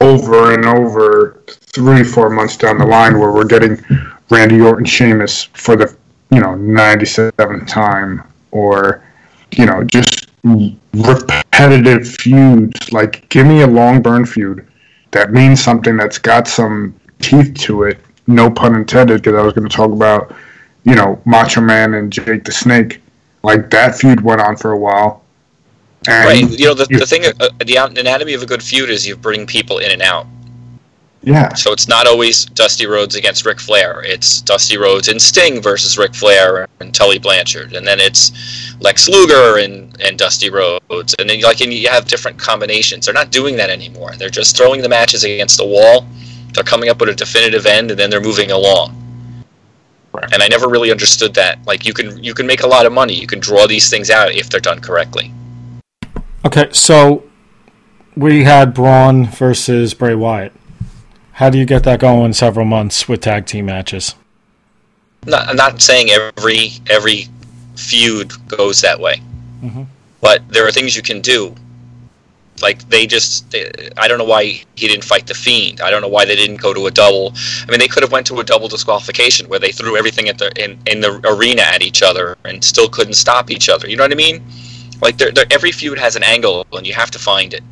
over 0.00 0.54
and 0.54 0.64
over 0.64 1.42
three, 1.46 2.02
four 2.02 2.30
months 2.30 2.56
down 2.56 2.78
the 2.78 2.86
line 2.86 3.18
where 3.18 3.32
we're 3.32 3.46
getting 3.46 3.78
Randy 4.30 4.60
Orton 4.60 4.84
Sheamus 4.84 5.44
for 5.54 5.76
the 5.76 5.94
you 6.30 6.40
know 6.40 6.48
97th 6.48 7.66
time 7.66 8.22
or 8.50 9.04
you 9.52 9.66
know 9.66 9.84
just 9.84 10.28
repetitive 10.92 12.08
feuds. 12.08 12.92
Like 12.92 13.28
give 13.28 13.46
me 13.46 13.62
a 13.62 13.66
long 13.66 14.02
burn 14.02 14.26
feud 14.26 14.66
that 15.10 15.32
means 15.32 15.62
something 15.62 15.96
that's 15.96 16.18
got 16.18 16.46
some 16.46 16.98
teeth 17.20 17.54
to 17.54 17.84
it. 17.84 17.98
No 18.26 18.50
pun 18.50 18.74
intended 18.74 19.22
because 19.22 19.38
i 19.38 19.42
was 19.42 19.54
going 19.54 19.68
to 19.68 19.74
talk 19.74 19.90
about 19.90 20.34
you 20.84 20.94
know 20.94 21.20
macho 21.24 21.60
man 21.60 21.94
and 21.94 22.12
jake 22.12 22.44
the 22.44 22.52
snake 22.52 23.00
like 23.42 23.70
that 23.70 23.94
feud 23.94 24.20
went 24.20 24.40
on 24.40 24.56
for 24.56 24.72
a 24.72 24.78
while 24.78 25.22
and 26.06 26.24
Right. 26.26 26.58
You 26.58 26.66
know, 26.66 26.74
the, 26.74 26.86
the 26.86 27.06
thing, 27.06 27.24
uh, 27.40 27.48
the 27.64 27.76
anatomy 27.76 28.34
of 28.34 28.42
a 28.42 28.46
good 28.46 28.62
feud 28.62 28.88
is 28.90 29.06
you 29.06 29.16
bring 29.16 29.46
people 29.46 29.78
in 29.78 29.90
and 29.90 30.02
out. 30.02 30.26
yeah 31.22 31.52
So 31.54 31.72
it's 31.72 31.88
not 31.88 32.06
always 32.06 32.44
Dusty 32.46 32.86
Rhodes 32.86 33.16
against 33.16 33.44
Ric 33.44 33.58
Flair. 33.58 34.02
It's 34.04 34.40
Dusty 34.40 34.78
Rhodes 34.78 35.08
and 35.08 35.20
Sting 35.20 35.60
versus 35.60 35.98
Ric 35.98 36.14
Flair 36.14 36.68
and 36.80 36.94
Tully 36.94 37.18
Blanchard, 37.18 37.74
and 37.74 37.86
then 37.86 37.98
it's 37.98 38.76
Lex 38.80 39.08
Luger 39.08 39.58
and, 39.58 40.00
and 40.00 40.16
Dusty 40.16 40.50
Rhodes, 40.50 41.14
and 41.18 41.28
then 41.28 41.40
like 41.40 41.60
and 41.60 41.72
you 41.72 41.88
have 41.88 42.06
different 42.06 42.38
combinations. 42.38 43.06
They're 43.06 43.14
not 43.14 43.32
doing 43.32 43.56
that 43.56 43.68
anymore. 43.68 44.14
They're 44.16 44.30
just 44.30 44.56
throwing 44.56 44.82
the 44.82 44.88
matches 44.88 45.24
against 45.24 45.58
the 45.58 45.66
wall. 45.66 46.06
They're 46.54 46.64
coming 46.64 46.88
up 46.88 47.00
with 47.00 47.08
a 47.08 47.14
definitive 47.14 47.66
end, 47.66 47.90
and 47.90 47.98
then 47.98 48.08
they're 48.08 48.20
moving 48.20 48.52
along. 48.52 48.94
Right. 50.12 50.32
And 50.32 50.42
I 50.42 50.48
never 50.48 50.68
really 50.68 50.90
understood 50.90 51.34
that. 51.34 51.58
Like 51.66 51.86
you 51.86 51.92
can 51.92 52.22
you 52.22 52.34
can 52.34 52.46
make 52.46 52.62
a 52.62 52.66
lot 52.66 52.86
of 52.86 52.92
money. 52.92 53.14
You 53.14 53.26
can 53.26 53.40
draw 53.40 53.66
these 53.66 53.90
things 53.90 54.10
out 54.10 54.32
if 54.32 54.48
they're 54.48 54.60
done 54.60 54.80
correctly. 54.80 55.32
Okay, 56.44 56.68
so 56.72 57.24
we 58.16 58.44
had 58.44 58.72
Braun 58.72 59.26
versus 59.26 59.94
Bray 59.94 60.14
Wyatt. 60.14 60.52
How 61.32 61.50
do 61.50 61.58
you 61.58 61.64
get 61.66 61.84
that 61.84 62.00
going 62.00 62.32
several 62.32 62.64
months 62.64 63.08
with 63.08 63.20
tag 63.20 63.46
team 63.46 63.66
matches? 63.66 64.14
not, 65.26 65.48
I'm 65.48 65.56
not 65.56 65.80
saying 65.80 66.10
every 66.10 66.70
every 66.88 67.28
feud 67.76 68.32
goes 68.48 68.80
that 68.80 68.98
way, 68.98 69.20
Mhm. 69.62 69.86
but 70.20 70.42
there 70.48 70.66
are 70.66 70.72
things 70.72 70.96
you 70.96 71.02
can 71.02 71.20
do. 71.20 71.54
Like 72.62 72.88
they 72.88 73.06
just, 73.06 73.54
I 73.96 74.08
don't 74.08 74.18
know 74.18 74.24
why 74.24 74.44
he 74.44 74.88
didn't 74.88 75.04
fight 75.04 75.26
the 75.26 75.34
Fiend. 75.34 75.80
I 75.80 75.90
don't 75.90 76.02
know 76.02 76.08
why 76.08 76.24
they 76.24 76.36
didn't 76.36 76.60
go 76.60 76.74
to 76.74 76.86
a 76.86 76.90
double. 76.90 77.32
I 77.66 77.70
mean, 77.70 77.78
they 77.78 77.88
could 77.88 78.02
have 78.02 78.12
went 78.12 78.26
to 78.28 78.40
a 78.40 78.44
double 78.44 78.68
disqualification 78.68 79.48
where 79.48 79.58
they 79.58 79.72
threw 79.72 79.96
everything 79.96 80.28
at 80.28 80.38
the 80.38 80.50
in, 80.62 80.78
in 80.86 81.00
the 81.00 81.20
arena 81.24 81.62
at 81.62 81.82
each 81.82 82.02
other 82.02 82.36
and 82.44 82.62
still 82.62 82.88
couldn't 82.88 83.14
stop 83.14 83.50
each 83.50 83.68
other. 83.68 83.88
You 83.88 83.96
know 83.96 84.04
what 84.04 84.12
I 84.12 84.16
mean? 84.16 84.42
Like 85.00 85.16
they're, 85.18 85.30
they're, 85.30 85.46
every 85.50 85.72
feud 85.72 85.98
has 85.98 86.16
an 86.16 86.22
angle, 86.22 86.66
and 86.72 86.86
you 86.86 86.94
have 86.94 87.10
to 87.12 87.18
find 87.18 87.54
it. 87.54 87.62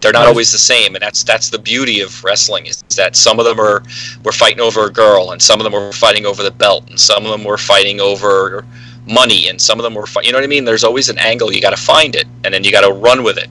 They're 0.00 0.12
not 0.12 0.26
always 0.26 0.52
the 0.52 0.58
same, 0.58 0.94
and 0.94 1.02
that's 1.02 1.24
that's 1.24 1.50
the 1.50 1.58
beauty 1.58 2.00
of 2.00 2.22
wrestling 2.22 2.66
is 2.66 2.82
that 2.96 3.16
some 3.16 3.38
of 3.38 3.44
them 3.44 3.58
are 3.58 3.82
were 4.24 4.32
fighting 4.32 4.60
over 4.60 4.86
a 4.86 4.92
girl, 4.92 5.30
and 5.30 5.40
some 5.40 5.58
of 5.58 5.64
them 5.64 5.72
were 5.72 5.92
fighting 5.92 6.26
over 6.26 6.42
the 6.42 6.50
belt, 6.50 6.88
and 6.90 7.00
some 7.00 7.24
of 7.24 7.30
them 7.30 7.44
were 7.44 7.56
fighting 7.56 8.00
over 8.00 8.64
money, 9.06 9.48
and 9.48 9.60
some 9.60 9.78
of 9.78 9.84
them 9.84 9.94
were, 9.94 10.04
you 10.22 10.32
know 10.32 10.38
what 10.38 10.44
I 10.44 10.48
mean? 10.48 10.64
There's 10.64 10.84
always 10.84 11.08
an 11.08 11.18
angle. 11.18 11.52
You 11.52 11.60
got 11.60 11.70
to 11.70 11.76
find 11.76 12.14
it, 12.14 12.26
and 12.44 12.52
then 12.52 12.64
you 12.64 12.72
got 12.72 12.86
to 12.86 12.92
run 12.92 13.22
with 13.22 13.38
it. 13.38 13.48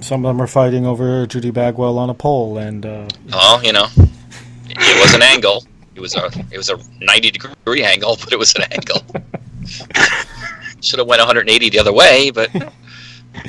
Some 0.00 0.24
of 0.24 0.30
them 0.30 0.40
are 0.40 0.46
fighting 0.46 0.86
over 0.86 1.26
Judy 1.26 1.50
Bagwell 1.50 1.98
on 1.98 2.08
a 2.10 2.14
pole, 2.14 2.58
and 2.58 2.84
uh, 2.86 3.08
Oh, 3.32 3.60
you 3.62 3.72
know, 3.72 3.86
it 3.96 5.00
was 5.02 5.14
an 5.14 5.22
angle. 5.22 5.64
It 5.94 6.00
was 6.00 6.14
a 6.14 6.26
it 6.50 6.56
was 6.56 6.70
a 6.70 6.78
90 7.00 7.30
degree 7.32 7.82
angle, 7.84 8.16
but 8.22 8.32
it 8.32 8.38
was 8.38 8.54
an 8.54 8.62
angle. 8.70 9.02
Should 10.80 11.00
have 11.00 11.08
went 11.08 11.20
180 11.20 11.70
the 11.70 11.78
other 11.78 11.92
way, 11.92 12.30
but 12.30 12.50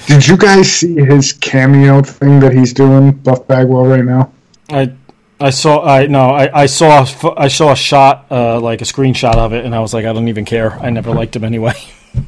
did 0.08 0.28
you 0.28 0.36
guys 0.36 0.72
see 0.72 0.96
his 0.96 1.32
cameo 1.34 2.02
thing 2.02 2.40
that 2.40 2.54
he's 2.54 2.74
doing 2.74 3.12
buff 3.12 3.48
bagwell 3.48 3.86
right 3.86 4.04
now 4.04 4.32
I 4.70 4.92
I 5.40 5.52
saw 5.52 5.86
I 5.86 6.08
no 6.08 6.32
I, 6.32 6.64
I 6.64 6.66
saw 6.66 7.00
a 7.00 7.02
f- 7.02 7.38
I 7.38 7.48
saw 7.48 7.72
a 7.72 7.76
shot 7.76 8.26
uh, 8.32 8.60
like 8.60 8.82
a 8.82 8.86
screenshot 8.86 9.36
of 9.36 9.54
it, 9.54 9.64
and 9.66 9.74
I 9.74 9.80
was 9.80 9.94
like, 9.94 10.06
I 10.06 10.12
don't 10.12 10.28
even 10.28 10.44
care. 10.44 10.74
I 10.74 10.90
never 10.90 11.12
liked 11.12 11.36
him 11.36 11.44
anyway. 11.46 11.74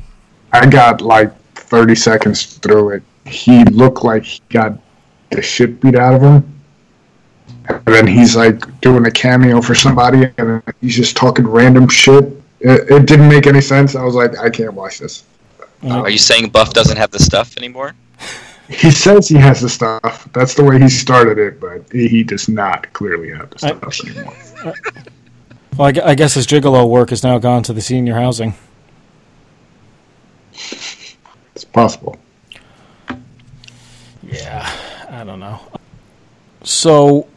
I 0.53 0.65
got 0.69 1.01
like 1.01 1.34
30 1.55 1.95
seconds 1.95 2.57
through 2.57 2.91
it. 2.91 3.03
He 3.25 3.63
looked 3.65 4.03
like 4.03 4.23
he 4.23 4.41
got 4.49 4.77
the 5.29 5.41
shit 5.41 5.79
beat 5.81 5.95
out 5.95 6.15
of 6.15 6.21
him. 6.21 6.62
And 7.69 7.86
then 7.86 8.07
he's 8.07 8.36
like 8.36 8.81
doing 8.81 9.05
a 9.05 9.12
cameo 9.12 9.62
for 9.62 9.75
somebody 9.75 10.29
and 10.38 10.62
he's 10.81 10.95
just 10.95 11.15
talking 11.15 11.47
random 11.47 11.88
shit. 11.88 12.25
It, 12.60 12.91
it 12.91 13.05
didn't 13.05 13.29
make 13.29 13.47
any 13.47 13.62
sense. 13.62 13.95
I 13.95 14.03
was 14.03 14.15
like, 14.15 14.38
I 14.38 14.49
can't 14.49 14.73
watch 14.73 14.99
this. 14.99 15.23
are 15.88 16.10
you 16.10 16.17
saying 16.17 16.49
Buff 16.49 16.73
doesn't 16.73 16.97
have 16.97 17.12
the 17.12 17.19
stuff 17.19 17.55
anymore? 17.57 17.93
He 18.69 18.89
says 18.91 19.27
he 19.27 19.36
has 19.36 19.62
the 19.62 19.69
stuff. 19.69 20.27
That's 20.34 20.53
the 20.53 20.63
way 20.63 20.79
he 20.79 20.88
started 20.89 21.38
it, 21.38 21.60
but 21.60 21.84
he 21.91 22.07
he 22.07 22.23
does 22.23 22.47
not 22.47 22.91
clearly 22.93 23.29
have 23.31 23.49
the 23.49 23.67
I- 23.67 23.89
stuff 23.89 24.05
anymore. 24.05 24.73
Well, 25.77 25.88
I, 25.88 26.10
I 26.12 26.15
guess 26.15 26.34
his 26.34 26.45
gigolo 26.47 26.88
work 26.88 27.12
has 27.12 27.23
now 27.23 27.39
gone 27.39 27.63
to 27.63 27.71
the 27.71 27.79
senior 27.79 28.15
housing. 28.15 28.55
It's 30.53 31.63
possible. 31.71 32.17
Yeah, 34.32 34.72
I 35.10 35.24
don't 35.24 35.39
know. 35.39 35.60
So, 36.63 37.28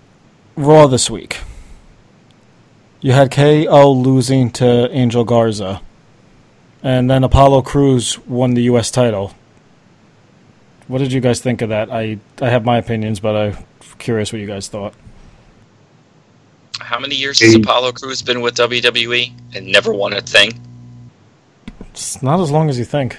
Raw 0.56 0.86
this 0.86 1.10
week. 1.10 1.40
You 3.00 3.12
had 3.12 3.30
KO 3.30 3.90
losing 3.90 4.50
to 4.52 4.88
Angel 4.90 5.24
Garza, 5.24 5.82
and 6.82 7.10
then 7.10 7.24
Apollo 7.24 7.62
Crews 7.62 8.18
won 8.26 8.54
the 8.54 8.62
U.S. 8.62 8.90
title. 8.90 9.34
What 10.88 10.98
did 10.98 11.12
you 11.12 11.20
guys 11.20 11.40
think 11.40 11.60
of 11.62 11.68
that? 11.70 11.90
I 11.90 12.18
I 12.40 12.48
have 12.48 12.64
my 12.64 12.78
opinions, 12.78 13.20
but 13.20 13.34
I'm 13.36 13.56
curious 13.98 14.32
what 14.32 14.40
you 14.40 14.46
guys 14.46 14.68
thought. 14.68 14.94
How 16.80 16.98
many 16.98 17.14
years 17.14 17.40
has 17.40 17.54
Apollo 17.54 17.92
Crews 17.92 18.22
been 18.22 18.40
with 18.40 18.56
WWE 18.56 19.32
and 19.54 19.66
never 19.66 19.92
won 19.92 20.12
a 20.12 20.20
thing? 20.20 20.52
It's 21.90 22.22
not 22.22 22.40
as 22.40 22.50
long 22.50 22.68
as 22.68 22.78
you 22.78 22.84
think. 22.84 23.18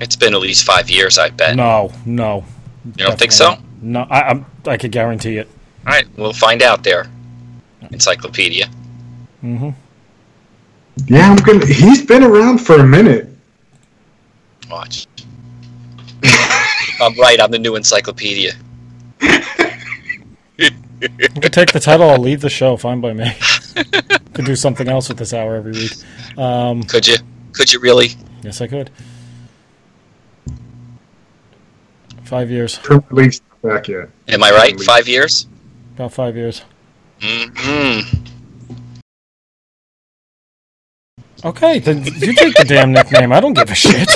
It's 0.00 0.16
been 0.16 0.34
at 0.34 0.40
least 0.40 0.64
five 0.64 0.90
years, 0.90 1.18
I 1.18 1.30
bet. 1.30 1.56
No, 1.56 1.92
no. 2.04 2.44
You 2.84 2.92
don't 3.06 3.18
think 3.18 3.32
so? 3.32 3.56
No, 3.80 4.06
I 4.10 4.22
I'm, 4.22 4.46
I 4.66 4.76
could 4.76 4.92
guarantee 4.92 5.38
it. 5.38 5.48
All 5.86 5.92
right, 5.92 6.06
we'll 6.16 6.32
find 6.32 6.62
out 6.62 6.82
there. 6.82 7.06
Encyclopedia. 7.90 8.66
hmm 9.40 9.70
Yeah, 11.06 11.30
I'm 11.30 11.36
gonna. 11.36 11.66
He's 11.66 12.04
been 12.04 12.22
around 12.22 12.58
for 12.58 12.76
a 12.76 12.84
minute. 12.86 13.28
Watch. 14.70 15.06
I'm 17.00 17.18
right. 17.18 17.40
I'm 17.40 17.50
the 17.50 17.58
new 17.58 17.76
encyclopedia. 17.76 18.52
You 20.56 21.28
could 21.40 21.52
take 21.52 21.72
the 21.72 21.80
title. 21.80 22.08
I'll 22.08 22.18
leave 22.20 22.40
the 22.40 22.48
show. 22.48 22.76
Fine 22.76 23.00
by 23.00 23.12
me. 23.12 23.30
could 24.32 24.44
do 24.46 24.56
something 24.56 24.88
else 24.88 25.08
with 25.08 25.18
this 25.18 25.34
hour 25.34 25.56
every 25.56 25.72
week. 25.72 25.92
Um, 26.38 26.82
Could 26.84 27.06
you? 27.06 27.16
Could 27.52 27.72
you 27.72 27.80
really? 27.80 28.10
yes, 28.42 28.60
I 28.60 28.68
could. 28.68 28.90
Five 32.24 32.50
years, 32.50 32.78
Premier 32.78 33.06
League's 33.10 33.40
not 33.62 33.74
back 33.74 33.88
yet. 33.88 34.08
Am 34.28 34.42
I 34.42 34.50
right? 34.50 34.80
Five 34.80 35.08
years? 35.08 35.46
about 35.94 36.12
five 36.12 36.36
years. 36.36 36.62
hmm 37.22 38.00
Okay, 41.44 41.78
then 41.78 42.02
you 42.04 42.32
take 42.32 42.54
the 42.54 42.64
damn 42.66 42.90
nickname. 42.92 43.30
I 43.32 43.38
don't 43.38 43.52
give 43.52 43.70
a 43.70 43.74
shit. 43.74 44.08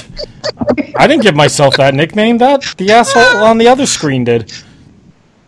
I 0.96 1.06
didn't 1.06 1.22
give 1.22 1.36
myself 1.36 1.76
that 1.76 1.94
nickname. 1.94 2.38
That 2.38 2.62
the 2.78 2.90
asshole 2.90 3.44
on 3.44 3.58
the 3.58 3.68
other 3.68 3.84
screen 3.84 4.24
did. 4.24 4.50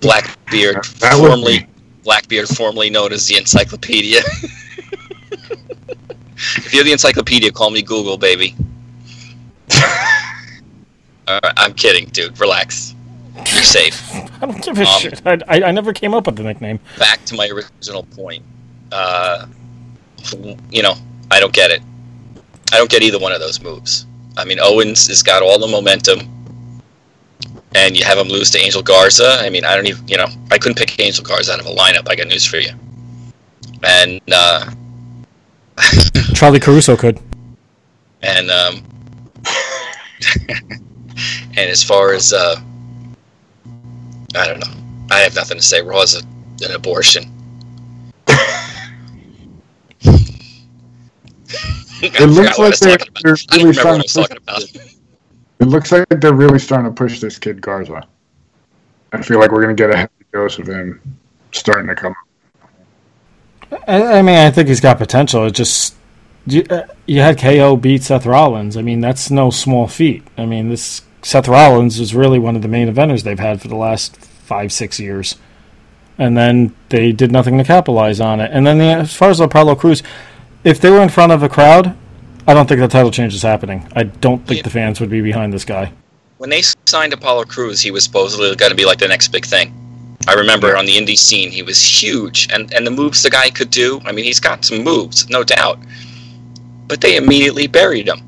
Blackbeard, 0.00 0.84
That 1.00 1.14
formerly 1.14 1.60
me. 1.60 1.66
Blackbeard, 2.04 2.48
formerly 2.48 2.90
known 2.90 3.12
as 3.12 3.26
the 3.26 3.36
Encyclopedia. 3.38 4.20
if 6.36 6.74
you're 6.74 6.84
the 6.84 6.92
Encyclopedia, 6.92 7.50
call 7.50 7.70
me 7.70 7.80
Google, 7.82 8.18
baby. 8.18 8.54
Right, 11.28 11.40
I'm 11.56 11.74
kidding, 11.74 12.08
dude. 12.08 12.38
Relax. 12.40 12.94
You're 13.36 13.62
safe. 13.62 14.02
I 14.42 14.46
don't 14.46 14.62
give 14.62 14.78
a 14.78 14.82
Um, 14.82 15.00
shit. 15.00 15.22
I, 15.24 15.38
I, 15.48 15.62
I 15.64 15.70
never 15.70 15.92
came 15.92 16.12
up 16.14 16.26
with 16.26 16.36
the 16.36 16.42
nickname. 16.42 16.80
Back 16.98 17.24
to 17.26 17.34
my 17.34 17.48
original 17.48 18.02
point. 18.04 18.44
Uh, 18.92 19.46
you 20.70 20.82
know, 20.82 20.94
I 21.30 21.38
don't 21.40 21.52
get 21.52 21.70
it. 21.70 21.80
I 22.72 22.76
don't 22.78 22.90
get 22.90 23.02
either 23.02 23.18
one 23.18 23.32
of 23.32 23.40
those 23.40 23.60
moves. 23.62 24.06
I 24.36 24.44
mean, 24.44 24.58
Owens 24.60 25.06
has 25.08 25.22
got 25.22 25.42
all 25.42 25.58
the 25.58 25.66
momentum. 25.68 26.20
and 27.74 27.96
you 27.96 28.04
have 28.04 28.18
him 28.18 28.28
lose 28.28 28.50
to 28.50 28.58
Angel 28.58 28.82
Garza. 28.82 29.36
I 29.40 29.48
mean, 29.50 29.64
I 29.64 29.76
don't 29.76 29.86
even, 29.86 30.06
you 30.08 30.16
know, 30.16 30.26
I 30.50 30.58
couldn't 30.58 30.76
pick 30.76 30.98
Angel 31.00 31.22
Garza 31.24 31.52
out 31.52 31.60
of 31.60 31.66
a 31.66 31.70
lineup. 31.70 32.08
I 32.08 32.16
got 32.16 32.26
news 32.26 32.44
for 32.44 32.56
you. 32.58 32.72
And 33.84 34.20
uh, 34.32 34.70
Charlie 36.34 36.60
Caruso 36.60 36.96
could. 36.96 37.18
and 38.22 38.50
um, 38.50 38.82
and 41.48 41.70
as 41.70 41.82
far 41.82 42.12
as 42.12 42.32
uh, 42.32 42.56
I 44.34 44.46
don't 44.46 44.60
know, 44.60 44.72
I 45.10 45.20
have 45.20 45.34
nothing 45.34 45.56
to 45.56 45.62
say. 45.62 45.82
Raw 45.82 46.02
is 46.02 46.14
a, 46.14 46.22
an 46.64 46.74
abortion. 46.74 47.24
It 52.02 52.30
looks 52.30 52.58
like 52.58 52.78
they're, 52.78 52.96
they're 53.22 53.36
really 53.52 53.76
remember 53.76 53.92
what 53.92 54.00
I 54.00 54.06
starting 54.06 54.36
to 54.36 54.42
push. 54.42 54.74
It 55.60 55.66
looks 55.66 55.92
like 55.92 56.08
they're 56.08 56.32
really 56.32 56.58
starting 56.58 56.90
to 56.90 56.94
push 56.94 57.20
this 57.20 57.38
kid 57.38 57.60
Garza. 57.60 58.06
I 59.12 59.22
feel 59.22 59.38
like 59.38 59.52
we're 59.52 59.60
gonna 59.62 59.74
get 59.74 59.90
a 59.90 59.96
heavy 59.96 60.10
dose 60.32 60.58
of 60.58 60.66
him 60.66 61.00
starting 61.52 61.88
to 61.88 61.94
come. 61.94 62.14
I, 63.86 64.18
I 64.18 64.22
mean, 64.22 64.38
I 64.38 64.50
think 64.50 64.68
he's 64.68 64.80
got 64.80 64.98
potential. 64.98 65.44
It 65.44 65.52
just 65.52 65.94
you, 66.46 66.64
uh, 66.70 66.86
you 67.06 67.20
had 67.20 67.38
KO 67.38 67.76
beat 67.76 68.02
Seth 68.02 68.24
Rollins. 68.24 68.76
I 68.76 68.82
mean, 68.82 69.00
that's 69.00 69.30
no 69.30 69.50
small 69.50 69.86
feat. 69.86 70.26
I 70.38 70.46
mean, 70.46 70.70
this 70.70 71.02
Seth 71.22 71.48
Rollins 71.48 71.98
was 72.00 72.14
really 72.14 72.38
one 72.38 72.56
of 72.56 72.62
the 72.62 72.68
main 72.68 72.92
eventers 72.92 73.22
they've 73.22 73.38
had 73.38 73.60
for 73.60 73.68
the 73.68 73.76
last 73.76 74.16
five, 74.16 74.72
six 74.72 74.98
years, 74.98 75.36
and 76.18 76.36
then 76.36 76.74
they 76.88 77.12
did 77.12 77.30
nothing 77.30 77.58
to 77.58 77.64
capitalize 77.64 78.20
on 78.20 78.40
it. 78.40 78.50
And 78.52 78.66
then 78.66 78.78
the, 78.78 78.84
as 78.84 79.14
far 79.14 79.30
as 79.30 79.40
Apollo 79.40 79.76
Crews, 79.76 80.02
if 80.64 80.80
they 80.80 80.90
were 80.90 81.02
in 81.02 81.08
front 81.08 81.32
of 81.32 81.42
a 81.42 81.48
crowd, 81.48 81.96
I 82.46 82.54
don't 82.54 82.68
think 82.68 82.80
the 82.80 82.88
title 82.88 83.10
change 83.10 83.34
is 83.34 83.42
happening. 83.42 83.86
I 83.94 84.04
don't 84.04 84.46
think 84.46 84.58
Yeah. 84.58 84.62
the 84.64 84.70
fans 84.70 84.98
would 85.00 85.10
be 85.10 85.20
behind 85.20 85.52
this 85.52 85.64
guy. 85.64 85.92
When 86.38 86.48
they 86.50 86.62
signed 86.86 87.12
Apollo 87.12 87.44
Crews, 87.44 87.80
he 87.82 87.90
was 87.90 88.02
supposedly 88.04 88.54
going 88.56 88.70
to 88.70 88.76
be 88.76 88.86
like 88.86 88.98
the 88.98 89.08
next 89.08 89.28
big 89.28 89.44
thing. 89.44 89.74
I 90.26 90.34
remember 90.34 90.76
on 90.76 90.84
the 90.86 90.92
indie 90.96 91.16
scene, 91.18 91.50
he 91.50 91.62
was 91.62 91.80
huge, 91.82 92.48
and 92.52 92.72
and 92.74 92.86
the 92.86 92.90
moves 92.90 93.22
the 93.22 93.30
guy 93.30 93.50
could 93.50 93.70
do. 93.70 94.00
I 94.04 94.12
mean, 94.12 94.24
he's 94.24 94.40
got 94.40 94.64
some 94.64 94.82
moves, 94.82 95.28
no 95.30 95.44
doubt. 95.44 95.78
But 96.88 97.00
they 97.00 97.16
immediately 97.16 97.66
buried 97.66 98.08
him. 98.08 98.20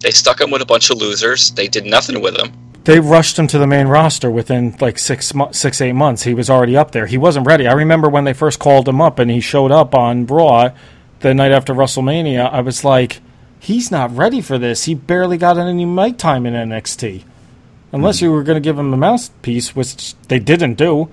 They 0.00 0.10
stuck 0.10 0.40
him 0.40 0.50
with 0.50 0.62
a 0.62 0.66
bunch 0.66 0.90
of 0.90 0.98
losers. 0.98 1.50
They 1.50 1.68
did 1.68 1.84
nothing 1.84 2.20
with 2.20 2.36
him. 2.36 2.52
they 2.84 3.00
rushed 3.00 3.38
him 3.38 3.46
to 3.48 3.58
the 3.58 3.66
main 3.66 3.86
roster 3.88 4.30
within 4.30 4.74
like 4.80 4.98
six, 4.98 5.32
six, 5.50 5.80
eight 5.80 5.92
months. 5.92 6.22
He 6.22 6.34
was 6.34 6.48
already 6.48 6.76
up 6.76 6.92
there. 6.92 7.06
He 7.06 7.18
wasn't 7.18 7.46
ready. 7.46 7.66
I 7.66 7.72
remember 7.72 8.08
when 8.08 8.24
they 8.24 8.32
first 8.32 8.58
called 8.58 8.88
him 8.88 9.00
up 9.00 9.18
and 9.18 9.30
he 9.30 9.40
showed 9.40 9.70
up 9.70 9.94
on 9.94 10.26
Raw 10.26 10.70
the 11.20 11.34
night 11.34 11.52
after 11.52 11.74
WrestleMania. 11.74 12.50
I 12.50 12.60
was 12.60 12.84
like, 12.84 13.20
he's 13.60 13.90
not 13.90 14.16
ready 14.16 14.40
for 14.40 14.56
this. 14.56 14.84
He 14.84 14.94
barely 14.94 15.36
got 15.36 15.58
any 15.58 15.84
mic 15.84 16.16
time 16.16 16.46
in 16.46 16.54
NXT. 16.54 17.24
Unless 17.92 18.20
hmm. 18.20 18.26
you 18.26 18.32
were 18.32 18.42
going 18.42 18.56
to 18.56 18.66
give 18.66 18.78
him 18.78 18.92
a 18.92 18.96
mouthpiece, 18.96 19.74
which 19.74 20.14
they 20.28 20.38
didn't 20.38 20.74
do. 20.74 21.04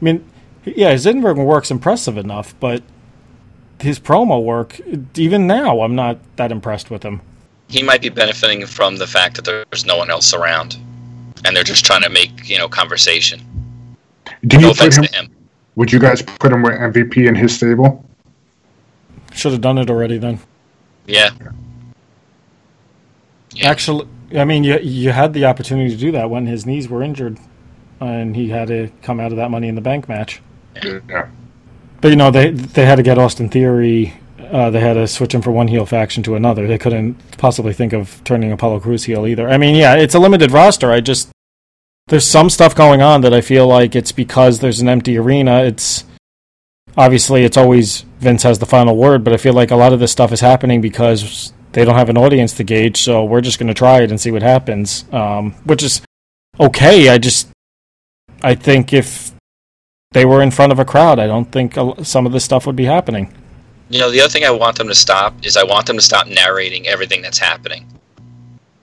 I 0.00 0.04
mean, 0.04 0.28
yeah, 0.64 0.90
his 0.90 1.06
in 1.06 1.22
ring 1.22 1.44
work's 1.44 1.70
impressive 1.70 2.16
enough, 2.16 2.54
but 2.58 2.82
his 3.80 3.98
promo 3.98 4.42
work, 4.42 4.80
even 5.16 5.46
now, 5.46 5.82
I'm 5.82 5.94
not 5.94 6.18
that 6.36 6.52
impressed 6.52 6.90
with 6.90 7.02
him. 7.02 7.20
He 7.70 7.82
might 7.82 8.02
be 8.02 8.08
benefiting 8.08 8.66
from 8.66 8.96
the 8.96 9.06
fact 9.06 9.36
that 9.36 9.44
there's 9.44 9.86
no 9.86 9.96
one 9.96 10.10
else 10.10 10.34
around, 10.34 10.76
and 11.44 11.54
they're 11.56 11.62
just 11.64 11.84
trying 11.84 12.02
to 12.02 12.10
make 12.10 12.48
you 12.48 12.58
know 12.58 12.68
conversation. 12.68 13.40
Do 14.46 14.56
you 14.56 14.62
No 14.62 14.68
put 14.70 14.78
offense 14.78 14.96
him? 14.96 15.04
to 15.04 15.12
him. 15.16 15.30
Would 15.76 15.92
you 15.92 15.98
guys 16.00 16.20
put 16.22 16.52
him 16.52 16.62
with 16.62 16.72
MVP 16.74 17.28
in 17.28 17.34
his 17.34 17.54
stable? 17.54 18.04
Should 19.32 19.52
have 19.52 19.60
done 19.60 19.78
it 19.78 19.88
already 19.88 20.18
then. 20.18 20.40
Yeah, 21.06 21.30
Yeah. 23.54 23.70
Actually, 23.70 24.06
I 24.36 24.44
mean, 24.44 24.64
you 24.64 24.78
you 24.80 25.10
had 25.10 25.32
the 25.32 25.44
opportunity 25.44 25.90
to 25.90 25.96
do 25.96 26.10
that 26.12 26.28
when 26.30 26.46
his 26.46 26.66
knees 26.66 26.88
were 26.88 27.02
injured, 27.02 27.38
and 28.00 28.34
he 28.34 28.48
had 28.48 28.68
to 28.68 28.90
come 29.02 29.20
out 29.20 29.30
of 29.32 29.36
that 29.38 29.50
Money 29.50 29.68
in 29.68 29.74
the 29.76 29.80
Bank 29.80 30.08
match. 30.08 30.42
Yeah. 30.82 31.26
But 32.00 32.08
you 32.08 32.16
know, 32.16 32.30
they 32.30 32.50
they 32.50 32.84
had 32.84 32.96
to 32.96 33.02
get 33.02 33.16
Austin 33.18 33.48
Theory. 33.48 34.14
Uh, 34.50 34.68
they 34.70 34.80
had 34.80 34.94
to 34.94 35.06
switch 35.06 35.34
him 35.34 35.42
from 35.42 35.54
one 35.54 35.68
heel 35.68 35.86
faction 35.86 36.22
to 36.24 36.34
another. 36.34 36.66
They 36.66 36.78
couldn't 36.78 37.14
possibly 37.38 37.72
think 37.72 37.92
of 37.92 38.22
turning 38.24 38.50
Apollo 38.50 38.80
Crews 38.80 39.04
heel 39.04 39.26
either. 39.26 39.48
I 39.48 39.58
mean, 39.58 39.76
yeah, 39.76 39.94
it's 39.94 40.14
a 40.14 40.18
limited 40.18 40.50
roster. 40.50 40.90
I 40.90 41.00
just 41.00 41.30
there's 42.08 42.26
some 42.26 42.50
stuff 42.50 42.74
going 42.74 43.00
on 43.00 43.20
that 43.20 43.32
I 43.32 43.40
feel 43.40 43.68
like 43.68 43.94
it's 43.94 44.10
because 44.10 44.58
there's 44.58 44.80
an 44.80 44.88
empty 44.88 45.16
arena. 45.16 45.62
It's 45.62 46.04
obviously 46.96 47.44
it's 47.44 47.56
always 47.56 48.02
Vince 48.18 48.42
has 48.42 48.58
the 48.58 48.66
final 48.66 48.96
word, 48.96 49.22
but 49.22 49.32
I 49.32 49.36
feel 49.36 49.54
like 49.54 49.70
a 49.70 49.76
lot 49.76 49.92
of 49.92 50.00
this 50.00 50.10
stuff 50.10 50.32
is 50.32 50.40
happening 50.40 50.80
because 50.80 51.52
they 51.72 51.84
don't 51.84 51.94
have 51.94 52.08
an 52.08 52.18
audience 52.18 52.52
to 52.54 52.64
gauge. 52.64 53.00
So 53.00 53.24
we're 53.24 53.40
just 53.40 53.60
going 53.60 53.68
to 53.68 53.74
try 53.74 54.00
it 54.00 54.10
and 54.10 54.20
see 54.20 54.32
what 54.32 54.42
happens, 54.42 55.04
um, 55.12 55.52
which 55.64 55.84
is 55.84 56.02
okay. 56.58 57.08
I 57.08 57.18
just 57.18 57.48
I 58.42 58.56
think 58.56 58.92
if 58.92 59.32
they 60.10 60.24
were 60.24 60.42
in 60.42 60.50
front 60.50 60.72
of 60.72 60.80
a 60.80 60.84
crowd, 60.84 61.20
I 61.20 61.28
don't 61.28 61.52
think 61.52 61.74
some 62.02 62.26
of 62.26 62.32
this 62.32 62.44
stuff 62.44 62.66
would 62.66 62.76
be 62.76 62.86
happening. 62.86 63.32
You 63.90 63.98
know, 63.98 64.10
the 64.10 64.20
other 64.20 64.30
thing 64.30 64.44
I 64.44 64.50
want 64.50 64.78
them 64.78 64.86
to 64.86 64.94
stop 64.94 65.34
is 65.44 65.56
I 65.56 65.64
want 65.64 65.86
them 65.86 65.96
to 65.96 66.02
stop 66.02 66.28
narrating 66.28 66.86
everything 66.86 67.22
that's 67.22 67.38
happening. 67.38 67.86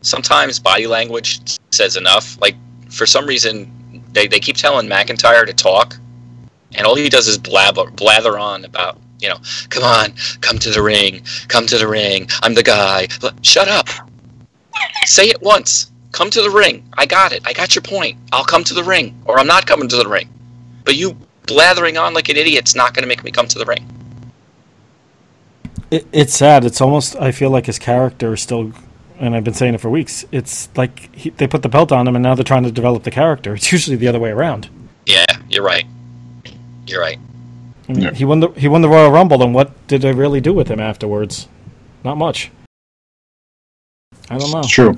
Sometimes 0.01 0.59
body 0.59 0.85
language 0.85 1.39
says 1.71 1.95
enough. 1.95 2.37
Like, 2.41 2.55
for 2.89 3.05
some 3.05 3.25
reason, 3.25 4.03
they, 4.11 4.27
they 4.27 4.41
keep 4.41 4.57
telling 4.57 4.89
McIntyre 4.89 5.45
to 5.45 5.53
talk, 5.53 5.97
and 6.75 6.85
all 6.85 6.95
he 6.95 7.07
does 7.07 7.27
is 7.29 7.37
blabber, 7.37 7.89
blather 7.91 8.37
on 8.37 8.65
about, 8.65 8.97
you 9.19 9.29
know, 9.29 9.37
come 9.69 9.83
on, 9.83 10.13
come 10.41 10.59
to 10.59 10.69
the 10.69 10.81
ring, 10.81 11.23
come 11.47 11.65
to 11.67 11.77
the 11.77 11.87
ring, 11.87 12.27
I'm 12.43 12.53
the 12.53 12.63
guy. 12.63 13.07
Shut 13.43 13.69
up. 13.69 13.87
Say 15.05 15.29
it 15.29 15.41
once. 15.41 15.89
Come 16.11 16.29
to 16.31 16.41
the 16.41 16.49
ring. 16.49 16.85
I 16.97 17.05
got 17.05 17.31
it. 17.31 17.43
I 17.45 17.53
got 17.53 17.75
your 17.75 17.81
point. 17.81 18.17
I'll 18.33 18.43
come 18.43 18.63
to 18.65 18.73
the 18.73 18.83
ring, 18.83 19.17
or 19.25 19.39
I'm 19.39 19.47
not 19.47 19.65
coming 19.65 19.87
to 19.87 19.95
the 19.95 20.07
ring. 20.07 20.29
But 20.83 20.97
you 20.97 21.15
blathering 21.45 21.97
on 21.97 22.13
like 22.13 22.27
an 22.27 22.35
idiot's 22.35 22.75
not 22.75 22.93
going 22.93 23.03
to 23.03 23.07
make 23.07 23.23
me 23.23 23.31
come 23.31 23.47
to 23.47 23.59
the 23.59 23.65
ring. 23.65 23.87
It, 25.89 26.05
it's 26.11 26.33
sad. 26.35 26.65
It's 26.65 26.81
almost 26.81 27.15
I 27.15 27.31
feel 27.31 27.49
like 27.49 27.65
his 27.65 27.79
character 27.79 28.33
is 28.33 28.41
still, 28.41 28.73
and 29.19 29.35
I've 29.35 29.43
been 29.43 29.53
saying 29.53 29.73
it 29.73 29.81
for 29.81 29.89
weeks. 29.89 30.25
It's 30.31 30.69
like 30.75 31.15
he, 31.15 31.29
they 31.29 31.47
put 31.47 31.61
the 31.61 31.69
belt 31.69 31.91
on 31.91 32.07
him, 32.07 32.15
and 32.15 32.23
now 32.23 32.35
they're 32.35 32.43
trying 32.43 32.63
to 32.63 32.71
develop 32.71 33.03
the 33.03 33.11
character. 33.11 33.53
It's 33.55 33.71
usually 33.71 33.97
the 33.97 34.07
other 34.07 34.19
way 34.19 34.31
around. 34.31 34.69
Yeah, 35.05 35.25
you're 35.49 35.63
right. 35.63 35.85
You're 36.85 37.01
right. 37.01 37.19
Yeah. 37.87 38.11
He 38.11 38.25
won 38.25 38.41
the 38.41 38.49
he 38.49 38.67
won 38.67 38.81
the 38.81 38.89
Royal 38.89 39.11
Rumble, 39.11 39.41
and 39.41 39.53
what 39.53 39.71
did 39.87 40.01
they 40.01 40.13
really 40.13 40.41
do 40.41 40.53
with 40.53 40.67
him 40.67 40.79
afterwards? 40.79 41.47
Not 42.03 42.17
much. 42.17 42.51
I 44.29 44.37
don't 44.37 44.51
know. 44.51 44.59
It's 44.59 44.69
true. 44.69 44.95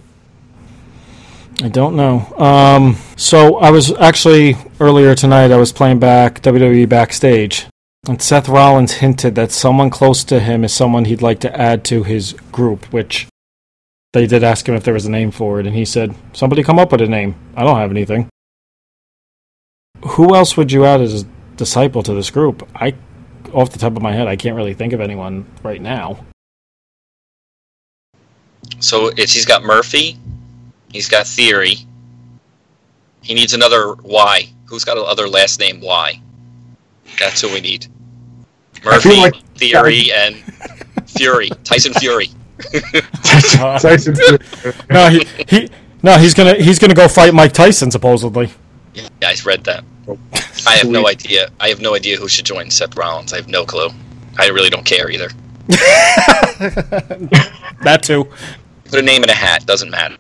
I 1.61 1.67
don't 1.67 1.95
know. 1.95 2.25
Um, 2.37 2.97
so 3.15 3.57
I 3.57 3.69
was 3.69 3.91
actually 3.97 4.55
earlier 4.79 5.13
tonight. 5.13 5.51
I 5.51 5.57
was 5.57 5.71
playing 5.71 5.99
back 5.99 6.41
WWE 6.41 6.87
backstage, 6.87 7.67
and 8.07 8.21
Seth 8.21 8.47
Rollins 8.47 8.93
hinted 8.93 9.35
that 9.35 9.51
someone 9.51 9.89
close 9.89 10.23
to 10.25 10.39
him 10.39 10.63
is 10.63 10.73
someone 10.73 11.05
he'd 11.05 11.21
like 11.21 11.39
to 11.41 11.59
add 11.59 11.83
to 11.85 12.03
his 12.03 12.33
group. 12.51 12.85
Which 12.93 13.27
they 14.13 14.25
did 14.25 14.43
ask 14.43 14.67
him 14.67 14.75
if 14.75 14.83
there 14.83 14.93
was 14.93 15.05
a 15.05 15.11
name 15.11 15.31
for 15.31 15.59
it, 15.59 15.67
and 15.67 15.75
he 15.75 15.85
said, 15.85 16.15
"Somebody 16.33 16.63
come 16.63 16.79
up 16.79 16.91
with 16.91 17.01
a 17.01 17.07
name. 17.07 17.35
I 17.55 17.63
don't 17.63 17.77
have 17.77 17.91
anything." 17.91 18.27
Who 20.05 20.33
else 20.33 20.55
would 20.55 20.71
you 20.71 20.85
add 20.85 21.01
as 21.01 21.23
a 21.23 21.27
disciple 21.57 22.03
to 22.03 22.13
this 22.13 22.29
group? 22.29 22.67
I, 22.73 22.95
off 23.53 23.71
the 23.71 23.79
top 23.79 23.95
of 23.97 24.01
my 24.01 24.13
head, 24.13 24.27
I 24.27 24.37
can't 24.37 24.55
really 24.55 24.73
think 24.73 24.93
of 24.93 25.01
anyone 25.01 25.45
right 25.61 25.81
now. 25.81 26.25
So 28.79 29.11
he's 29.15 29.45
got 29.45 29.63
Murphy, 29.63 30.17
he's 30.89 31.09
got 31.09 31.27
Theory. 31.27 31.85
He 33.21 33.33
needs 33.33 33.53
another 33.53 33.95
Y. 33.95 34.49
Who's 34.65 34.85
got 34.85 34.97
another 34.97 35.27
last 35.27 35.59
name 35.59 35.81
Y? 35.81 36.21
That's 37.19 37.41
who 37.41 37.49
we 37.53 37.61
need. 37.61 37.87
Murphy, 38.83 39.17
like- 39.17 39.35
Theory, 39.55 40.11
and 40.13 40.35
Fury. 41.07 41.49
Tyson 41.63 41.93
Fury. 41.93 42.29
Tyson 43.23 44.15
Fury. 44.15 44.39
No, 44.89 45.09
he 45.09 45.25
he 45.47 45.69
no, 46.03 46.17
he's 46.17 46.33
gonna 46.33 46.55
he's 46.55 46.79
gonna 46.79 46.93
go 46.93 47.07
fight 47.07 47.33
Mike 47.33 47.53
Tyson 47.53 47.91
supposedly. 47.91 48.51
Yeah, 48.93 49.07
I 49.23 49.35
read 49.45 49.63
that. 49.65 49.83
I 50.65 50.73
have 50.75 50.87
no 50.87 51.07
idea. 51.07 51.49
I 51.59 51.69
have 51.69 51.81
no 51.81 51.95
idea 51.95 52.17
who 52.17 52.27
should 52.27 52.45
join 52.45 52.69
Seth 52.71 52.95
Rollins. 52.97 53.33
I 53.33 53.37
have 53.37 53.47
no 53.47 53.65
clue. 53.65 53.89
I 54.37 54.47
really 54.47 54.69
don't 54.69 54.85
care 54.85 55.09
either. 55.09 55.29
That 57.81 58.03
too. 58.03 58.27
Put 58.85 58.99
a 58.99 59.01
name 59.01 59.23
in 59.23 59.29
a 59.29 59.33
hat. 59.33 59.65
Doesn't 59.65 59.89
matter. 59.89 60.17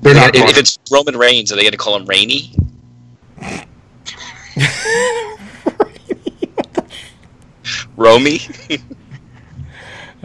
They're 0.00 0.14
not 0.14 0.34
if, 0.34 0.50
if 0.50 0.58
it's 0.58 0.78
Roman 0.90 1.16
Reigns, 1.16 1.52
are 1.52 1.56
they 1.56 1.62
going 1.62 1.72
to 1.72 1.76
call 1.78 1.94
him 1.96 2.06
Rainy? 2.06 2.54
Romy? 7.96 8.40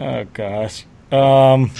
Oh 0.00 0.22
gosh. 0.32 0.84
Um, 1.10 1.72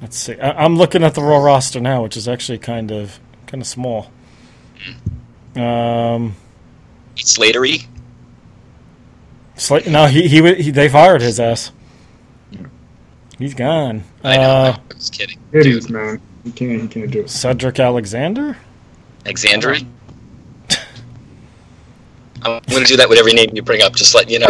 let's 0.00 0.16
see. 0.16 0.38
I, 0.38 0.64
I'm 0.64 0.76
looking 0.76 1.02
at 1.02 1.14
the 1.14 1.22
Raw 1.22 1.38
roster 1.38 1.80
now, 1.80 2.04
which 2.04 2.16
is 2.16 2.28
actually 2.28 2.58
kind 2.58 2.92
of 2.92 3.18
kind 3.48 3.60
of 3.60 3.66
small. 3.66 4.12
Um, 5.56 6.36
Slatery? 7.16 7.88
Sla- 9.56 9.88
no, 9.90 10.06
he, 10.06 10.28
he 10.28 10.54
he 10.54 10.70
they 10.70 10.88
fired 10.88 11.20
his 11.20 11.40
ass. 11.40 11.72
He's 13.40 13.54
gone. 13.54 14.04
I 14.22 14.36
know. 14.36 14.42
Uh, 14.42 14.76
I 14.78 14.94
was 14.94 15.10
kidding. 15.10 15.40
Idiots, 15.52 15.86
Dude, 15.86 15.94
man. 15.96 16.20
He 16.44 16.52
can't. 16.52 16.80
You 16.82 16.88
can't 16.88 17.10
do 17.10 17.20
it. 17.22 17.30
Cedric 17.30 17.80
Alexander. 17.80 18.56
Alexandria. 19.24 19.80
I'm 22.42 22.60
going 22.68 22.82
to 22.82 22.88
do 22.88 22.96
that 22.96 23.08
with 23.08 23.18
every 23.18 23.32
name 23.32 23.50
you 23.54 23.62
bring 23.62 23.82
up. 23.82 23.94
Just 23.96 24.14
letting 24.14 24.30
you 24.32 24.38
know. 24.40 24.48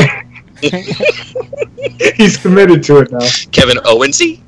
He's 2.16 2.36
committed 2.36 2.82
to 2.84 2.98
it 2.98 3.12
now. 3.12 3.26
Kevin 3.52 3.76
Owensy. 3.78 4.40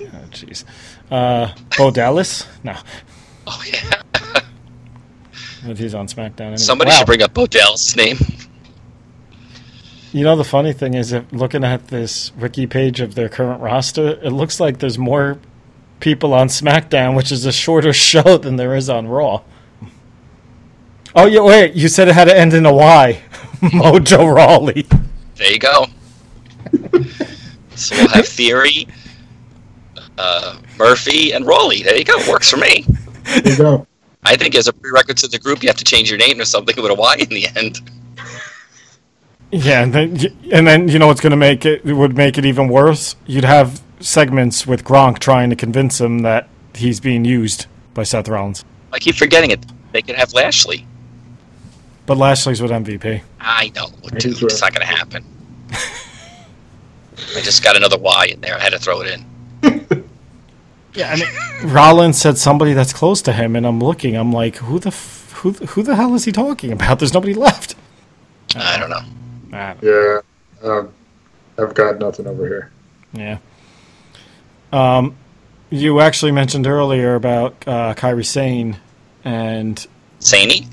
Oh, 0.00 0.04
jeez. 0.30 0.64
Uh, 1.10 1.52
Bo 1.76 1.90
Dallas. 1.90 2.46
No, 2.64 2.76
Oh 3.46 3.62
yeah. 3.66 4.02
but 5.66 5.78
he's 5.78 5.94
on 5.94 6.06
SmackDown. 6.06 6.40
Anyway. 6.40 6.56
Somebody 6.58 6.90
Wow. 6.90 6.98
should 6.98 7.06
bring 7.06 7.22
up 7.22 7.32
Bodell's 7.34 7.96
name. 7.96 8.18
You 10.12 10.24
know, 10.24 10.36
the 10.36 10.44
funny 10.44 10.72
thing 10.72 10.94
is, 10.94 11.12
if 11.12 11.24
looking 11.32 11.64
at 11.64 11.88
this 11.88 12.34
wiki 12.36 12.66
page 12.66 13.00
of 13.00 13.14
their 13.14 13.28
current 13.28 13.60
roster, 13.60 14.18
it 14.22 14.30
looks 14.32 14.60
like 14.60 14.78
there's 14.78 14.98
more 14.98 15.38
people 16.00 16.32
on 16.34 16.48
SmackDown, 16.48 17.14
which 17.16 17.32
is 17.32 17.44
a 17.46 17.52
shorter 17.52 17.92
show 17.94 18.36
than 18.38 18.56
there 18.56 18.74
is 18.74 18.88
on 18.90 19.06
Raw. 19.08 19.42
Oh, 21.14 21.26
yeah, 21.26 21.40
wait, 21.40 21.74
you 21.74 21.88
said 21.88 22.08
it 22.08 22.14
had 22.14 22.26
to 22.26 22.36
end 22.36 22.54
in 22.54 22.66
a 22.66 22.72
Y. 22.72 23.22
Mojo 23.60 24.32
Rawley. 24.32 24.86
There 25.34 25.52
you 25.52 25.58
go. 25.58 25.86
so 27.74 27.96
we'll 27.96 28.08
have 28.08 28.26
Theory, 28.26 28.86
uh, 30.16 30.58
Murphy, 30.78 31.32
and 31.32 31.46
Rawley. 31.46 31.82
There 31.82 31.96
you 31.96 32.04
go. 32.04 32.16
Works 32.30 32.50
for 32.50 32.56
me. 32.56 32.84
There 33.24 33.52
you 33.52 33.56
go. 33.56 33.86
I 34.24 34.36
think 34.36 34.54
as 34.54 34.68
a 34.68 34.72
prerequisite 34.72 35.30
to 35.30 35.38
the 35.38 35.42
group, 35.42 35.62
you 35.62 35.68
have 35.68 35.76
to 35.76 35.84
change 35.84 36.10
your 36.10 36.18
name 36.18 36.38
to 36.38 36.46
something 36.46 36.74
with 36.80 36.90
a 36.90 36.94
Y 36.94 37.16
in 37.18 37.28
the 37.30 37.46
end. 37.56 37.80
Yeah, 39.50 39.82
and 39.82 39.94
then, 39.94 40.18
and 40.52 40.66
then 40.66 40.88
you 40.88 40.98
know 40.98 41.06
what's 41.06 41.20
going 41.20 41.30
to 41.30 41.36
make 41.36 41.64
it, 41.64 41.84
it 41.84 41.94
would 41.94 42.16
make 42.16 42.36
it 42.36 42.44
even 42.44 42.68
worse? 42.68 43.16
You'd 43.26 43.44
have 43.44 43.80
segments 44.00 44.66
with 44.66 44.84
Gronk 44.84 45.18
trying 45.18 45.50
to 45.50 45.56
convince 45.56 46.00
him 46.00 46.20
that 46.20 46.48
he's 46.74 47.00
being 47.00 47.24
used 47.24 47.66
by 47.94 48.02
Seth 48.02 48.28
Rollins. 48.28 48.64
I 48.92 48.98
keep 48.98 49.14
forgetting 49.16 49.50
it. 49.50 49.64
They 49.92 50.02
could 50.02 50.16
have 50.16 50.32
Lashley. 50.34 50.86
But 52.08 52.16
Lashley's 52.16 52.60
with 52.60 52.70
MVP. 52.72 53.22
I 53.40 53.70
know, 53.76 53.86
dude. 54.18 54.22
He's 54.24 54.42
It's 54.42 54.60
not 54.60 54.72
going 54.74 54.80
to 54.86 54.92
happen. 54.92 55.24
I 55.72 57.40
just 57.42 57.62
got 57.62 57.76
another 57.76 57.98
Y 57.98 58.26
in 58.32 58.40
there. 58.40 58.56
I 58.56 58.60
had 58.60 58.72
to 58.72 58.78
throw 58.78 59.02
it 59.02 59.20
in. 59.62 60.04
Yeah, 60.94 61.12
I 61.12 61.16
mean, 61.16 61.72
Rollins 61.72 62.18
said 62.18 62.38
somebody 62.38 62.72
that's 62.72 62.92
close 62.92 63.22
to 63.22 63.32
him, 63.32 63.54
and 63.54 63.64
I'm 63.64 63.78
looking. 63.78 64.16
I'm 64.16 64.32
like, 64.32 64.56
who 64.56 64.80
the 64.80 64.88
f- 64.88 65.30
who 65.36 65.52
the- 65.52 65.66
who 65.66 65.82
the 65.84 65.94
hell 65.94 66.14
is 66.14 66.24
he 66.24 66.32
talking 66.32 66.72
about? 66.72 66.98
There's 66.98 67.14
nobody 67.14 67.34
left. 67.34 67.76
I 68.56 68.78
don't 68.78 68.90
know. 68.90 69.02
Ah, 69.52 69.74
Yeah. 69.80 70.20
Um, 70.64 70.88
I've 71.56 71.74
got 71.74 71.98
nothing 72.00 72.26
over 72.26 72.46
here. 72.48 72.70
yeah. 73.12 73.38
Um, 74.72 75.14
you 75.70 76.00
actually 76.00 76.32
mentioned 76.32 76.66
earlier 76.66 77.14
about 77.14 77.54
uh, 77.68 77.94
Kairi 77.94 78.26
Sane 78.26 78.78
and 79.24 79.86
Saney? 80.18 80.66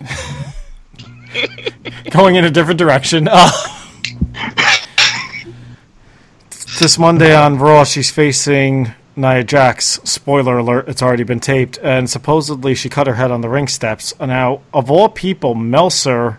going 2.10 2.36
in 2.36 2.44
a 2.44 2.50
different 2.50 2.78
direction. 2.78 3.28
Uh, 3.30 3.50
this 6.78 6.98
Monday 6.98 7.34
on 7.34 7.58
Raw, 7.58 7.84
she's 7.84 8.10
facing 8.10 8.92
Nia 9.16 9.44
Jax. 9.44 10.00
Spoiler 10.04 10.58
alert, 10.58 10.88
it's 10.88 11.02
already 11.02 11.24
been 11.24 11.40
taped. 11.40 11.78
And 11.82 12.10
supposedly 12.10 12.74
she 12.74 12.88
cut 12.88 13.06
her 13.06 13.14
head 13.14 13.30
on 13.30 13.40
the 13.40 13.48
ring 13.48 13.68
steps. 13.68 14.12
Now, 14.18 14.62
of 14.72 14.90
all 14.90 15.08
people, 15.08 15.54
Meltzer 15.54 16.38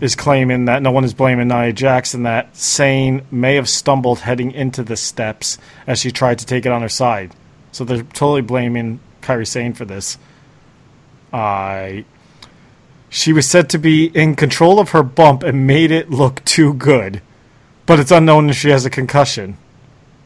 is 0.00 0.16
claiming 0.16 0.64
that 0.66 0.80
no 0.82 0.90
one 0.90 1.04
is 1.04 1.12
blaming 1.12 1.48
Nia 1.48 1.72
Jax 1.72 2.14
and 2.14 2.24
that 2.24 2.56
Sane 2.56 3.26
may 3.30 3.56
have 3.56 3.68
stumbled 3.68 4.20
heading 4.20 4.52
into 4.52 4.82
the 4.82 4.96
steps 4.96 5.58
as 5.86 5.98
she 5.98 6.10
tried 6.10 6.38
to 6.38 6.46
take 6.46 6.64
it 6.64 6.72
on 6.72 6.82
her 6.82 6.88
side. 6.88 7.34
So 7.72 7.84
they're 7.84 8.02
totally 8.02 8.42
blaming 8.42 9.00
Kairi 9.20 9.46
Sane 9.46 9.74
for 9.74 9.84
this. 9.84 10.18
I. 11.32 12.04
She 13.14 13.34
was 13.34 13.46
said 13.46 13.68
to 13.68 13.78
be 13.78 14.06
in 14.06 14.36
control 14.36 14.80
of 14.80 14.92
her 14.92 15.02
bump 15.02 15.42
and 15.42 15.66
made 15.66 15.90
it 15.90 16.08
look 16.08 16.42
too 16.46 16.72
good, 16.72 17.20
but 17.84 18.00
it's 18.00 18.10
unknown 18.10 18.48
if 18.48 18.56
she 18.56 18.70
has 18.70 18.86
a 18.86 18.90
concussion. 18.90 19.58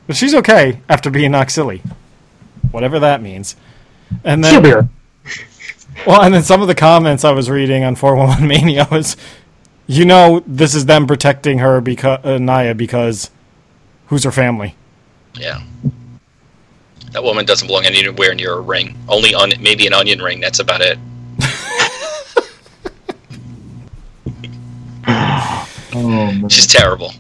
But 0.07 0.15
she's 0.15 0.37
okay 0.37 0.81
after 0.89 1.11
being 1.11 1.33
knocked 1.33 1.51
silly, 1.51 1.83
whatever 2.71 3.01
that 3.01 3.21
means. 3.21 3.57
And 4.23 4.45
then 4.45 4.53
She'll 4.53 4.63
then, 4.63 4.89
be 5.25 5.31
here. 5.33 5.37
well, 6.07 6.23
and 6.23 6.33
then 6.33 6.45
some 6.45 6.63
of 6.63 6.69
the 6.69 6.77
comments 6.77 7.25
I 7.25 7.33
was 7.33 7.51
reading 7.51 7.83
on 7.83 7.97
411 7.97 8.47
Mania 8.47 8.87
was, 8.89 9.17
you 9.89 10.05
know, 10.05 10.45
this 10.47 10.73
is 10.73 10.87
them 10.87 11.09
protecting 11.09 11.59
her 11.59 11.81
because 11.81 12.25
uh, 12.25 12.39
Naya 12.39 12.73
because 12.73 13.33
who's 14.07 14.23
her 14.23 14.31
family? 14.31 14.77
Yeah. 15.35 15.61
That 17.11 17.25
woman 17.25 17.47
doesn't 17.47 17.67
belong 17.67 17.85
anywhere 17.85 18.33
near 18.37 18.53
a 18.53 18.61
ring. 18.61 18.97
Only 19.09 19.35
on 19.35 19.55
maybe 19.61 19.89
an 19.89 19.93
onion 19.93 20.21
ring. 20.21 20.39
That's 20.39 20.61
about 20.61 20.83
it. 20.83 21.01
Oh. 25.09 26.47
She's 26.49 26.67
terrible. 26.67 27.13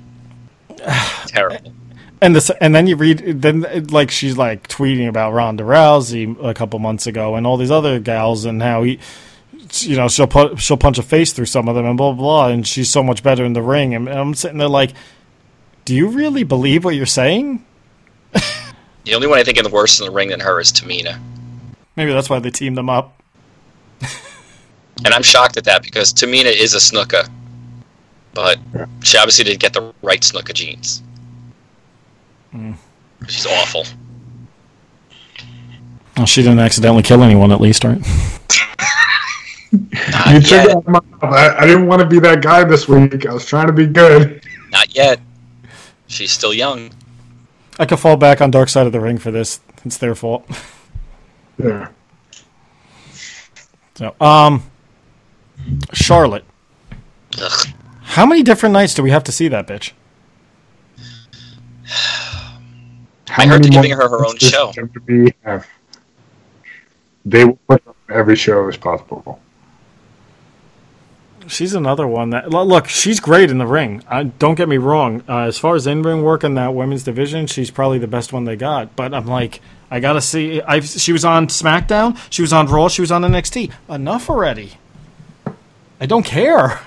terrible. 1.26 1.72
And 2.20 2.34
this, 2.34 2.50
and 2.60 2.74
then 2.74 2.86
you 2.86 2.96
read, 2.96 3.18
then 3.42 3.86
like 3.88 4.10
she's 4.10 4.36
like 4.36 4.68
tweeting 4.68 5.08
about 5.08 5.32
Ronda 5.32 5.64
Rousey 5.64 6.36
a 6.42 6.54
couple 6.54 6.78
months 6.78 7.06
ago, 7.06 7.34
and 7.36 7.46
all 7.46 7.56
these 7.56 7.70
other 7.70 8.00
gals, 8.00 8.44
and 8.44 8.62
how 8.62 8.82
he, 8.82 8.98
you 9.80 9.96
know, 9.96 10.08
she'll 10.08 10.26
put 10.26 10.58
she'll 10.60 10.78
punch 10.78 10.98
a 10.98 11.02
face 11.02 11.32
through 11.32 11.46
some 11.46 11.68
of 11.68 11.74
them, 11.74 11.84
and 11.84 11.96
blah 11.96 12.12
blah, 12.12 12.22
blah 12.22 12.48
and 12.48 12.66
she's 12.66 12.90
so 12.90 13.02
much 13.02 13.22
better 13.22 13.44
in 13.44 13.52
the 13.52 13.62
ring, 13.62 13.94
and, 13.94 14.08
and 14.08 14.18
I'm 14.18 14.34
sitting 14.34 14.58
there 14.58 14.68
like, 14.68 14.94
do 15.84 15.94
you 15.94 16.08
really 16.08 16.42
believe 16.42 16.84
what 16.84 16.94
you're 16.94 17.06
saying? 17.06 17.64
The 19.06 19.14
only 19.14 19.28
one 19.28 19.38
I 19.38 19.44
think 19.44 19.56
in 19.56 19.62
the 19.62 19.70
worst 19.70 20.00
in 20.00 20.06
the 20.06 20.10
ring 20.10 20.30
than 20.30 20.40
her 20.40 20.60
is 20.60 20.72
Tamina. 20.72 21.20
Maybe 21.94 22.12
that's 22.12 22.28
why 22.28 22.40
they 22.40 22.50
teamed 22.50 22.76
them 22.76 22.90
up. 22.90 23.22
And 25.04 25.14
I'm 25.14 25.22
shocked 25.22 25.56
at 25.56 25.64
that 25.64 25.84
because 25.84 26.12
Tamina 26.12 26.52
is 26.52 26.74
a 26.74 26.78
Snuka. 26.78 27.30
But 28.36 28.58
she 29.02 29.16
obviously 29.16 29.44
didn't 29.44 29.60
get 29.60 29.72
the 29.72 29.94
right 30.02 30.20
Snuka 30.20 30.52
genes. 30.52 31.02
She's 33.26 33.46
awful. 33.46 33.86
Well, 36.18 36.26
she 36.26 36.42
didn't 36.42 36.58
accidentally 36.58 37.02
kill 37.02 37.22
anyone, 37.22 37.50
at 37.50 37.62
least, 37.62 37.82
right? 37.82 37.98
You 39.72 40.40
took 40.40 40.50
yet. 40.50 40.68
out 40.70 40.86
my 40.86 40.92
mouth. 40.92 41.04
I, 41.22 41.56
I 41.60 41.66
didn't 41.66 41.86
want 41.86 42.00
to 42.00 42.06
be 42.06 42.18
that 42.20 42.42
guy 42.42 42.62
this 42.64 42.86
week. 42.86 43.26
I 43.26 43.32
was 43.32 43.46
trying 43.46 43.68
to 43.68 43.72
be 43.72 43.86
good. 43.86 44.42
Not 44.70 44.94
yet. 44.94 45.18
She's 46.06 46.30
still 46.30 46.52
young. 46.52 46.90
I 47.78 47.86
could 47.86 47.98
fall 47.98 48.16
back 48.16 48.40
on 48.42 48.50
Dark 48.50 48.68
Side 48.68 48.86
of 48.86 48.92
the 48.92 49.00
Ring 49.00 49.18
for 49.18 49.30
this. 49.30 49.60
It's 49.84 49.96
their 49.96 50.14
fault. 50.14 50.46
Yeah. 51.58 51.88
So, 53.94 54.14
um, 54.20 54.62
Charlotte. 55.94 56.44
Ugh. 57.40 57.68
How 58.06 58.24
many 58.24 58.42
different 58.42 58.72
nights 58.72 58.94
do 58.94 59.02
we 59.02 59.10
have 59.10 59.24
to 59.24 59.32
see 59.32 59.48
that 59.48 59.66
bitch? 59.66 59.92
How 63.28 63.42
I 63.42 63.46
heard 63.46 63.62
they're 63.62 63.70
giving 63.70 63.90
her 63.90 64.08
her 64.08 64.24
own 64.24 64.38
show. 64.38 64.72
WWE 64.72 65.34
have? 65.42 65.66
They 67.24 67.44
will 67.44 67.58
put 67.68 67.82
every 68.08 68.36
show 68.36 68.68
as 68.68 68.76
possible. 68.76 69.40
She's 71.48 71.74
another 71.74 72.06
one 72.06 72.30
that 72.30 72.50
look. 72.50 72.88
She's 72.88 73.20
great 73.20 73.50
in 73.50 73.58
the 73.58 73.66
ring. 73.66 74.02
I, 74.08 74.24
don't 74.24 74.54
get 74.54 74.68
me 74.68 74.78
wrong. 74.78 75.22
Uh, 75.28 75.40
as 75.40 75.58
far 75.58 75.74
as 75.74 75.86
in 75.86 76.02
ring 76.02 76.22
work 76.22 76.42
in 76.42 76.54
that 76.54 76.74
women's 76.74 77.04
division, 77.04 77.46
she's 77.46 77.70
probably 77.70 77.98
the 77.98 78.08
best 78.08 78.32
one 78.32 78.44
they 78.44 78.56
got. 78.56 78.96
But 78.96 79.12
I'm 79.14 79.26
like, 79.26 79.60
I 79.90 80.00
gotta 80.00 80.20
see. 80.20 80.60
I 80.62 80.80
she 80.80 81.12
was 81.12 81.24
on 81.24 81.48
SmackDown. 81.48 82.18
She 82.30 82.42
was 82.42 82.52
on 82.52 82.66
Raw. 82.66 82.88
She 82.88 83.00
was 83.00 83.12
on 83.12 83.22
NXT. 83.22 83.72
Enough 83.88 84.30
already. 84.30 84.72
I 86.00 86.06
don't 86.06 86.24
care. 86.24 86.80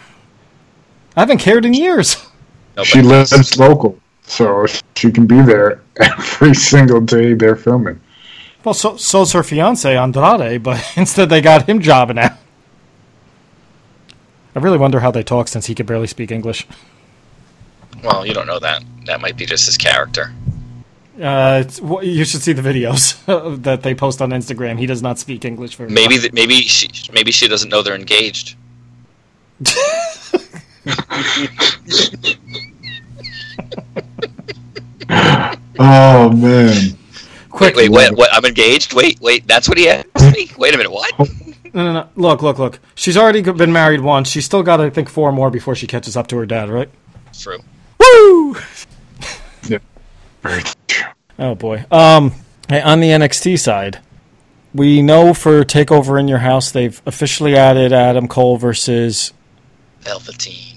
I 1.19 1.23
haven't 1.23 1.39
cared 1.39 1.65
in 1.65 1.73
years. 1.73 2.15
She 2.85 3.01
lives 3.01 3.59
local, 3.59 3.99
so 4.23 4.65
she 4.95 5.11
can 5.11 5.27
be 5.27 5.41
there 5.41 5.81
every 5.99 6.55
single 6.55 7.01
day 7.01 7.33
they're 7.33 7.57
filming. 7.57 7.99
Well, 8.63 8.73
so 8.73 8.95
so's 8.95 9.33
her 9.33 9.43
fiance 9.43 9.97
Andrade, 9.97 10.63
but 10.63 10.81
instead 10.95 11.27
they 11.27 11.41
got 11.41 11.67
him 11.67 11.81
jobbing 11.81 12.19
out. 12.19 12.37
I 14.55 14.59
really 14.59 14.77
wonder 14.77 15.01
how 15.01 15.11
they 15.11 15.21
talk 15.21 15.49
since 15.49 15.65
he 15.65 15.75
could 15.75 15.85
barely 15.85 16.07
speak 16.07 16.31
English. 16.31 16.65
Well, 18.01 18.25
you 18.25 18.33
don't 18.33 18.47
know 18.47 18.59
that. 18.59 18.85
That 19.05 19.19
might 19.19 19.35
be 19.35 19.45
just 19.45 19.65
his 19.65 19.75
character. 19.75 20.33
Uh, 21.21 21.63
it's, 21.65 21.81
you 21.81 22.23
should 22.23 22.41
see 22.41 22.53
the 22.53 22.61
videos 22.61 23.61
that 23.63 23.83
they 23.83 23.93
post 23.93 24.21
on 24.21 24.29
Instagram. 24.29 24.79
He 24.79 24.85
does 24.85 25.01
not 25.01 25.19
speak 25.19 25.43
English 25.43 25.75
very 25.75 25.89
Maybe 25.89 26.17
th- 26.17 26.31
maybe 26.31 26.61
she 26.61 26.89
maybe 27.11 27.33
she 27.33 27.49
doesn't 27.49 27.67
know 27.67 27.81
they're 27.81 27.93
engaged. 27.93 28.55
Oh 35.81 36.29
man! 36.31 36.67
Wait, 36.67 36.95
Quick, 37.49 37.75
wait, 37.75 37.89
wait, 37.89 38.11
what? 38.13 38.29
I'm 38.33 38.43
engaged. 38.43 38.93
Wait, 38.93 39.19
wait. 39.21 39.47
That's 39.47 39.69
what 39.69 39.77
he 39.77 39.89
asked 39.89 40.07
me. 40.33 40.51
Wait 40.57 40.75
a 40.75 40.77
minute. 40.77 40.91
What? 40.91 41.17
no, 41.73 41.83
no, 41.83 41.93
no. 41.93 42.09
Look, 42.15 42.41
look, 42.41 42.59
look. 42.59 42.79
She's 42.95 43.15
already 43.15 43.41
been 43.41 43.71
married 43.71 44.01
once. 44.01 44.29
She's 44.29 44.45
still 44.45 44.61
got, 44.61 44.81
I 44.81 44.89
think, 44.89 45.09
four 45.09 45.31
more 45.31 45.49
before 45.49 45.75
she 45.75 45.87
catches 45.87 46.17
up 46.17 46.27
to 46.27 46.37
her 46.37 46.45
dad, 46.45 46.69
right? 46.69 46.89
True. 47.37 47.59
Woo! 47.99 48.57
Very 50.41 50.63
true. 50.87 51.07
Oh 51.37 51.55
boy. 51.55 51.85
Um, 51.91 52.33
hey, 52.67 52.81
on 52.81 52.99
the 52.99 53.07
NXT 53.09 53.59
side, 53.59 53.99
we 54.73 55.01
know 55.01 55.33
for 55.33 55.63
Takeover 55.63 56.19
in 56.19 56.27
Your 56.27 56.39
House 56.39 56.71
they've 56.71 57.01
officially 57.05 57.55
added 57.55 57.93
Adam 57.93 58.27
Cole 58.27 58.57
versus 58.57 59.33
Velveteen. 60.01 60.68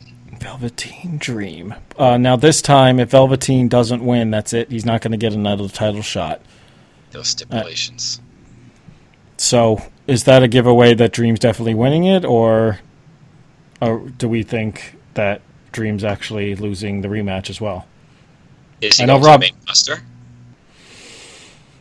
Velveteen 0.43 1.18
Dream. 1.18 1.74
Uh, 1.97 2.16
now 2.16 2.34
this 2.36 2.61
time, 2.61 2.99
if 2.99 3.11
Velveteen 3.11 3.68
doesn't 3.68 4.05
win, 4.05 4.30
that's 4.30 4.53
it. 4.53 4.70
He's 4.70 4.84
not 4.84 5.01
going 5.01 5.12
to 5.12 5.16
get 5.16 5.32
another 5.32 5.68
title 5.68 6.03
shot. 6.03 6.40
Those 7.12 7.28
stipulations. 7.28 8.20
So 9.36 9.80
is 10.07 10.24
that 10.24 10.43
a 10.43 10.49
giveaway 10.49 10.95
that 10.95 11.12
Dream's 11.12 11.38
definitely 11.38 11.74
winning 11.74 12.05
it, 12.05 12.24
or, 12.24 12.80
or 13.80 14.01
do 14.18 14.28
we 14.28 14.43
think 14.43 14.97
that 15.14 15.43
Dream's 15.70 16.03
actually 16.03 16.57
losing 16.57 17.03
the 17.03 17.09
rematch 17.09 17.49
as 17.49 17.61
well? 17.61 17.86
Is 18.80 18.97
he 18.97 19.05
I 19.05 19.07
know 19.07 19.20
Rob-? 19.20 19.45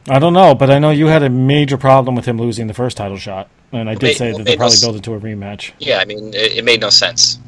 I 0.09 0.19
don't 0.19 0.33
know, 0.33 0.53
but 0.53 0.69
I 0.69 0.77
know 0.79 0.91
you 0.91 1.07
had 1.07 1.23
a 1.23 1.29
major 1.29 1.77
problem 1.77 2.15
with 2.15 2.25
him 2.25 2.37
losing 2.37 2.67
the 2.67 2.73
first 2.73 2.97
title 2.97 3.17
shot, 3.17 3.49
and 3.71 3.89
I 3.89 3.93
did 3.93 4.03
Made- 4.03 4.17
say 4.17 4.31
that 4.31 4.43
they're 4.45 4.55
probably 4.57 4.73
us- 4.73 4.81
building 4.81 5.01
to 5.01 5.13
a 5.13 5.19
rematch. 5.19 5.71
Yeah, 5.79 5.97
I 5.99 6.05
mean, 6.05 6.33
it, 6.33 6.57
it 6.57 6.65
made 6.65 6.81
no 6.81 6.89
sense. 6.91 7.39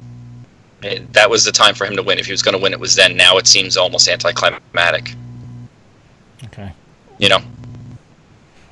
It- 0.83 1.13
that 1.13 1.29
was 1.29 1.43
the 1.45 1.51
time 1.51 1.75
for 1.75 1.85
him 1.85 1.95
to 1.95 2.03
win. 2.03 2.19
If 2.19 2.25
he 2.25 2.31
was 2.33 2.41
going 2.41 2.55
to 2.57 2.61
win, 2.61 2.73
it 2.73 2.79
was 2.79 2.95
then. 2.95 3.15
Now 3.15 3.37
it 3.37 3.47
seems 3.47 3.77
almost 3.77 4.07
anticlimactic. 4.07 5.13
Okay. 6.45 6.71
You 7.17 7.29
know, 7.29 7.39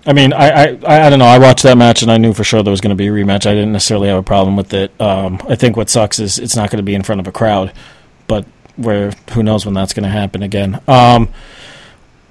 I 0.05 0.13
mean, 0.13 0.33
I, 0.33 0.49
I, 0.49 0.63
I 0.85 1.05
I 1.05 1.09
don't 1.09 1.19
know. 1.19 1.25
I 1.25 1.37
watched 1.37 1.63
that 1.63 1.77
match 1.77 2.01
and 2.01 2.11
I 2.11 2.17
knew 2.17 2.33
for 2.33 2.43
sure 2.43 2.63
there 2.63 2.71
was 2.71 2.81
going 2.81 2.89
to 2.89 2.95
be 2.95 3.07
a 3.07 3.11
rematch. 3.11 3.45
I 3.45 3.53
didn't 3.53 3.71
necessarily 3.71 4.07
have 4.09 4.17
a 4.17 4.23
problem 4.23 4.55
with 4.55 4.73
it. 4.73 4.91
Um, 4.99 5.39
I 5.47 5.55
think 5.55 5.77
what 5.77 5.89
sucks 5.89 6.19
is 6.19 6.39
it's 6.39 6.55
not 6.55 6.69
going 6.71 6.77
to 6.77 6.83
be 6.83 6.95
in 6.95 7.03
front 7.03 7.21
of 7.21 7.27
a 7.27 7.31
crowd, 7.31 7.71
but 8.27 8.45
where 8.77 9.11
who 9.33 9.43
knows 9.43 9.65
when 9.65 9.75
that's 9.75 9.93
going 9.93 10.03
to 10.03 10.09
happen 10.09 10.41
again. 10.41 10.81
Um, 10.87 11.29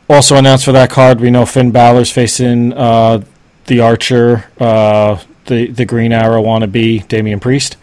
also 0.09 0.35
announced 0.37 0.65
for 0.65 0.73
that 0.73 0.91
card, 0.91 1.21
we 1.21 1.31
know 1.31 1.47
Finn 1.47 1.71
Balor's 1.71 2.11
facing 2.11 2.73
uh, 2.73 3.23
the 3.67 3.79
Archer, 3.81 4.47
uh, 4.59 5.23
the 5.47 5.69
the 5.69 5.85
Green 5.85 6.13
Arrow 6.13 6.43
wannabe, 6.43 7.07
Damian 7.07 7.39
Priest. 7.39 7.77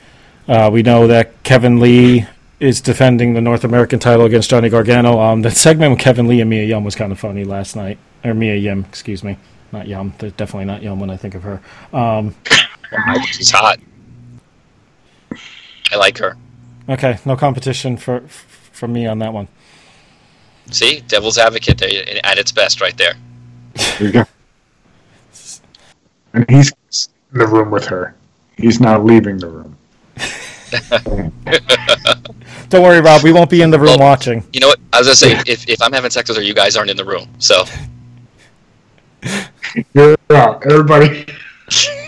Uh, 0.48 0.70
we 0.72 0.82
know 0.82 1.08
that 1.08 1.44
Keith 1.44 1.64
Lee 1.64 2.26
is 2.60 2.82
defending 2.82 3.34
the 3.34 3.42
North 3.42 3.64
American 3.64 4.00
title 4.00 4.26
against 4.26 4.50
Johnny 4.50 4.70
Gargano. 4.70 5.20
Um, 5.20 5.42
that 5.44 5.52
segment 5.58 5.92
with 5.92 6.00
Keith 6.00 6.18
Lee 6.18 6.42
and 6.42 6.50
Mia 6.50 6.64
Yum 6.64 6.84
was 6.84 6.96
kind 6.96 7.12
of 7.12 7.20
funny 7.20 7.44
last 7.44 7.76
night, 7.76 7.98
or 8.24 8.34
Mia 8.34 8.56
Yim, 8.56 8.86
excuse 8.88 9.24
me, 9.24 9.38
not 9.72 9.88
Yum. 9.88 10.14
They're 10.20 10.32
definitely 10.32 10.66
not 10.66 10.82
Yum 10.82 11.00
when 11.00 11.10
I 11.10 11.18
think 11.18 11.36
of 11.36 11.44
her. 11.44 11.62
Um, 11.94 12.34
she's 13.32 13.52
hot. 13.52 13.80
I 15.92 15.96
like 15.98 16.18
her. 16.18 16.36
okay, 16.90 17.18
no 17.26 17.36
competition 17.36 17.96
for 17.98 18.18
f- 18.24 18.70
from 18.74 18.94
me 18.94 19.06
on 19.08 19.20
that 19.20 19.34
one. 19.34 19.48
See, 20.72 21.02
devil's 21.08 21.38
advocate 21.38 21.78
there 21.78 21.90
at 22.26 22.38
its 22.38 22.52
best, 22.52 22.82
right 22.82 22.98
there. 22.98 23.14
There 23.76 24.08
you 24.08 24.12
go. 24.12 24.24
And 26.34 26.50
he's 26.50 26.74
in 27.32 27.40
the 27.40 27.48
room 27.48 27.72
with 27.72 27.86
her. 27.86 28.16
He's 28.58 28.82
not 28.82 29.06
leaving 29.06 29.38
the 29.38 29.48
room. 29.48 29.77
Don't 32.70 32.84
worry, 32.84 33.00
Rob. 33.02 33.24
We 33.24 33.32
won't 33.32 33.50
be 33.50 33.62
in 33.62 33.70
the 33.72 33.80
room 33.80 33.98
Well- 33.98 34.00
watching. 34.00 34.44
You 34.54 34.60
know 34.60 34.68
what? 34.68 34.80
I 34.94 35.00
was 35.00 35.08
gonna 35.08 35.16
say, 35.16 35.40
if, 35.52 35.70
if 35.70 35.82
I'm 35.82 35.94
having 35.94 36.12
sex 36.12 36.30
with 36.30 36.38
her, 36.38 36.44
you 36.44 36.54
guys 36.54 36.76
aren't 36.76 36.90
in 36.90 36.98
the 36.98 37.06
room. 37.06 37.28
So 37.40 37.64
You're 39.94 40.16
out. 40.32 40.66
Everybody. 40.66 41.26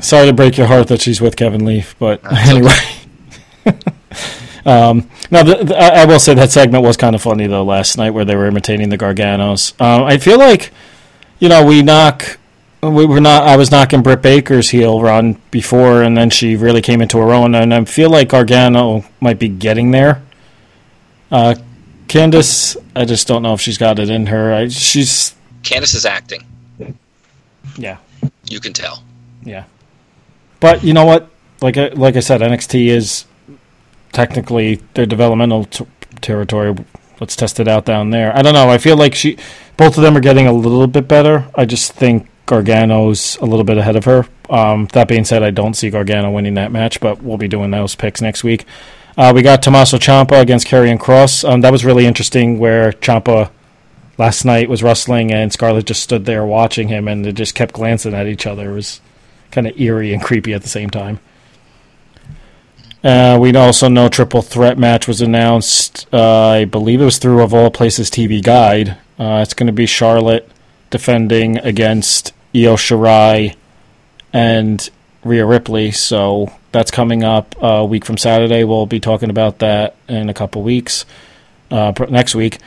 Sorry 0.00 0.26
to 0.26 0.32
break 0.32 0.56
your 0.58 0.66
heart 0.66 0.88
that 0.88 1.00
she's 1.00 1.20
with 1.20 1.36
Kevin 1.36 1.64
Leaf, 1.64 1.96
but 1.98 2.22
That's 2.22 2.48
anyway. 2.50 2.78
um, 4.66 5.08
no, 5.30 5.42
the, 5.42 5.64
the, 5.64 5.76
I 5.76 6.02
I 6.02 6.04
will 6.04 6.20
say 6.20 6.34
that 6.34 6.50
segment 6.52 6.84
was 6.84 6.96
kind 6.96 7.14
of 7.16 7.22
funny 7.22 7.46
though 7.46 7.64
last 7.64 7.96
night 7.96 8.10
where 8.10 8.24
they 8.24 8.36
were 8.36 8.46
imitating 8.46 8.90
the 8.90 8.98
Garganos. 8.98 9.72
Um, 9.80 10.04
I 10.04 10.18
feel 10.18 10.38
like, 10.38 10.70
you 11.38 11.48
know, 11.48 11.64
we 11.64 11.82
knock. 11.82 12.38
We 12.82 13.06
were 13.06 13.20
not. 13.20 13.44
I 13.44 13.56
was 13.56 13.70
knocking 13.70 14.02
Britt 14.02 14.22
Baker's 14.22 14.70
heel 14.70 15.00
run 15.00 15.40
before, 15.50 16.02
and 16.02 16.16
then 16.16 16.30
she 16.30 16.56
really 16.56 16.82
came 16.82 17.00
into 17.00 17.18
her 17.18 17.32
own. 17.32 17.54
And 17.54 17.72
I 17.74 17.84
feel 17.84 18.10
like 18.10 18.28
Gargano 18.28 19.04
might 19.20 19.38
be 19.38 19.48
getting 19.48 19.90
there. 19.90 20.22
Uh, 21.30 21.54
Candice, 22.06 22.76
I 22.94 23.04
just 23.04 23.26
don't 23.26 23.42
know 23.42 23.54
if 23.54 23.60
she's 23.60 23.78
got 23.78 23.98
it 23.98 24.08
in 24.10 24.26
her. 24.26 24.52
I, 24.52 24.68
she's 24.68 25.34
Candice 25.62 25.94
is 25.94 26.06
acting. 26.06 26.46
yeah. 27.76 27.98
You 28.48 28.60
can 28.60 28.72
tell. 28.72 29.02
Yeah, 29.42 29.64
but 30.60 30.84
you 30.84 30.92
know 30.92 31.04
what? 31.04 31.30
Like 31.60 31.76
I, 31.76 31.88
like 31.88 32.16
I 32.16 32.20
said, 32.20 32.40
NXT 32.40 32.88
is 32.88 33.24
technically 34.12 34.76
their 34.94 35.06
developmental 35.06 35.64
t- 35.64 35.86
territory. 36.20 36.74
Let's 37.20 37.34
test 37.34 37.58
it 37.58 37.66
out 37.66 37.84
down 37.84 38.10
there. 38.10 38.36
I 38.36 38.42
don't 38.42 38.54
know. 38.54 38.68
I 38.68 38.78
feel 38.78 38.96
like 38.96 39.14
she, 39.14 39.38
both 39.76 39.96
of 39.96 40.02
them 40.02 40.16
are 40.16 40.20
getting 40.20 40.46
a 40.46 40.52
little 40.52 40.86
bit 40.86 41.08
better. 41.08 41.48
I 41.54 41.64
just 41.64 41.92
think 41.92 42.28
Gargano's 42.46 43.36
a 43.38 43.44
little 43.44 43.64
bit 43.64 43.76
ahead 43.76 43.96
of 43.96 44.04
her. 44.04 44.26
Um, 44.48 44.86
that 44.92 45.08
being 45.08 45.24
said, 45.24 45.42
I 45.42 45.50
don't 45.50 45.74
see 45.74 45.90
Gargano 45.90 46.30
winning 46.30 46.54
that 46.54 46.72
match, 46.72 47.00
but 47.00 47.22
we'll 47.22 47.36
be 47.36 47.48
doing 47.48 47.70
those 47.70 47.94
picks 47.94 48.22
next 48.22 48.44
week. 48.44 48.64
Uh, 49.16 49.32
we 49.34 49.42
got 49.42 49.62
Tommaso 49.62 49.98
Ciampa 49.98 50.40
against 50.40 50.66
Karrion 50.66 50.98
Kross. 50.98 51.48
Um, 51.48 51.62
that 51.62 51.72
was 51.72 51.84
really 51.84 52.06
interesting. 52.06 52.58
Where 52.58 52.92
Ciampa 52.92 53.50
last 54.18 54.44
night 54.44 54.68
was 54.68 54.82
wrestling 54.82 55.32
and 55.32 55.52
Scarlett 55.52 55.86
just 55.86 56.02
stood 56.02 56.24
there 56.24 56.46
watching 56.46 56.88
him, 56.88 57.08
and 57.08 57.24
they 57.24 57.32
just 57.32 57.54
kept 57.54 57.74
glancing 57.74 58.14
at 58.14 58.26
each 58.26 58.46
other. 58.46 58.70
It 58.70 58.74
was 58.74 59.00
kind 59.50 59.66
of 59.66 59.78
eerie 59.80 60.12
and 60.12 60.22
creepy 60.22 60.52
at 60.52 60.62
the 60.62 60.68
same 60.68 60.90
time. 60.90 61.18
Uh, 63.02 63.38
we 63.40 63.54
also 63.54 63.88
know 63.88 64.08
triple 64.08 64.42
threat 64.42 64.78
match 64.78 65.06
was 65.06 65.20
announced. 65.20 66.06
Uh, 66.12 66.48
I 66.48 66.64
believe 66.64 67.00
it 67.00 67.04
was 67.04 67.18
through 67.18 67.42
of 67.42 67.54
all 67.54 67.70
places 67.70 68.10
TV 68.10 68.42
Guide. 68.42 68.96
Uh, 69.18 69.40
it's 69.42 69.54
going 69.54 69.68
to 69.68 69.72
be 69.72 69.86
Charlotte 69.86 70.50
defending 70.90 71.58
against 71.58 72.32
Io 72.56 72.76
Shirai 72.76 73.54
and 74.32 74.88
Rhea 75.24 75.44
Ripley. 75.44 75.90
So 75.90 76.52
that's 76.72 76.90
coming 76.90 77.22
up 77.24 77.54
a 77.60 77.84
week 77.84 78.04
from 78.04 78.16
Saturday. 78.16 78.64
We'll 78.64 78.86
be 78.86 79.00
talking 79.00 79.30
about 79.30 79.58
that 79.60 79.96
in 80.08 80.28
a 80.28 80.34
couple 80.34 80.62
weeks. 80.62 81.04
Uh, 81.70 81.92
next 82.08 82.34
week. 82.34 82.58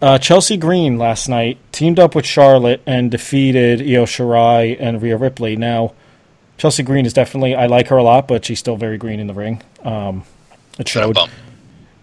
Uh, 0.00 0.16
Chelsea 0.16 0.56
Green 0.56 0.96
last 0.96 1.28
night 1.28 1.58
teamed 1.72 1.98
up 1.98 2.14
with 2.14 2.24
Charlotte 2.24 2.80
and 2.86 3.10
defeated 3.10 3.80
Io 3.80 4.04
Shirai 4.04 4.76
and 4.78 5.02
Rhea 5.02 5.16
Ripley. 5.16 5.56
Now, 5.56 5.92
Chelsea 6.56 6.84
Green 6.84 7.04
is 7.04 7.12
definitely 7.12 7.56
I 7.56 7.66
like 7.66 7.88
her 7.88 7.96
a 7.96 8.02
lot, 8.04 8.28
but 8.28 8.44
she's 8.44 8.60
still 8.60 8.76
very 8.76 8.96
green 8.96 9.18
in 9.18 9.26
the 9.26 9.34
ring. 9.34 9.60
Um, 9.82 10.22
it 10.74 10.78
But 10.78 10.88
showed, 10.88 11.18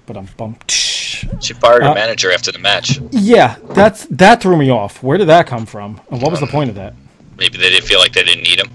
but 0.05 0.17
I'm 0.17 0.27
bumped. 0.35 0.71
She 0.71 1.53
fired 1.53 1.83
her 1.83 1.89
Uh, 1.91 1.93
manager 1.93 2.31
after 2.33 2.51
the 2.51 2.59
match. 2.59 2.99
Yeah, 3.11 3.55
that's 3.69 4.05
that 4.07 4.41
threw 4.41 4.57
me 4.57 4.69
off. 4.69 5.01
Where 5.01 5.17
did 5.17 5.27
that 5.27 5.47
come 5.47 5.65
from? 5.65 6.01
And 6.11 6.21
what 6.21 6.31
was 6.31 6.41
the 6.41 6.47
point 6.47 6.69
of 6.69 6.75
that? 6.75 6.93
Maybe 7.37 7.57
they 7.57 7.69
didn't 7.69 7.85
feel 7.85 7.99
like 7.99 8.13
they 8.13 8.23
didn't 8.23 8.43
need 8.43 8.59
him. 8.59 8.71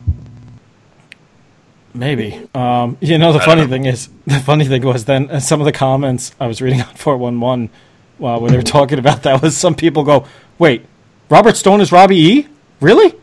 Maybe. 1.95 2.49
Um, 2.55 2.97
you 3.01 3.19
know, 3.19 3.33
the 3.33 3.41
I 3.41 3.45
funny 3.45 3.63
know. 3.63 3.69
thing 3.69 3.87
is, 3.87 4.09
the 4.27 4.39
funny 4.39 4.65
thing 4.65 4.83
was 4.83 5.05
then 5.05 5.31
uh, 5.31 5.41
some 5.41 5.61
of 5.61 5.65
the 5.65 5.73
comments 5.73 6.35
I 6.39 6.47
was 6.47 6.63
reading 6.63 6.81
on 6.83 6.95
411 6.95 7.71
uh, 8.23 8.39
when 8.39 8.51
they 8.53 8.57
were 8.57 8.63
talking 8.63 8.99
about 8.99 9.23
that 9.23 9.43
was 9.43 9.57
some 9.57 9.75
people 9.75 10.05
go, 10.05 10.27
wait, 10.59 10.85
Robert 11.29 11.57
Stone 11.57 11.81
is 11.81 11.91
Robbie 11.91 12.17
E? 12.17 12.49
Really? 12.81 13.15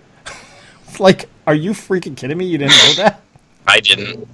like, 0.99 1.29
are 1.45 1.55
you 1.55 1.71
freaking 1.71 2.15
kidding 2.17 2.37
me? 2.37 2.45
You 2.45 2.57
didn't 2.57 2.71
know 2.71 2.93
that? 3.03 3.21
I 3.67 3.79
didn't. 3.79 4.27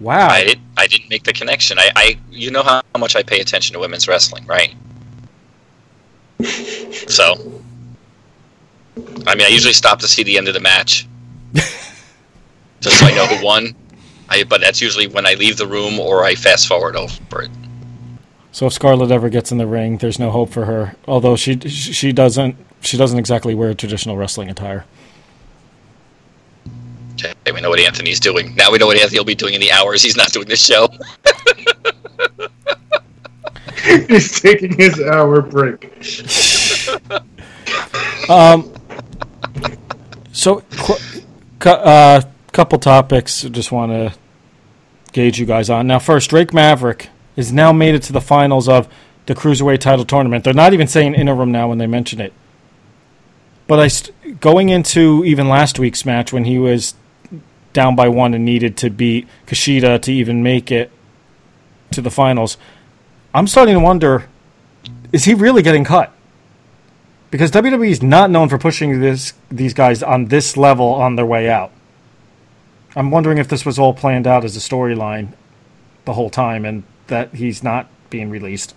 Wow. 0.00 0.28
I 0.28 0.44
did, 0.44 0.60
I 0.78 0.86
didn't 0.86 1.10
make 1.10 1.24
the 1.24 1.32
connection. 1.32 1.78
I, 1.78 1.90
I 1.94 2.18
you 2.30 2.50
know 2.50 2.62
how 2.62 2.82
much 2.98 3.16
I 3.16 3.22
pay 3.22 3.40
attention 3.40 3.74
to 3.74 3.80
women's 3.80 4.08
wrestling, 4.08 4.46
right? 4.46 4.74
So, 7.08 7.62
I 9.26 9.34
mean, 9.34 9.46
I 9.46 9.48
usually 9.48 9.72
stop 9.72 10.00
to 10.00 10.08
see 10.08 10.22
the 10.22 10.36
end 10.36 10.48
of 10.48 10.54
the 10.54 10.60
match, 10.60 11.06
just 11.54 12.98
so 12.98 13.06
I 13.06 13.12
know 13.12 13.26
who 13.26 13.44
won. 13.44 13.74
I, 14.28 14.44
but 14.44 14.60
that's 14.60 14.80
usually 14.80 15.08
when 15.08 15.26
I 15.26 15.34
leave 15.34 15.56
the 15.56 15.66
room 15.66 15.98
or 15.98 16.24
I 16.24 16.34
fast 16.34 16.68
forward 16.68 16.96
over 16.96 17.42
it. 17.42 17.50
So 18.52 18.66
if 18.66 18.72
Scarlett 18.72 19.10
ever 19.10 19.28
gets 19.28 19.52
in 19.52 19.58
the 19.58 19.66
ring, 19.66 19.98
there's 19.98 20.18
no 20.18 20.30
hope 20.30 20.50
for 20.50 20.64
her. 20.64 20.94
Although 21.06 21.36
she 21.36 21.58
she 21.68 22.12
doesn't 22.12 22.56
she 22.80 22.96
doesn't 22.96 23.18
exactly 23.18 23.54
wear 23.54 23.74
traditional 23.74 24.16
wrestling 24.16 24.48
attire. 24.50 24.84
Okay, 27.14 27.32
we 27.52 27.60
know 27.60 27.70
what 27.70 27.80
Anthony's 27.80 28.20
doing. 28.20 28.54
Now 28.54 28.72
we 28.72 28.78
know 28.78 28.86
what 28.86 28.96
Anthony 28.96 29.18
will 29.18 29.24
be 29.24 29.34
doing 29.34 29.54
in 29.54 29.60
the 29.60 29.70
hours 29.72 30.02
he's 30.02 30.16
not 30.16 30.32
doing 30.32 30.48
this 30.48 30.64
show. 30.64 30.88
He's 33.82 34.40
taking 34.40 34.76
his 34.76 35.00
hour 35.00 35.40
break. 35.42 35.90
Um. 38.28 38.72
So, 40.32 40.62
cu- 41.58 41.68
uh, 41.70 42.22
couple 42.52 42.78
topics. 42.78 43.44
I 43.44 43.48
Just 43.48 43.72
want 43.72 43.92
to 43.92 44.14
gauge 45.12 45.38
you 45.38 45.46
guys 45.46 45.70
on. 45.70 45.86
Now, 45.86 45.98
first, 45.98 46.30
Drake 46.30 46.52
Maverick 46.52 47.08
has 47.36 47.52
now 47.52 47.72
made 47.72 47.94
it 47.94 48.02
to 48.04 48.12
the 48.12 48.20
finals 48.20 48.68
of 48.68 48.88
the 49.26 49.34
cruiserweight 49.34 49.78
title 49.80 50.04
tournament. 50.04 50.44
They're 50.44 50.52
not 50.54 50.72
even 50.72 50.86
saying 50.86 51.14
interim 51.14 51.52
now 51.52 51.68
when 51.68 51.78
they 51.78 51.86
mention 51.86 52.20
it. 52.20 52.32
But 53.66 53.78
I 53.78 53.88
st- 53.88 54.40
going 54.40 54.68
into 54.68 55.24
even 55.24 55.48
last 55.48 55.78
week's 55.78 56.04
match 56.04 56.32
when 56.32 56.44
he 56.44 56.58
was 56.58 56.94
down 57.72 57.94
by 57.94 58.08
one 58.08 58.34
and 58.34 58.44
needed 58.44 58.76
to 58.78 58.90
beat 58.90 59.28
Kushida 59.46 60.00
to 60.02 60.12
even 60.12 60.42
make 60.42 60.70
it. 60.72 60.90
to 61.92 62.00
the 62.00 62.10
finals. 62.10 62.56
I'm 63.34 63.46
starting 63.48 63.74
to 63.74 63.80
wonder: 63.80 64.28
is 65.12 65.24
he 65.24 65.34
really 65.34 65.62
getting 65.62 65.84
cut? 65.84 66.12
Because 67.30 67.50
WWE 67.52 67.90
is 67.90 68.02
not 68.02 68.30
known 68.30 68.48
for 68.48 68.58
pushing 68.58 69.00
this 69.00 69.34
these 69.50 69.74
guys 69.74 70.02
on 70.02 70.26
this 70.26 70.56
level 70.56 70.86
on 70.86 71.16
their 71.16 71.26
way 71.26 71.48
out. 71.48 71.70
I'm 72.96 73.10
wondering 73.10 73.38
if 73.38 73.48
this 73.48 73.64
was 73.64 73.78
all 73.78 73.94
planned 73.94 74.26
out 74.26 74.44
as 74.44 74.56
a 74.56 74.60
storyline 74.60 75.34
the 76.04 76.14
whole 76.14 76.30
time, 76.30 76.64
and 76.64 76.82
that 77.06 77.34
he's 77.34 77.62
not 77.62 77.88
being 78.10 78.30
released. 78.30 78.74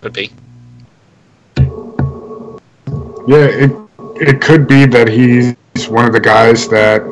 Could 0.00 0.12
be. 0.12 0.32
Yeah, 3.28 3.46
it 3.46 3.70
it 4.20 4.40
could 4.40 4.66
be 4.66 4.86
that 4.86 5.08
he's 5.08 5.54
one 5.88 6.06
of 6.06 6.12
the 6.12 6.20
guys 6.20 6.68
that 6.68 7.02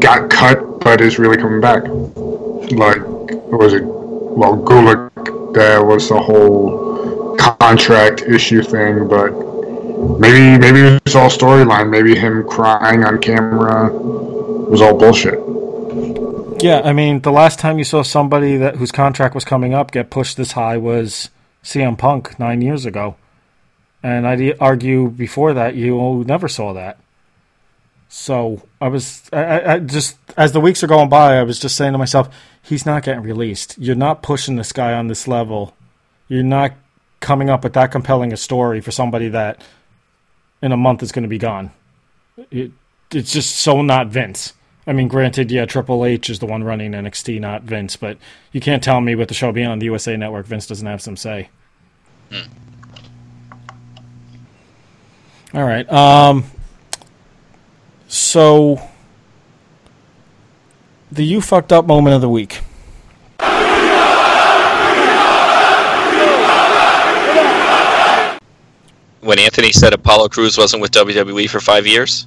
got 0.00 0.30
cut 0.30 0.80
but 0.80 1.00
is 1.00 1.18
really 1.18 1.36
coming 1.36 1.60
back. 1.60 1.82
Like 1.84 3.02
was 3.52 3.72
it 3.72 3.82
well 3.84 4.56
Gulak 4.56 5.54
there 5.54 5.84
was 5.84 6.08
the 6.08 6.20
whole 6.20 7.17
contract 7.38 8.22
issue 8.22 8.62
thing, 8.62 9.08
but 9.08 9.30
maybe 10.18 10.58
maybe 10.58 10.80
it 10.80 11.04
was 11.04 11.14
all 11.14 11.30
storyline. 11.30 11.90
Maybe 11.90 12.14
him 12.14 12.46
crying 12.46 13.04
on 13.04 13.18
camera 13.20 13.90
was 13.92 14.80
all 14.80 14.96
bullshit. 14.96 15.38
Yeah, 16.62 16.80
I 16.84 16.92
mean, 16.92 17.20
the 17.20 17.32
last 17.32 17.58
time 17.58 17.78
you 17.78 17.84
saw 17.84 18.02
somebody 18.02 18.56
that 18.56 18.76
whose 18.76 18.90
contract 18.90 19.34
was 19.34 19.44
coming 19.44 19.74
up 19.74 19.92
get 19.92 20.10
pushed 20.10 20.36
this 20.36 20.52
high 20.52 20.76
was 20.76 21.30
CM 21.62 21.96
Punk 21.96 22.38
nine 22.38 22.62
years 22.62 22.84
ago, 22.84 23.16
and 24.02 24.26
I'd 24.26 24.58
argue 24.60 25.08
before 25.08 25.54
that 25.54 25.76
you 25.76 26.24
never 26.26 26.48
saw 26.48 26.72
that. 26.72 26.98
So 28.08 28.62
I 28.80 28.88
was, 28.88 29.28
I, 29.32 29.74
I 29.74 29.78
just 29.80 30.16
as 30.36 30.52
the 30.52 30.60
weeks 30.60 30.82
are 30.82 30.88
going 30.88 31.08
by, 31.08 31.38
I 31.38 31.42
was 31.42 31.58
just 31.58 31.76
saying 31.76 31.92
to 31.92 31.98
myself, 31.98 32.28
he's 32.62 32.86
not 32.86 33.02
getting 33.02 33.22
released. 33.22 33.76
You're 33.78 33.94
not 33.94 34.22
pushing 34.22 34.56
this 34.56 34.72
guy 34.72 34.94
on 34.94 35.08
this 35.08 35.28
level. 35.28 35.74
You're 36.26 36.42
not 36.42 36.72
coming 37.20 37.50
up 37.50 37.64
with 37.64 37.72
that 37.74 37.90
compelling 37.90 38.32
a 38.32 38.36
story 38.36 38.80
for 38.80 38.90
somebody 38.90 39.28
that 39.28 39.62
in 40.62 40.72
a 40.72 40.76
month 40.76 41.02
is 41.02 41.12
going 41.12 41.22
to 41.22 41.28
be 41.28 41.38
gone. 41.38 41.70
It, 42.50 42.72
it's 43.10 43.32
just 43.32 43.56
so 43.56 43.82
not 43.82 44.08
Vince. 44.08 44.52
I 44.86 44.92
mean, 44.92 45.08
granted, 45.08 45.50
yeah, 45.50 45.66
Triple 45.66 46.04
H 46.04 46.30
is 46.30 46.38
the 46.38 46.46
one 46.46 46.64
running 46.64 46.92
NXT, 46.92 47.40
not 47.40 47.62
Vince, 47.62 47.96
but 47.96 48.16
you 48.52 48.60
can't 48.60 48.82
tell 48.82 49.00
me 49.00 49.14
with 49.14 49.28
the 49.28 49.34
show 49.34 49.52
being 49.52 49.66
on 49.66 49.78
the 49.78 49.86
USA 49.86 50.16
Network, 50.16 50.46
Vince 50.46 50.66
doesn't 50.66 50.86
have 50.86 51.02
some 51.02 51.16
say. 51.16 51.50
Hmm. 52.30 52.48
All 55.54 55.64
right. 55.64 55.90
Um, 55.90 56.44
so, 58.06 58.80
the 61.12 61.22
you 61.22 61.40
fucked 61.40 61.72
up 61.72 61.86
moment 61.86 62.14
of 62.14 62.20
the 62.22 62.28
week. 62.28 62.60
When 69.20 69.38
Anthony 69.38 69.72
said 69.72 69.92
Apollo 69.92 70.28
Crews 70.28 70.56
wasn't 70.56 70.82
with 70.82 70.92
WWE 70.92 71.50
for 71.50 71.60
five 71.60 71.86
years? 71.86 72.26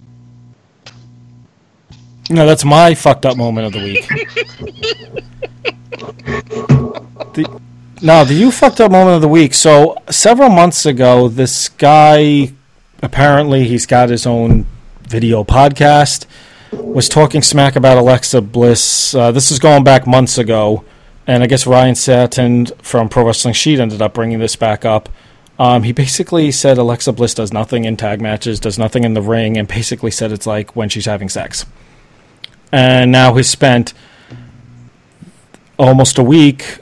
No, 2.30 2.46
that's 2.46 2.64
my 2.64 2.94
fucked 2.94 3.26
up 3.26 3.38
moment 3.38 3.68
of 3.68 3.74
the 3.74 3.80
week. 3.80 4.08
the, 7.34 7.62
no, 8.02 8.26
the 8.26 8.34
you 8.34 8.52
fucked 8.52 8.82
up 8.82 8.92
moment 8.92 9.16
of 9.16 9.22
the 9.22 9.28
week. 9.28 9.54
So 9.54 9.96
several 10.10 10.50
months 10.50 10.86
ago, 10.86 11.28
this 11.28 11.70
guy 11.70 12.54
apparently 13.02 13.68
he's 13.68 13.86
got 13.86 14.10
his 14.10 14.26
own 14.26 14.66
video 15.02 15.44
podcast. 15.44 16.26
Was 16.72 17.10
talking 17.10 17.42
smack 17.42 17.76
about 17.76 17.98
Alexa 17.98 18.42
Bliss. 18.42 19.14
Uh, 19.14 19.32
this 19.32 19.52
is 19.52 19.60
going 19.60 19.84
back 19.84 20.08
months 20.08 20.38
ago, 20.38 20.86
and 21.28 21.44
I 21.44 21.48
guess 21.48 21.68
Ryan 21.68 21.96
Satin 21.96 22.68
from 22.82 23.10
Pro 23.10 23.26
Wrestling 23.26 23.54
Sheet 23.54 23.80
ended 23.80 24.02
up 24.02 24.14
bringing 24.14 24.40
this 24.40 24.56
back 24.56 24.86
up. 24.86 25.10
Um, 25.60 25.84
he 25.84 25.92
basically 25.92 26.52
said 26.52 26.78
Alexa 26.78 27.14
Bliss 27.14 27.34
does 27.36 27.54
nothing 27.54 27.86
in 27.86 27.98
tag 27.98 28.20
matches, 28.20 28.60
does 28.60 28.80
nothing 28.80 29.04
in 29.04 29.14
the 29.14 29.22
ring, 29.22 29.58
and 29.58 29.68
basically 29.68 30.10
said 30.10 30.32
it's 30.32 30.48
like 30.48 30.76
when 30.76 30.90
she's 30.90 31.06
having 31.06 31.30
sex 31.30 31.66
and 32.72 33.12
now 33.12 33.34
he's 33.36 33.50
spent 33.50 33.94
almost 35.78 36.18
a 36.18 36.24
week 36.24 36.80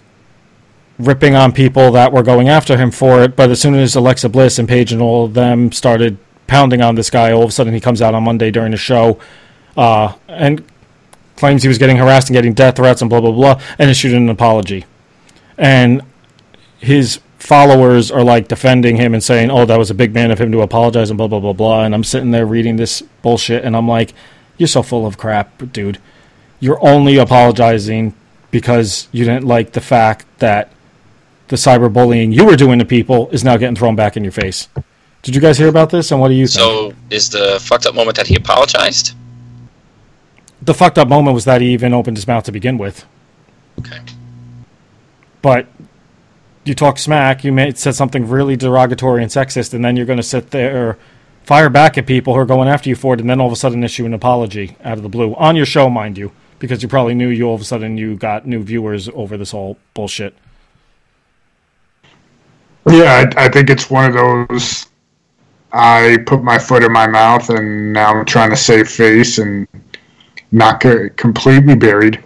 ripping 0.97 1.35
on 1.35 1.51
people 1.51 1.91
that 1.91 2.11
were 2.11 2.23
going 2.23 2.49
after 2.49 2.77
him 2.77 2.91
for 2.91 3.21
it. 3.23 3.35
But 3.35 3.49
as 3.49 3.61
soon 3.61 3.75
as 3.75 3.95
Alexa 3.95 4.29
Bliss 4.29 4.59
and 4.59 4.67
Paige 4.67 4.91
and 4.91 5.01
all 5.01 5.25
of 5.25 5.33
them 5.33 5.71
started 5.71 6.17
pounding 6.47 6.81
on 6.81 6.95
this 6.95 7.09
guy, 7.09 7.31
all 7.31 7.43
of 7.43 7.49
a 7.49 7.51
sudden 7.51 7.73
he 7.73 7.79
comes 7.79 8.01
out 8.01 8.13
on 8.13 8.23
Monday 8.23 8.51
during 8.51 8.71
the 8.71 8.77
show 8.77 9.19
uh, 9.77 10.13
and 10.27 10.63
claims 11.37 11.61
he 11.61 11.69
was 11.69 11.77
getting 11.77 11.97
harassed 11.97 12.27
and 12.27 12.35
getting 12.35 12.53
death 12.53 12.75
threats 12.75 13.01
and 13.01 13.09
blah 13.09 13.21
blah 13.21 13.31
blah, 13.31 13.61
and 13.77 13.89
issued 13.89 14.13
an 14.13 14.29
apology. 14.29 14.85
And 15.57 16.01
his 16.79 17.19
followers 17.39 18.11
are 18.11 18.23
like 18.23 18.47
defending 18.47 18.97
him 18.97 19.13
and 19.13 19.23
saying, 19.23 19.49
"Oh, 19.49 19.65
that 19.65 19.77
was 19.77 19.89
a 19.89 19.95
big 19.95 20.13
man 20.13 20.31
of 20.31 20.39
him 20.39 20.51
to 20.51 20.61
apologize," 20.61 21.09
and 21.09 21.17
blah 21.17 21.27
blah 21.27 21.39
blah 21.39 21.53
blah. 21.53 21.83
And 21.83 21.95
I'm 21.95 22.03
sitting 22.03 22.31
there 22.31 22.45
reading 22.45 22.75
this 22.75 23.01
bullshit, 23.21 23.63
and 23.63 23.75
I'm 23.75 23.87
like 23.87 24.13
you're 24.59 24.67
so 24.67 24.83
full 24.83 25.07
of 25.07 25.17
crap, 25.17 25.71
dude. 25.71 25.99
You're 26.59 26.85
only 26.85 27.17
apologizing 27.17 28.13
because 28.51 29.07
you 29.11 29.23
didn't 29.23 29.45
like 29.45 29.71
the 29.71 29.81
fact 29.81 30.25
that 30.39 30.69
the 31.47 31.55
cyberbullying 31.55 32.33
you 32.33 32.45
were 32.45 32.57
doing 32.57 32.77
to 32.77 32.85
people 32.85 33.29
is 33.29 33.43
now 33.43 33.57
getting 33.57 33.75
thrown 33.75 33.95
back 33.95 34.17
in 34.17 34.23
your 34.23 34.33
face. 34.33 34.67
Did 35.21 35.33
you 35.33 35.41
guys 35.41 35.57
hear 35.57 35.69
about 35.69 35.89
this? 35.89 36.11
And 36.11 36.19
what 36.19 36.27
do 36.27 36.33
you 36.35 36.45
think? 36.45 36.59
So, 36.59 36.93
is 37.09 37.29
the 37.29 37.59
fucked 37.61 37.85
up 37.85 37.95
moment 37.95 38.17
that 38.17 38.27
he 38.27 38.35
apologized? 38.35 39.15
The 40.61 40.73
fucked 40.73 40.97
up 40.97 41.07
moment 41.07 41.33
was 41.33 41.45
that 41.45 41.61
he 41.61 41.71
even 41.71 41.93
opened 41.93 42.17
his 42.17 42.27
mouth 42.27 42.43
to 42.45 42.51
begin 42.51 42.77
with. 42.77 43.05
Okay. 43.79 43.99
But 45.41 45.67
you 46.69 46.75
talk 46.75 46.97
smack, 46.97 47.43
you 47.43 47.51
made, 47.51 47.77
said 47.77 47.95
something 47.95 48.29
really 48.29 48.55
derogatory 48.55 49.21
and 49.21 49.31
sexist, 49.31 49.73
and 49.73 49.83
then 49.83 49.97
you're 49.97 50.05
going 50.05 50.17
to 50.17 50.23
sit 50.23 50.51
there 50.51 50.97
fire 51.43 51.69
back 51.69 51.97
at 51.97 52.05
people 52.05 52.33
who 52.35 52.39
are 52.39 52.45
going 52.45 52.69
after 52.69 52.89
you 52.89 52.95
for 52.95 53.15
it, 53.15 53.19
and 53.19 53.29
then 53.29 53.41
all 53.41 53.47
of 53.47 53.53
a 53.53 53.55
sudden 53.55 53.83
issue 53.83 54.05
an 54.05 54.13
apology 54.13 54.77
out 54.83 54.97
of 54.97 55.03
the 55.03 55.09
blue 55.09 55.33
on 55.35 55.55
your 55.55 55.65
show, 55.65 55.89
mind 55.89 56.17
you, 56.17 56.31
because 56.59 56.83
you 56.83 56.87
probably 56.87 57.15
knew 57.15 57.27
you 57.27 57.45
all 57.45 57.55
of 57.55 57.61
a 57.61 57.65
sudden 57.65 57.97
you 57.97 58.15
got 58.15 58.45
new 58.45 58.61
viewers 58.61 59.09
over 59.09 59.35
this 59.35 59.51
whole 59.51 59.77
bullshit. 59.95 60.35
Yeah, 62.87 63.31
I, 63.35 63.45
I 63.45 63.49
think 63.49 63.69
it's 63.69 63.89
one 63.89 64.05
of 64.05 64.13
those. 64.13 64.85
I 65.71 66.17
put 66.25 66.43
my 66.43 66.57
foot 66.57 66.83
in 66.83 66.91
my 66.91 67.07
mouth, 67.07 67.49
and 67.49 67.93
now 67.93 68.13
I'm 68.13 68.25
trying 68.25 68.51
to 68.51 68.55
save 68.55 68.87
face 68.87 69.37
and 69.37 69.67
not 70.51 70.79
get 70.79 71.17
completely 71.17 71.75
buried. 71.75 72.23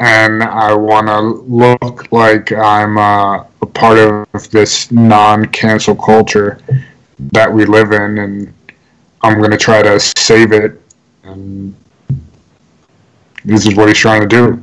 And 0.00 0.42
I 0.42 0.74
want 0.74 1.06
to 1.06 1.20
look 1.20 2.10
like 2.12 2.52
I'm 2.52 2.98
uh, 2.98 3.44
a 3.62 3.66
part 3.66 3.98
of 3.98 4.50
this 4.50 4.90
non-cancel 4.90 5.96
culture 5.96 6.58
that 7.32 7.52
we 7.52 7.64
live 7.64 7.92
in, 7.92 8.18
and 8.18 8.54
I'm 9.22 9.38
going 9.38 9.52
to 9.52 9.56
try 9.56 9.82
to 9.82 10.00
save 10.00 10.52
it. 10.52 10.80
And 11.22 11.74
this 13.44 13.66
is 13.66 13.76
what 13.76 13.88
he's 13.88 13.98
trying 13.98 14.22
to 14.22 14.28
do. 14.28 14.62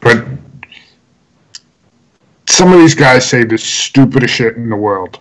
But 0.00 0.24
some 2.46 2.72
of 2.72 2.78
these 2.78 2.94
guys 2.94 3.28
say 3.28 3.44
the 3.44 3.58
stupidest 3.58 4.34
shit 4.34 4.56
in 4.56 4.68
the 4.68 4.76
world, 4.76 5.20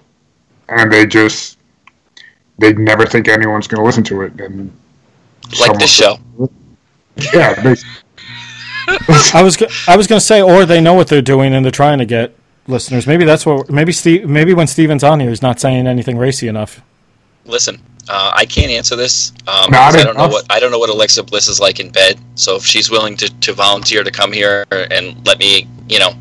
and 0.70 0.91
they 0.91 1.05
just 1.05 1.58
they 2.60 2.74
never 2.74 3.05
think 3.05 3.28
anyone's 3.28 3.68
going 3.68 3.80
to 3.80 3.86
listen 3.86 4.03
to 4.05 4.24
it. 4.24 4.39
And 4.39 4.72
like 5.60 5.80
this 5.80 5.91
show. 5.91 6.20
Yeah. 7.34 7.53
They, 7.62 7.76
I 8.88 9.42
was 9.44 9.62
I 9.88 9.98
was 9.98 10.08
going 10.08 10.20
to 10.20 10.26
say, 10.26 10.42
or 10.42 10.66
they 10.66 10.82
know 10.82 10.94
what 10.94 11.08
they're 11.08 11.22
doing 11.22 11.54
and 11.54 11.64
they're 11.66 11.72
trying 11.72 11.98
to 12.00 12.06
get 12.06 12.36
listeners. 12.68 13.06
Maybe 13.08 13.26
that's 13.26 13.46
what. 13.46 13.70
Maybe 13.70 13.92
Steve. 13.92 14.30
Maybe 14.30 14.54
when 14.54 14.68
Steven's 14.68 15.04
on 15.04 15.20
here, 15.20 15.30
he's 15.30 15.42
not 15.42 15.60
saying 15.60 15.88
anything 15.88 16.18
racy 16.18 16.48
enough. 16.48 16.82
Listen, 17.46 17.82
uh, 18.10 18.32
I 18.34 18.46
can't 18.46 18.72
answer 18.72 18.96
this. 18.96 19.32
Um, 19.48 19.70
I 19.74 19.92
don't 20.04 20.18
know 20.18 20.28
what 20.28 20.46
I 20.50 20.60
don't 20.60 20.72
know 20.72 20.80
what 20.80 20.90
Alexa 20.90 21.24
Bliss 21.24 21.48
is 21.48 21.60
like 21.60 21.80
in 21.80 21.90
bed. 21.92 22.20
So 22.36 22.56
if 22.56 22.66
she's 22.66 22.90
willing 22.90 23.18
to, 23.18 23.40
to 23.40 23.54
volunteer 23.54 24.04
to 24.04 24.12
come 24.12 24.32
here 24.32 24.66
and 24.72 25.26
let 25.26 25.40
me, 25.40 25.68
you 25.90 26.00
know, 26.00 26.14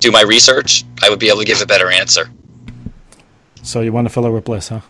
do 0.00 0.10
my 0.10 0.22
research, 0.22 0.84
I 1.02 1.10
would 1.10 1.18
be 1.18 1.28
able 1.28 1.40
to 1.40 1.44
give 1.44 1.60
a 1.60 1.66
better 1.66 1.90
answer. 1.90 2.30
So 3.62 3.80
you 3.80 3.92
want 3.92 4.06
to 4.06 4.12
fill 4.12 4.24
her 4.24 4.30
with 4.30 4.44
Bliss, 4.44 4.68
huh? 4.68 4.80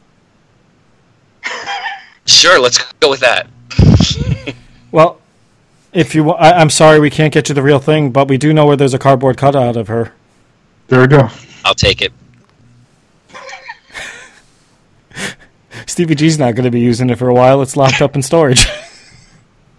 Sure, 2.27 2.61
let's 2.61 2.93
go 3.01 3.09
with 3.09 3.21
that. 3.21 3.49
well, 4.93 5.19
if 5.93 6.15
you, 6.15 6.31
I, 6.31 6.59
I'm 6.59 6.71
sorry 6.71 7.01
we 7.01 7.11
can't 7.11 7.33
get 7.33 7.49
you 7.49 7.55
the 7.55 7.63
real 7.63 7.79
thing, 7.79 8.11
but 8.11 8.29
we 8.29 8.39
do 8.39 8.53
know 8.53 8.67
where 8.67 8.77
there's 8.77 8.95
a 8.95 8.99
cardboard 8.99 9.37
cutout 9.37 9.77
of 9.77 9.89
her. 9.89 10.13
There 10.89 11.01
we 11.01 11.07
go. 11.07 11.29
I'll 11.65 11.75
take 11.75 12.03
it. 12.03 12.13
Stevie 15.87 16.15
G's 16.15 16.39
not 16.39 16.55
going 16.55 16.65
to 16.65 16.71
be 16.71 16.81
using 16.81 17.11
it 17.11 17.19
for 17.19 17.29
a 17.29 17.35
while. 17.35 17.63
It's 17.63 17.77
locked 17.77 18.03
up 18.03 18.15
in 18.15 18.23
storage. 18.23 18.67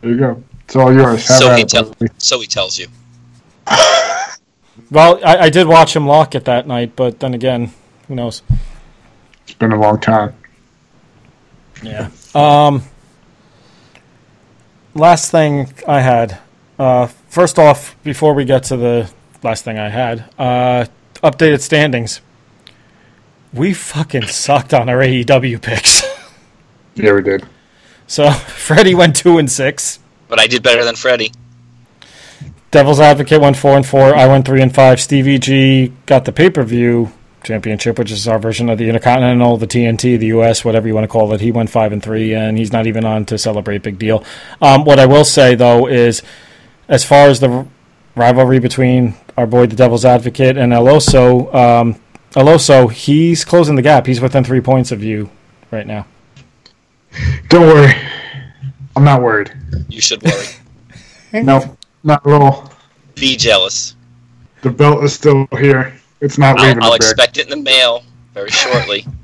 There 0.02 0.12
you 0.12 0.18
go. 0.18 0.44
It's 0.64 0.78
all 0.78 0.94
yours. 0.94 1.26
so 1.26 1.54
he, 1.56 1.66
tell, 1.66 1.94
so 2.18 2.40
he 2.40 2.48
tells 2.48 2.80
you. 2.80 2.88
well, 4.90 5.20
I, 5.26 5.38
I, 5.38 5.50
did 5.50 5.68
watch 5.68 5.94
him 5.94 6.08
lock 6.08 6.36
it 6.36 6.46
that 6.46 6.68
night, 6.68 6.96
but 6.96 7.20
then 7.20 7.34
again, 7.34 7.74
who 8.08 8.16
knows? 8.16 8.42
It's 9.44 9.56
been 9.56 9.74
a 9.74 9.78
long 9.78 10.00
time. 10.00 10.34
Yeah. 11.84 12.12
Um. 12.34 12.82
Last 14.94 15.32
thing 15.32 15.72
I 15.88 16.02
had 16.02 16.38
Uh, 16.80 17.08
first 17.28 17.60
off, 17.60 17.98
before 18.06 18.34
we 18.34 18.46
get 18.46 18.64
to 18.64 18.78
the 18.78 19.10
last 19.44 19.66
thing 19.66 19.78
I 19.78 19.90
had, 19.90 20.24
uh, 20.40 20.86
updated 21.22 21.60
standings. 21.60 22.22
We 23.54 23.74
fucking 23.74 24.28
sucked 24.28 24.74
on 24.74 24.88
our 24.88 25.00
AEW 25.04 25.62
picks. 25.62 26.04
Yeah, 26.96 27.14
we 27.14 27.22
did. 27.22 27.46
so 28.08 28.30
Freddy 28.66 28.94
went 28.96 29.16
two 29.16 29.38
and 29.38 29.50
six. 29.52 30.00
But 30.30 30.40
I 30.40 30.48
did 30.48 30.64
better 30.64 30.84
than 30.86 30.96
Freddy. 30.96 31.32
Devil's 32.72 33.00
Advocate 33.00 33.40
went 33.42 33.56
four 33.58 33.76
and 33.78 33.86
four. 33.86 34.16
I 34.16 34.26
went 34.28 34.46
three 34.46 34.62
and 34.62 34.74
five. 34.74 35.00
Stevie 35.02 35.38
G 35.40 35.94
got 36.06 36.26
the 36.26 36.32
pay 36.34 36.50
per 36.50 36.64
view 36.64 37.12
championship, 37.44 37.98
which 37.98 38.12
is 38.12 38.28
our 38.28 38.40
version 38.40 38.70
of 38.70 38.78
the 38.78 38.88
Intercontinental, 38.88 39.58
the 39.58 39.68
TNT, 39.68 40.20
the 40.20 40.28
US, 40.28 40.66
whatever 40.66 40.88
you 40.88 40.94
want 40.94 41.04
to 41.04 41.08
call 41.08 41.34
it. 41.34 41.42
He 41.42 41.52
went 41.52 41.70
five 41.70 41.92
and 41.92 42.04
three, 42.04 42.34
and 42.34 42.58
he's 42.58 42.72
not 42.72 42.88
even 42.88 43.06
on 43.06 43.26
to 43.26 43.38
celebrate. 43.38 43.84
Big 43.84 44.00
deal. 44.00 44.24
Um, 44.62 44.86
what 44.86 45.00
I 45.00 45.06
will 45.06 45.26
say 45.26 45.56
though 45.56 45.88
is, 45.88 46.22
as 46.88 47.06
far 47.06 47.28
as 47.28 47.40
the 47.40 47.66
rivalry 48.16 48.60
between 48.60 49.16
our 49.38 49.48
boy 49.48 49.68
the 49.68 49.76
Devil's 49.76 50.06
Advocate 50.06 50.58
and 50.58 50.74
El 50.74 50.86
Oso, 50.86 51.54
um, 51.54 52.00
El 52.36 52.46
Oso, 52.46 52.92
he's 52.92 53.46
closing 53.46 53.76
the 53.76 53.82
gap. 53.82 54.06
He's 54.06 54.22
within 54.22 54.44
three 54.44 54.62
points 54.62 54.92
of 54.92 55.04
you 55.04 55.30
right 55.72 55.88
now. 55.88 56.06
Don't 57.48 57.68
worry. 57.68 57.94
I'm 58.96 59.04
not 59.04 59.22
worried. 59.22 59.52
You 59.88 60.02
should 60.02 60.24
worry. 60.24 60.46
No, 61.32 61.78
not 62.04 62.26
at 62.26 62.34
all. 62.34 62.74
Be 63.14 63.38
jealous. 63.38 63.96
The 64.64 64.72
belt 64.72 65.04
is 65.04 65.14
still 65.14 65.48
here. 65.52 65.99
It's 66.22 66.38
not 66.38 66.60
I'll, 66.60 66.68
leaving 66.68 66.84
I'll 66.84 66.92
the 66.92 66.96
expect 66.98 67.38
it 67.38 67.46
in 67.46 67.50
the 67.50 67.64
mail 67.64 68.04
very 68.34 68.50
shortly. 68.50 69.06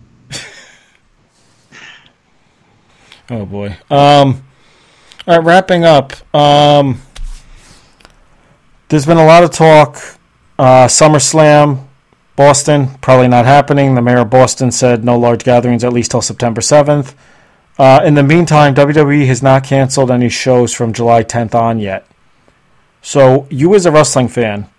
Oh 3.30 3.46
boy. 3.46 3.76
Um, 3.90 4.44
all 5.28 5.38
right, 5.38 5.44
wrapping 5.44 5.84
up. 5.84 6.14
Um, 6.36 7.02
there's 8.90 9.06
been 9.06 9.18
a 9.18 9.26
lot 9.26 9.44
of 9.44 9.52
talk. 9.52 9.96
Uh, 10.60 10.86
SummerSlam, 10.86 11.86
Boston, 12.36 12.90
probably 13.02 13.28
not 13.28 13.46
happening. 13.46 13.96
The 13.96 14.02
mayor 14.02 14.20
of 14.20 14.30
Boston 14.30 14.72
said 14.72 15.04
no 15.04 15.18
large 15.18 15.44
gatherings 15.44 15.84
at 15.84 15.92
least 15.92 16.12
till 16.12 16.22
September 16.22 16.62
7th. 16.62 17.16
Uh, 17.80 18.02
in 18.06 18.14
the 18.14 18.24
meantime, 18.24 18.76
WWE 18.76 19.26
has 19.26 19.42
not 19.42 19.64
canceled 19.64 20.12
any 20.12 20.30
shows 20.30 20.72
from 20.72 20.94
July 20.94 21.24
10th 21.24 21.56
on 21.56 21.80
yet. 21.80 22.06
So, 23.02 23.48
you 23.50 23.74
as 23.76 23.86
a 23.86 23.92
wrestling 23.92 24.28
fan, 24.28 24.70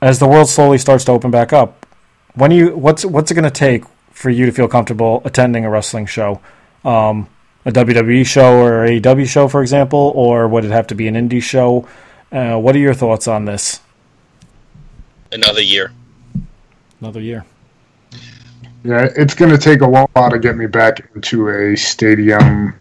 as 0.00 0.18
the 0.18 0.28
world 0.28 0.48
slowly 0.48 0.78
starts 0.78 1.04
to 1.04 1.12
open 1.12 1.30
back 1.30 1.52
up, 1.52 1.86
when 2.34 2.50
you 2.50 2.76
what's 2.76 3.04
what's 3.04 3.30
it 3.30 3.34
going 3.34 3.44
to 3.44 3.50
take 3.50 3.84
for 4.12 4.30
you 4.30 4.46
to 4.46 4.52
feel 4.52 4.68
comfortable 4.68 5.22
attending 5.24 5.64
a 5.64 5.70
wrestling 5.70 6.06
show? 6.06 6.40
Um, 6.84 7.28
a 7.64 7.70
WWE 7.70 8.24
show 8.26 8.62
or 8.62 8.84
a 8.84 9.00
AEW 9.00 9.28
show, 9.28 9.48
for 9.48 9.60
example, 9.60 10.12
or 10.14 10.48
would 10.48 10.64
it 10.64 10.70
have 10.70 10.86
to 10.88 10.94
be 10.94 11.08
an 11.08 11.14
indie 11.14 11.42
show? 11.42 11.86
Uh, 12.32 12.56
what 12.56 12.74
are 12.74 12.78
your 12.78 12.94
thoughts 12.94 13.28
on 13.28 13.44
this? 13.44 13.80
Another 15.32 15.60
year. 15.60 15.92
Another 17.00 17.20
year. 17.20 17.44
Yeah, 18.82 19.08
it's 19.14 19.34
going 19.34 19.50
to 19.50 19.58
take 19.58 19.82
a 19.82 19.88
while 19.88 20.30
to 20.30 20.38
get 20.38 20.56
me 20.56 20.66
back 20.66 21.10
into 21.14 21.48
a 21.48 21.76
stadium. 21.76 22.80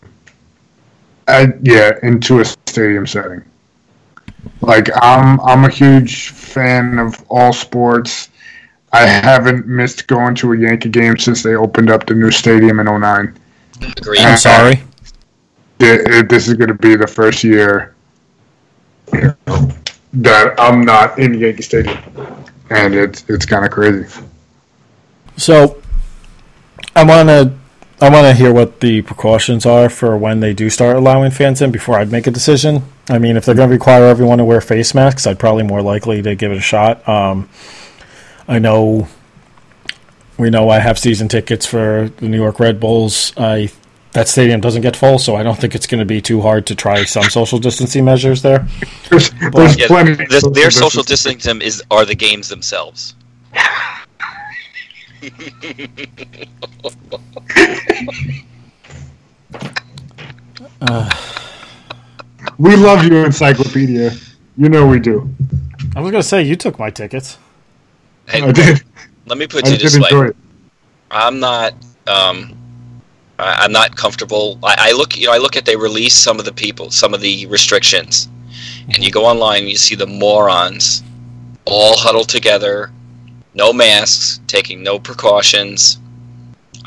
Uh, 1.28 1.48
yeah, 1.62 1.92
into 2.02 2.40
a 2.40 2.46
stadium 2.46 3.06
setting. 3.06 3.44
Like 4.62 4.90
I'm, 5.02 5.40
I'm 5.42 5.66
a 5.66 5.70
huge 5.70 6.30
fan 6.30 7.00
of 7.00 7.24
all 7.30 7.54
sports. 7.54 8.30
I 8.92 9.06
haven't 9.06 9.68
missed 9.68 10.08
going 10.08 10.36
to 10.36 10.54
a 10.54 10.58
Yankee 10.58 10.90
game 10.90 11.18
since 11.18 11.44
they 11.44 11.56
opened 11.56 11.90
up 11.90 12.06
the 12.06 12.16
new 12.16 12.32
stadium 12.32 12.80
in 12.80 12.86
09. 12.86 13.36
Agreed. 13.82 14.20
I'm 14.20 14.38
sorry. 14.38 14.84
It, 15.80 16.12
it, 16.12 16.30
this 16.30 16.48
is 16.48 16.56
going 16.56 16.68
to 16.70 16.74
be 16.74 16.96
the 16.96 17.08
first 17.08 17.44
year 17.44 17.96
that 19.12 20.56
I'm 20.58 20.82
not 20.82 21.20
in 21.20 21.34
Yankee 21.36 21.62
Stadium, 21.62 21.98
and 22.70 22.94
it's 22.94 23.24
it's 23.30 23.46
kind 23.46 23.66
of 23.66 23.72
crazy. 23.72 24.22
So, 25.38 25.82
I 26.96 27.04
want 27.06 27.30
to 27.30 27.54
I 28.02 28.10
want 28.10 28.26
to 28.26 28.34
hear 28.34 28.54
what 28.54 28.80
the 28.82 29.02
precautions 29.02 29.66
are 29.66 29.90
for 29.90 30.18
when 30.18 30.40
they 30.40 30.54
do 30.54 30.70
start 30.70 30.98
allowing 30.98 31.32
fans 31.32 31.62
in 31.62 31.72
before 31.72 32.00
I'd 32.00 32.12
make 32.12 32.28
a 32.28 32.32
decision. 32.32 32.84
I 33.10 33.18
mean, 33.18 33.38
if 33.38 33.46
they're 33.46 33.56
going 33.56 33.70
to 33.70 33.74
require 33.74 34.06
everyone 34.06 34.38
to 34.38 34.46
wear 34.46 34.62
face 34.62 34.94
masks, 34.94 35.26
I'd 35.26 35.40
probably 35.40 35.64
more 35.64 35.82
likely 35.82 36.22
to 36.22 36.36
give 36.36 36.52
it 36.52 36.58
a 36.58 36.62
shot. 36.62 37.08
Um, 37.10 37.50
I 38.48 38.60
know 38.60 39.08
we 40.38 40.50
know 40.50 40.70
I 40.70 40.80
have 40.80 40.98
season 41.00 41.28
tickets 41.28 41.66
for 41.66 42.10
the 42.18 42.30
New 42.30 42.38
York 42.38 42.60
Red 42.60 42.80
Bulls. 42.80 43.34
I 43.36 43.72
that 44.14 44.28
stadium 44.28 44.60
doesn't 44.62 44.82
get 44.82 44.96
full, 44.96 45.20
so 45.20 45.36
I 45.36 45.44
don't 45.44 45.60
think 45.60 45.76
it's 45.76 45.86
going 45.86 46.00
to 46.00 46.06
be 46.06 46.20
too 46.22 46.42
hard 46.42 46.66
to 46.68 46.76
try 46.76 47.04
some 47.04 47.24
social 47.26 47.60
distancing 47.60 48.06
measures 48.06 48.42
there. 48.42 48.68
There's, 49.10 49.30
there's 49.54 49.78
Yeah, 49.78 49.86
plenty. 49.88 50.14
this- 50.26 50.44
of 50.44 50.54
their 50.56 50.72
social 50.72 51.04
distancing. 51.04 51.38
distancing 51.60 51.62
is 51.68 51.84
are 51.92 52.06
the 52.06 52.16
games 52.16 52.50
themselves. 52.50 53.14
We 62.60 62.76
love 62.76 63.06
you, 63.06 63.24
Encyclopedia. 63.24 64.12
You 64.58 64.68
know 64.68 64.86
we 64.86 65.00
do. 65.00 65.34
I 65.96 66.02
was 66.02 66.12
going 66.12 66.22
to 66.22 66.28
say 66.28 66.44
you 66.44 66.58
took 66.58 66.78
my 66.78 66.90
tickets. 66.90 67.38
Hey, 68.28 68.42
I 68.42 68.52
did. 68.52 68.84
let 69.28 69.38
me 69.38 69.48
put 69.48 69.66
I 69.66 69.70
it 69.70 69.72
did 69.78 69.82
this 69.82 69.98
way: 69.98 70.10
enjoy 70.10 70.26
it. 70.26 70.36
I'm 71.10 71.40
not. 71.40 71.74
Um, 72.06 72.58
I, 73.40 73.64
I'm 73.64 73.72
not 73.72 73.96
comfortable. 73.96 74.60
I, 74.62 74.76
I 74.78 74.92
look, 74.92 75.16
you 75.16 75.28
know, 75.28 75.32
I 75.32 75.38
look 75.38 75.56
at 75.56 75.64
they 75.64 75.78
release 75.78 76.14
some 76.14 76.38
of 76.38 76.44
the 76.44 76.52
people, 76.52 76.92
some 76.92 77.14
of 77.14 77.22
the 77.22 77.46
restrictions, 77.46 78.28
and 78.90 78.98
you 78.98 79.10
go 79.10 79.26
online 79.26 79.60
and 79.60 79.70
you 79.70 79.78
see 79.78 79.96
the 79.96 80.08
morons 80.08 81.02
all 81.64 81.96
huddled 81.96 82.28
together, 82.28 82.92
no 83.54 83.72
masks, 83.72 84.42
taking 84.48 84.84
no 84.84 85.00
precautions. 85.00 85.98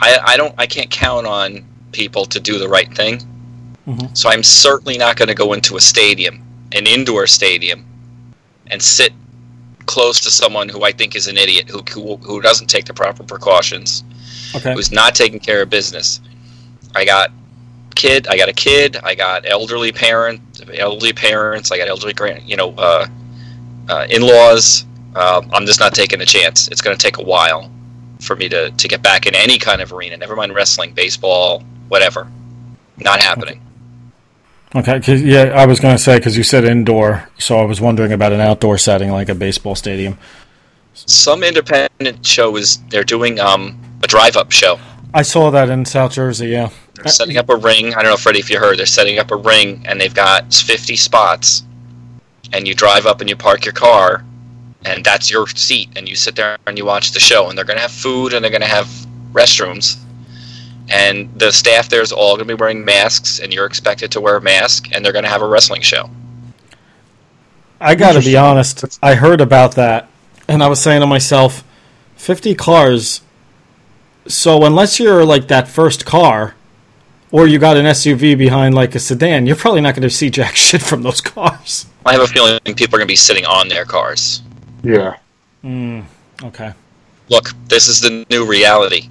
I, 0.02 0.18
I 0.22 0.36
don't. 0.36 0.54
I 0.58 0.66
can't 0.66 0.90
count 0.90 1.26
on 1.26 1.64
people 1.92 2.26
to 2.26 2.38
do 2.38 2.58
the 2.58 2.68
right 2.68 2.94
thing. 2.94 3.26
Mhm. 3.86 4.16
So 4.16 4.28
I'm 4.28 4.42
certainly 4.42 4.96
not 4.96 5.16
going 5.16 5.28
to 5.28 5.34
go 5.34 5.52
into 5.52 5.76
a 5.76 5.80
stadium, 5.80 6.42
an 6.72 6.86
indoor 6.86 7.26
stadium, 7.26 7.84
and 8.70 8.80
sit 8.82 9.12
close 9.86 10.20
to 10.20 10.30
someone 10.30 10.68
who 10.68 10.84
I 10.84 10.92
think 10.92 11.16
is 11.16 11.26
an 11.26 11.36
idiot, 11.36 11.68
who 11.68 11.82
who, 11.92 12.16
who 12.18 12.40
doesn't 12.40 12.68
take 12.68 12.84
the 12.84 12.94
proper 12.94 13.24
precautions 13.24 14.04
Okay. 14.54 14.72
who's 14.74 14.92
not 14.92 15.14
taking 15.14 15.40
care 15.40 15.62
of 15.62 15.70
business. 15.70 16.20
I 16.94 17.04
got 17.04 17.30
kid, 17.94 18.26
I 18.28 18.36
got 18.36 18.48
a 18.48 18.52
kid, 18.52 18.98
I 19.02 19.14
got 19.14 19.44
elderly 19.48 19.92
parent, 19.92 20.40
elderly 20.74 21.12
parents, 21.12 21.72
I 21.72 21.78
got 21.78 21.88
elderly 21.88 22.12
grand, 22.12 22.42
you 22.44 22.56
know, 22.56 22.74
uh, 22.76 23.06
uh, 23.88 24.06
in-laws. 24.10 24.84
Um, 25.16 25.50
I'm 25.52 25.66
just 25.66 25.80
not 25.80 25.94
taking 25.94 26.20
a 26.20 26.26
chance. 26.26 26.68
It's 26.68 26.80
going 26.80 26.96
to 26.96 27.02
take 27.02 27.18
a 27.18 27.22
while 27.22 27.70
for 28.20 28.36
me 28.36 28.48
to 28.50 28.70
to 28.70 28.88
get 28.88 29.02
back 29.02 29.26
in 29.26 29.34
any 29.34 29.58
kind 29.58 29.82
of 29.82 29.92
arena. 29.92 30.16
Never 30.16 30.36
mind 30.36 30.54
wrestling, 30.54 30.92
baseball, 30.94 31.62
whatever. 31.88 32.28
Not 32.98 33.20
happening. 33.20 33.56
Okay, 33.56 33.60
'cause- 34.72 35.20
yeah, 35.22 35.52
I 35.54 35.66
was 35.66 35.80
going 35.80 35.96
to 35.96 36.02
say 36.02 36.16
because 36.18 36.36
you 36.36 36.42
said 36.42 36.64
indoor, 36.64 37.28
so 37.38 37.58
I 37.58 37.64
was 37.64 37.80
wondering 37.80 38.12
about 38.12 38.32
an 38.32 38.40
outdoor 38.40 38.78
setting 38.78 39.10
like 39.10 39.28
a 39.28 39.34
baseball 39.34 39.74
stadium. 39.74 40.18
Some 40.94 41.42
independent 41.42 42.24
show 42.24 42.56
is 42.56 42.78
they're 42.90 43.04
doing 43.04 43.40
um, 43.40 43.78
a 44.02 44.06
drive-up 44.06 44.50
show. 44.52 44.78
I 45.14 45.22
saw 45.22 45.50
that 45.50 45.68
in 45.68 45.84
South 45.84 46.12
Jersey. 46.12 46.48
Yeah, 46.48 46.70
They're 46.94 47.12
setting 47.12 47.36
up 47.36 47.48
a 47.50 47.56
ring. 47.56 47.94
I 47.94 48.02
don't 48.02 48.10
know, 48.10 48.16
Freddy, 48.16 48.38
if 48.38 48.48
you 48.50 48.58
heard. 48.58 48.78
They're 48.78 48.86
setting 48.86 49.18
up 49.18 49.30
a 49.30 49.36
ring, 49.36 49.84
and 49.86 50.00
they've 50.00 50.14
got 50.14 50.52
50 50.54 50.96
spots. 50.96 51.64
And 52.54 52.66
you 52.68 52.74
drive 52.74 53.06
up 53.06 53.20
and 53.20 53.28
you 53.30 53.36
park 53.36 53.64
your 53.64 53.72
car, 53.74 54.24
and 54.84 55.04
that's 55.04 55.30
your 55.30 55.46
seat. 55.48 55.88
And 55.96 56.08
you 56.08 56.14
sit 56.16 56.34
there 56.36 56.56
and 56.66 56.76
you 56.78 56.84
watch 56.84 57.12
the 57.12 57.20
show. 57.20 57.48
And 57.48 57.56
they're 57.56 57.64
going 57.64 57.76
to 57.78 57.82
have 57.82 57.92
food, 57.92 58.32
and 58.34 58.42
they're 58.44 58.50
going 58.50 58.60
to 58.62 58.66
have 58.66 58.88
restrooms. 59.32 59.96
And 60.88 61.32
the 61.38 61.52
staff 61.52 61.88
there 61.88 62.02
is 62.02 62.12
all 62.12 62.36
going 62.36 62.48
to 62.48 62.56
be 62.56 62.60
wearing 62.60 62.84
masks, 62.84 63.38
and 63.38 63.52
you're 63.52 63.66
expected 63.66 64.10
to 64.12 64.20
wear 64.20 64.36
a 64.36 64.40
mask. 64.40 64.88
And 64.92 65.04
they're 65.04 65.12
going 65.12 65.24
to 65.24 65.30
have 65.30 65.42
a 65.42 65.46
wrestling 65.46 65.82
show. 65.82 66.10
I 67.80 67.94
got 67.94 68.12
to 68.12 68.20
be 68.20 68.36
honest. 68.36 68.98
I 69.02 69.14
heard 69.14 69.40
about 69.40 69.74
that, 69.74 70.08
and 70.48 70.62
I 70.62 70.68
was 70.68 70.80
saying 70.80 71.00
to 71.00 71.06
myself, 71.06 71.64
fifty 72.16 72.54
cars. 72.54 73.22
So 74.28 74.64
unless 74.64 75.00
you're 75.00 75.24
like 75.24 75.48
that 75.48 75.66
first 75.66 76.06
car, 76.06 76.54
or 77.32 77.48
you 77.48 77.58
got 77.58 77.76
an 77.76 77.86
SUV 77.86 78.38
behind 78.38 78.74
like 78.74 78.94
a 78.94 79.00
sedan, 79.00 79.46
you're 79.46 79.56
probably 79.56 79.80
not 79.80 79.94
going 79.94 80.02
to 80.02 80.10
see 80.10 80.30
jack 80.30 80.54
shit 80.56 80.82
from 80.82 81.02
those 81.02 81.20
cars. 81.20 81.86
I 82.06 82.12
have 82.12 82.20
a 82.20 82.26
feeling 82.26 82.60
people 82.62 82.94
are 82.94 82.98
going 82.98 83.08
to 83.08 83.12
be 83.12 83.16
sitting 83.16 83.46
on 83.46 83.68
their 83.68 83.84
cars. 83.84 84.42
Yeah. 84.84 85.16
Mm, 85.64 86.04
okay. 86.44 86.74
Look, 87.28 87.50
this 87.68 87.88
is 87.88 88.00
the 88.00 88.26
new 88.30 88.46
reality. 88.46 89.08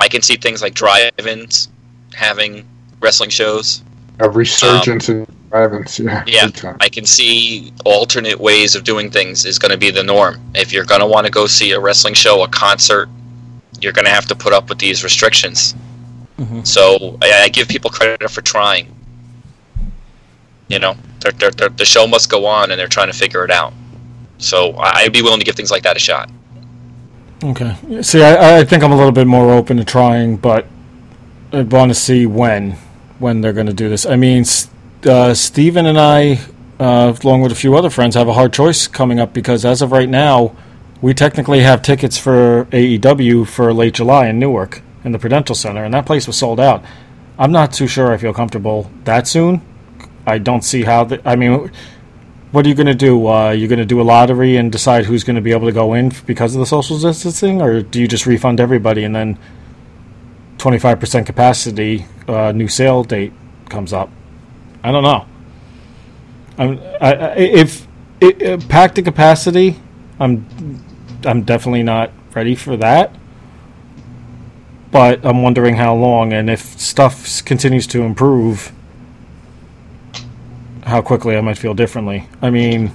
I 0.00 0.08
can 0.08 0.22
see 0.22 0.36
things 0.36 0.60
like 0.62 0.74
drive-ins 0.74 1.68
having 2.14 2.66
wrestling 3.00 3.30
shows. 3.30 3.82
A 4.20 4.28
resurgence 4.28 5.08
in 5.08 5.26
drive-ins. 5.50 5.98
Yeah. 5.98 6.18
Um, 6.18 6.24
Yeah. 6.26 6.76
I 6.80 6.88
can 6.88 7.04
see 7.06 7.72
alternate 7.84 8.38
ways 8.38 8.74
of 8.74 8.84
doing 8.84 9.10
things 9.10 9.44
is 9.44 9.58
going 9.58 9.70
to 9.72 9.78
be 9.78 9.90
the 9.90 10.02
norm. 10.02 10.40
If 10.54 10.72
you're 10.72 10.84
going 10.84 11.00
to 11.00 11.06
want 11.06 11.26
to 11.26 11.32
go 11.32 11.46
see 11.46 11.72
a 11.72 11.80
wrestling 11.80 12.14
show, 12.14 12.42
a 12.42 12.48
concert, 12.48 13.08
you're 13.80 13.92
going 13.92 14.04
to 14.06 14.10
have 14.10 14.26
to 14.26 14.34
put 14.34 14.52
up 14.52 14.68
with 14.68 14.78
these 14.78 15.02
restrictions. 15.04 15.74
Mhm. 16.38 16.66
So 16.66 17.18
I, 17.22 17.42
I 17.44 17.48
give 17.48 17.68
people 17.68 17.90
credit 17.90 18.28
for 18.30 18.40
trying. 18.42 18.92
You 20.68 20.78
know, 20.78 20.96
they're, 21.20 21.32
they're, 21.32 21.50
they're, 21.50 21.68
the 21.68 21.84
show 21.84 22.06
must 22.06 22.30
go 22.30 22.46
on, 22.46 22.70
and 22.70 22.78
they're 22.80 22.88
trying 22.88 23.08
to 23.08 23.12
figure 23.16 23.44
it 23.44 23.50
out. 23.50 23.72
So 24.38 24.72
I- 24.72 25.02
I'd 25.02 25.12
be 25.12 25.22
willing 25.22 25.38
to 25.40 25.44
give 25.44 25.54
things 25.54 25.70
like 25.70 25.82
that 25.84 25.96
a 25.96 26.00
shot. 26.00 26.30
Okay. 27.44 27.76
See, 28.00 28.22
I, 28.22 28.60
I 28.60 28.64
think 28.64 28.82
I'm 28.82 28.90
a 28.90 28.96
little 28.96 29.12
bit 29.12 29.26
more 29.26 29.52
open 29.52 29.76
to 29.76 29.84
trying, 29.84 30.38
but 30.38 30.66
I 31.52 31.60
want 31.60 31.90
to 31.90 31.94
see 31.94 32.24
when 32.24 32.72
when 33.18 33.42
they're 33.42 33.52
going 33.52 33.66
to 33.66 33.74
do 33.74 33.90
this. 33.90 34.06
I 34.06 34.16
mean, 34.16 34.44
uh, 35.04 35.34
Steven 35.34 35.84
and 35.84 36.00
I, 36.00 36.40
uh, 36.80 37.14
along 37.22 37.42
with 37.42 37.52
a 37.52 37.54
few 37.54 37.76
other 37.76 37.90
friends, 37.90 38.14
have 38.14 38.28
a 38.28 38.32
hard 38.32 38.54
choice 38.54 38.88
coming 38.88 39.20
up 39.20 39.34
because 39.34 39.66
as 39.66 39.82
of 39.82 39.92
right 39.92 40.08
now, 40.08 40.56
we 41.02 41.12
technically 41.12 41.60
have 41.60 41.82
tickets 41.82 42.16
for 42.16 42.64
AEW 42.72 43.46
for 43.46 43.74
late 43.74 43.92
July 43.92 44.28
in 44.28 44.38
Newark 44.38 44.80
in 45.04 45.12
the 45.12 45.18
Prudential 45.18 45.54
Center, 45.54 45.84
and 45.84 45.92
that 45.92 46.06
place 46.06 46.26
was 46.26 46.38
sold 46.38 46.58
out. 46.58 46.82
I'm 47.38 47.52
not 47.52 47.74
too 47.74 47.86
sure 47.86 48.10
I 48.10 48.16
feel 48.16 48.32
comfortable 48.32 48.90
that 49.04 49.28
soon. 49.28 49.60
I 50.26 50.38
don't 50.38 50.64
see 50.64 50.84
how. 50.84 51.04
The, 51.04 51.28
I 51.28 51.36
mean, 51.36 51.70
what 52.54 52.64
are 52.64 52.68
you 52.68 52.74
going 52.76 52.86
to 52.86 52.94
do? 52.94 53.26
Uh, 53.26 53.50
you're 53.50 53.66
going 53.68 53.80
to 53.80 53.84
do 53.84 54.00
a 54.00 54.04
lottery 54.04 54.56
and 54.56 54.70
decide 54.70 55.04
who's 55.04 55.24
going 55.24 55.34
to 55.34 55.42
be 55.42 55.50
able 55.50 55.66
to 55.66 55.72
go 55.72 55.92
in 55.92 56.12
because 56.24 56.54
of 56.54 56.60
the 56.60 56.66
social 56.66 56.96
distancing, 56.96 57.60
or 57.60 57.82
do 57.82 58.00
you 58.00 58.06
just 58.06 58.26
refund 58.26 58.60
everybody 58.60 59.02
and 59.02 59.12
then 59.12 59.36
25% 60.58 61.26
capacity 61.26 62.06
uh, 62.28 62.52
new 62.52 62.68
sale 62.68 63.02
date 63.02 63.32
comes 63.70 63.92
up? 63.92 64.08
I 64.84 64.92
don't 64.92 65.02
know. 65.02 65.26
I'm, 66.56 66.78
I, 67.00 67.14
I, 67.14 67.34
if 67.34 67.88
it, 68.20 68.40
it, 68.40 68.68
packed 68.68 68.94
to 68.94 69.02
capacity, 69.02 69.80
I'm 70.20 70.46
I'm 71.24 71.42
definitely 71.42 71.82
not 71.82 72.12
ready 72.36 72.54
for 72.54 72.76
that. 72.76 73.12
But 74.92 75.26
I'm 75.26 75.42
wondering 75.42 75.74
how 75.74 75.96
long, 75.96 76.32
and 76.32 76.48
if 76.48 76.60
stuff 76.78 77.44
continues 77.44 77.88
to 77.88 78.02
improve, 78.02 78.72
how 80.84 81.00
quickly 81.02 81.36
I 81.36 81.40
might 81.40 81.58
feel 81.58 81.74
differently. 81.74 82.28
I 82.42 82.50
mean, 82.50 82.90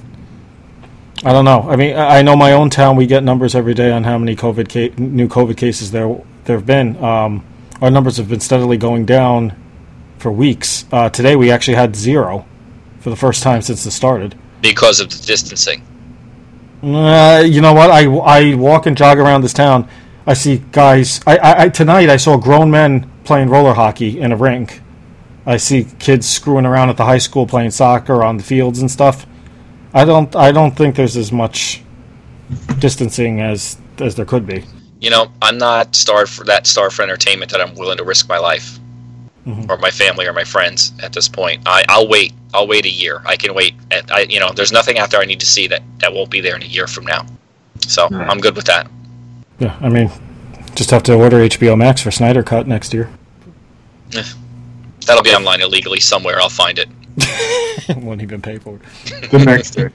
I 1.23 1.33
don't 1.33 1.45
know. 1.45 1.69
I 1.69 1.75
mean, 1.75 1.95
I 1.97 2.21
know 2.21 2.35
my 2.35 2.53
own 2.53 2.69
town. 2.69 2.95
We 2.95 3.05
get 3.07 3.23
numbers 3.23 3.55
every 3.55 3.73
day 3.73 3.91
on 3.91 4.03
how 4.03 4.17
many 4.17 4.35
COVID 4.35 4.69
ca- 4.71 4.93
new 4.97 5.27
COVID 5.27 5.57
cases 5.57 5.91
there 5.91 6.15
there 6.45 6.55
have 6.55 6.65
been. 6.65 7.01
Um, 7.03 7.43
our 7.81 7.91
numbers 7.91 8.17
have 8.17 8.29
been 8.29 8.39
steadily 8.39 8.77
going 8.77 9.05
down 9.05 9.53
for 10.17 10.31
weeks. 10.31 10.85
Uh, 10.91 11.09
today 11.09 11.35
we 11.35 11.51
actually 11.51 11.75
had 11.75 11.95
zero 11.95 12.45
for 12.99 13.09
the 13.09 13.15
first 13.15 13.43
time 13.43 13.61
since 13.61 13.85
it 13.85 13.91
started. 13.91 14.35
because 14.61 14.99
of 14.99 15.09
the 15.09 15.25
distancing. 15.25 15.81
Uh, 16.83 17.43
you 17.45 17.59
know 17.61 17.73
what? 17.73 17.89
I, 17.89 18.05
I 18.05 18.55
walk 18.55 18.85
and 18.85 18.95
jog 18.97 19.17
around 19.17 19.41
this 19.41 19.53
town. 19.53 19.87
I 20.25 20.33
see 20.33 20.61
guys. 20.71 21.19
I, 21.27 21.37
I, 21.37 21.61
I 21.63 21.69
tonight 21.69 22.09
I 22.09 22.17
saw 22.17 22.37
grown 22.37 22.69
men 22.71 23.09
playing 23.23 23.49
roller 23.49 23.73
hockey 23.73 24.19
in 24.19 24.31
a 24.31 24.37
rink. 24.37 24.81
I 25.49 25.57
see 25.57 25.85
kids 25.97 26.27
screwing 26.29 26.65
around 26.65 26.89
at 26.89 26.97
the 26.97 27.05
high 27.05 27.17
school 27.17 27.47
playing 27.47 27.71
soccer 27.71 28.23
on 28.23 28.37
the 28.37 28.43
fields 28.43 28.79
and 28.79 28.89
stuff. 28.91 29.25
I 29.93 30.05
don't 30.05 30.35
I 30.35 30.51
don't 30.51 30.75
think 30.77 30.95
there's 30.95 31.17
as 31.17 31.31
much 31.31 31.81
distancing 32.77 33.41
as 33.41 33.77
as 33.99 34.15
there 34.15 34.25
could 34.25 34.45
be. 34.45 34.63
You 35.01 35.09
know, 35.09 35.31
I'm 35.41 35.57
not 35.57 35.95
starved 35.95 36.31
for 36.31 36.43
that 36.45 36.67
star 36.67 36.89
for 36.91 37.01
entertainment 37.01 37.51
that 37.51 37.61
I'm 37.61 37.73
willing 37.75 37.97
to 37.97 38.03
risk 38.03 38.27
my 38.29 38.37
life 38.37 38.79
Mhm. 39.47 39.69
or 39.69 39.77
my 39.77 39.89
family 39.89 40.27
or 40.27 40.33
my 40.33 40.43
friends 40.43 40.91
at 41.01 41.13
this 41.13 41.27
point. 41.29 41.61
I, 41.65 41.83
I'll 41.89 42.07
wait. 42.07 42.33
I'll 42.53 42.67
wait 42.67 42.85
a 42.85 42.91
year. 42.91 43.21
I 43.25 43.35
can 43.37 43.53
wait. 43.55 43.73
At, 43.89 44.11
I, 44.11 44.21
you 44.29 44.39
know, 44.39 44.51
there's 44.53 44.71
nothing 44.73 44.99
out 44.99 45.09
there 45.09 45.21
I 45.21 45.25
need 45.25 45.39
to 45.39 45.45
see 45.45 45.65
that 45.67 45.81
that 45.99 46.13
won't 46.13 46.29
be 46.29 46.41
there 46.41 46.55
in 46.55 46.61
a 46.61 46.65
year 46.67 46.85
from 46.87 47.05
now. 47.05 47.25
So 47.87 48.07
Right. 48.09 48.29
I'm 48.29 48.39
good 48.39 48.55
with 48.55 48.65
that. 48.65 48.87
Yeah, 49.57 49.75
I 49.81 49.89
mean, 49.89 50.11
just 50.75 50.91
have 50.91 51.03
to 51.03 51.13
order 51.15 51.37
HBO 51.37 51.75
Max 51.77 52.01
for 52.01 52.11
Snyder 52.11 52.43
Cut 52.43 52.67
next 52.67 52.93
year. 52.93 53.09
That'll 55.09 55.23
be 55.23 55.33
online 55.33 55.59
illegally 55.61 55.99
somewhere. 55.99 56.39
I'll 56.39 56.49
find 56.49 56.77
it. 56.77 56.87
Won't 57.97 58.21
even 58.21 58.43
pay 58.43 58.59
for 58.59 58.75
it. 58.75 59.31
The 59.31 59.39
next 59.39 59.71
day, 59.71 59.89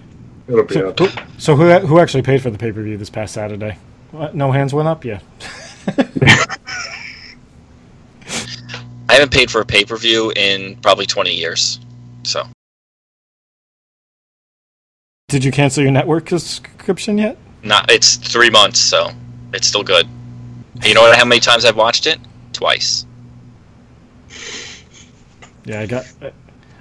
it'll 0.49 0.65
be 0.65 0.83
up. 0.83 0.99
So 1.39 1.55
who 1.55 1.71
who 1.87 2.01
actually 2.01 2.23
paid 2.23 2.43
for 2.43 2.51
the 2.51 2.59
pay 2.59 2.73
per 2.73 2.83
view 2.83 2.97
this 2.97 3.11
past 3.11 3.33
Saturday? 3.33 3.79
What? 4.11 4.35
No 4.35 4.51
hands 4.51 4.75
went 4.75 4.89
up. 4.89 5.05
Yeah. 5.05 5.21
I 9.09 9.13
haven't 9.13 9.31
paid 9.31 9.53
for 9.53 9.61
a 9.61 9.65
pay 9.65 9.85
per 9.85 9.97
view 9.97 10.33
in 10.35 10.75
probably 10.83 11.07
20 11.07 11.31
years. 11.33 11.79
So 12.25 12.49
Did 15.29 15.45
you 15.45 15.53
cancel 15.53 15.85
your 15.85 15.93
network 15.93 16.29
subscription 16.29 17.19
yet? 17.19 17.39
not. 17.63 17.89
It's 17.89 18.17
three 18.17 18.51
months, 18.51 18.81
so 18.81 19.11
it's 19.53 19.69
still 19.69 19.85
good. 19.85 20.09
You 20.83 20.95
know 20.95 21.03
what? 21.03 21.17
How 21.17 21.25
many 21.25 21.41
times 21.41 21.65
I've 21.65 21.77
watched 21.77 22.09
it? 22.09 22.19
Twice. 22.53 23.07
Yeah, 25.65 25.81
I 25.81 25.87
got. 25.87 26.07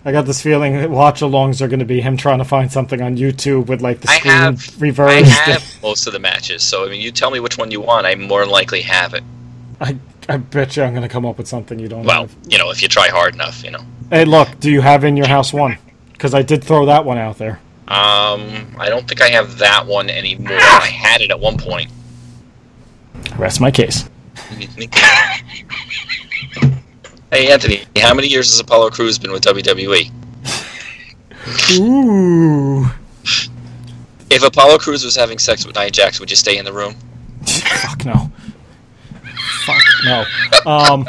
I 0.06 0.12
got 0.12 0.26
this 0.26 0.42
feeling 0.42 0.74
that 0.76 0.90
watch-alongs 0.90 1.62
are 1.62 1.70
going 1.70 1.80
to 1.80 1.86
be 1.86 2.02
him 2.02 2.18
trying 2.18 2.40
to 2.40 2.44
find 2.44 2.70
something 2.70 3.02
on 3.02 3.16
YouTube 3.16 3.68
with 3.68 3.82
like 3.82 4.02
the 4.02 4.10
I 4.10 4.18
screen 4.18 4.34
have. 4.34 4.76
I 4.76 4.82
reversed. 4.82 5.32
have 5.32 5.82
most 5.82 6.08
of 6.08 6.14
the 6.14 6.20
matches. 6.20 6.62
So 6.62 6.86
I 6.86 6.90
mean, 6.90 7.00
you 7.00 7.10
tell 7.12 7.32
me 7.32 7.40
which 7.40 7.58
one 7.58 7.72
you 7.72 7.80
want. 7.80 8.06
I 8.06 8.16
more 8.16 8.42
than 8.42 8.50
likely 8.50 8.82
have 8.82 9.14
it. 9.14 9.24
I, 9.80 9.98
I 10.28 10.36
bet 10.38 10.76
you 10.76 10.84
I'm 10.84 10.92
going 10.92 11.04
to 11.04 11.10
come 11.10 11.26
up 11.26 11.38
with 11.38 11.48
something 11.48 11.80
you 11.80 11.88
don't 11.88 12.04
Well, 12.04 12.24
have. 12.24 12.36
you 12.50 12.58
know, 12.58 12.70
if 12.70 12.82
you 12.82 12.90
try 12.90 13.08
hard 13.08 13.34
enough, 13.34 13.64
you 13.64 13.72
know. 13.72 13.80
Hey, 14.10 14.26
look, 14.26 14.60
do 14.60 14.70
you 14.70 14.82
have 14.82 15.06
in 15.06 15.16
your 15.16 15.28
house 15.28 15.54
one? 15.54 15.78
Because 16.12 16.34
I 16.34 16.42
did 16.42 16.64
throw 16.66 16.86
that 16.88 17.06
one 17.06 17.18
out 17.18 17.38
there. 17.38 17.62
Um, 17.88 18.76
I 18.78 18.88
don't 18.90 19.08
think 19.08 19.22
I 19.22 19.30
have 19.30 19.58
that 19.60 19.86
one 19.88 20.10
anymore. 20.10 20.52
I 20.58 20.88
had 20.88 21.22
it 21.22 21.32
at 21.32 21.40
one 21.40 21.58
point. 21.58 21.90
Rest 23.38 23.62
my 23.62 23.72
case. 23.72 24.10
Hey 27.34 27.52
Anthony, 27.52 27.84
how 27.98 28.14
many 28.14 28.28
years 28.28 28.52
has 28.52 28.60
Apollo 28.60 28.92
Crews 28.92 29.18
been 29.18 29.32
with 29.32 29.42
WWE? 29.42 30.12
Ooh. 31.80 32.86
If 34.30 34.44
Apollo 34.44 34.78
Crews 34.78 35.04
was 35.04 35.16
having 35.16 35.40
sex 35.40 35.66
with 35.66 35.76
Nia 35.76 35.90
Jax, 35.90 36.20
would 36.20 36.30
you 36.30 36.36
stay 36.36 36.60
in 36.60 36.64
the 36.64 36.72
room? 36.72 36.94
Fuck 37.82 38.06
no. 38.06 38.32
Fuck 39.66 39.82
no. 40.06 40.26
Um, 40.68 41.08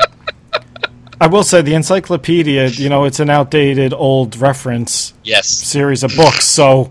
I 1.20 1.26
will 1.26 1.44
say 1.44 1.60
the 1.60 1.74
encyclopedia. 1.74 2.68
You 2.68 2.88
know, 2.88 3.04
it's 3.04 3.20
an 3.20 3.28
outdated, 3.28 3.92
old 3.92 4.34
reference 4.38 5.12
Yes. 5.24 5.46
series 5.46 6.02
of 6.02 6.16
books, 6.16 6.46
so 6.46 6.90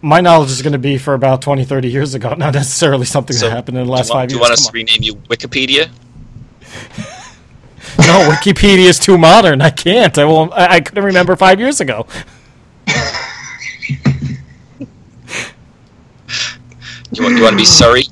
my 0.00 0.22
knowledge 0.22 0.50
is 0.50 0.62
going 0.62 0.72
to 0.72 0.78
be 0.78 0.96
for 0.96 1.12
about 1.12 1.42
20, 1.42 1.66
30 1.66 1.90
years 1.90 2.14
ago, 2.14 2.32
not 2.38 2.54
necessarily 2.54 3.04
something 3.04 3.36
So, 3.36 3.50
that 3.50 3.54
happened 3.54 3.76
in 3.76 3.84
the 3.84 3.92
last 3.92 4.08
want, 4.08 4.20
five 4.22 4.28
do 4.30 4.36
you 4.36 4.40
want 4.40 4.54
us 4.54 4.64
to 4.66 4.72
rename 4.72 5.02
you 5.02 5.16
Wikipedia? 5.28 5.90
on. 7.98 8.06
No, 8.06 8.28
Wikipedia 8.30 8.86
is 8.88 8.98
too 8.98 9.18
modern. 9.18 9.62
I 9.62 9.70
can't. 9.70 10.16
I 10.18 10.24
won't. 10.24 10.52
I, 10.52 10.76
I 10.76 10.80
couldn't 10.80 11.04
remember 11.04 11.36
five 11.36 11.60
years 11.60 11.80
ago. 11.80 12.06
You 17.12 17.24
want, 17.24 17.36
you 17.36 17.42
want 17.44 17.54
to 17.54 17.58
be 17.58 17.64
Siri? 17.64 18.04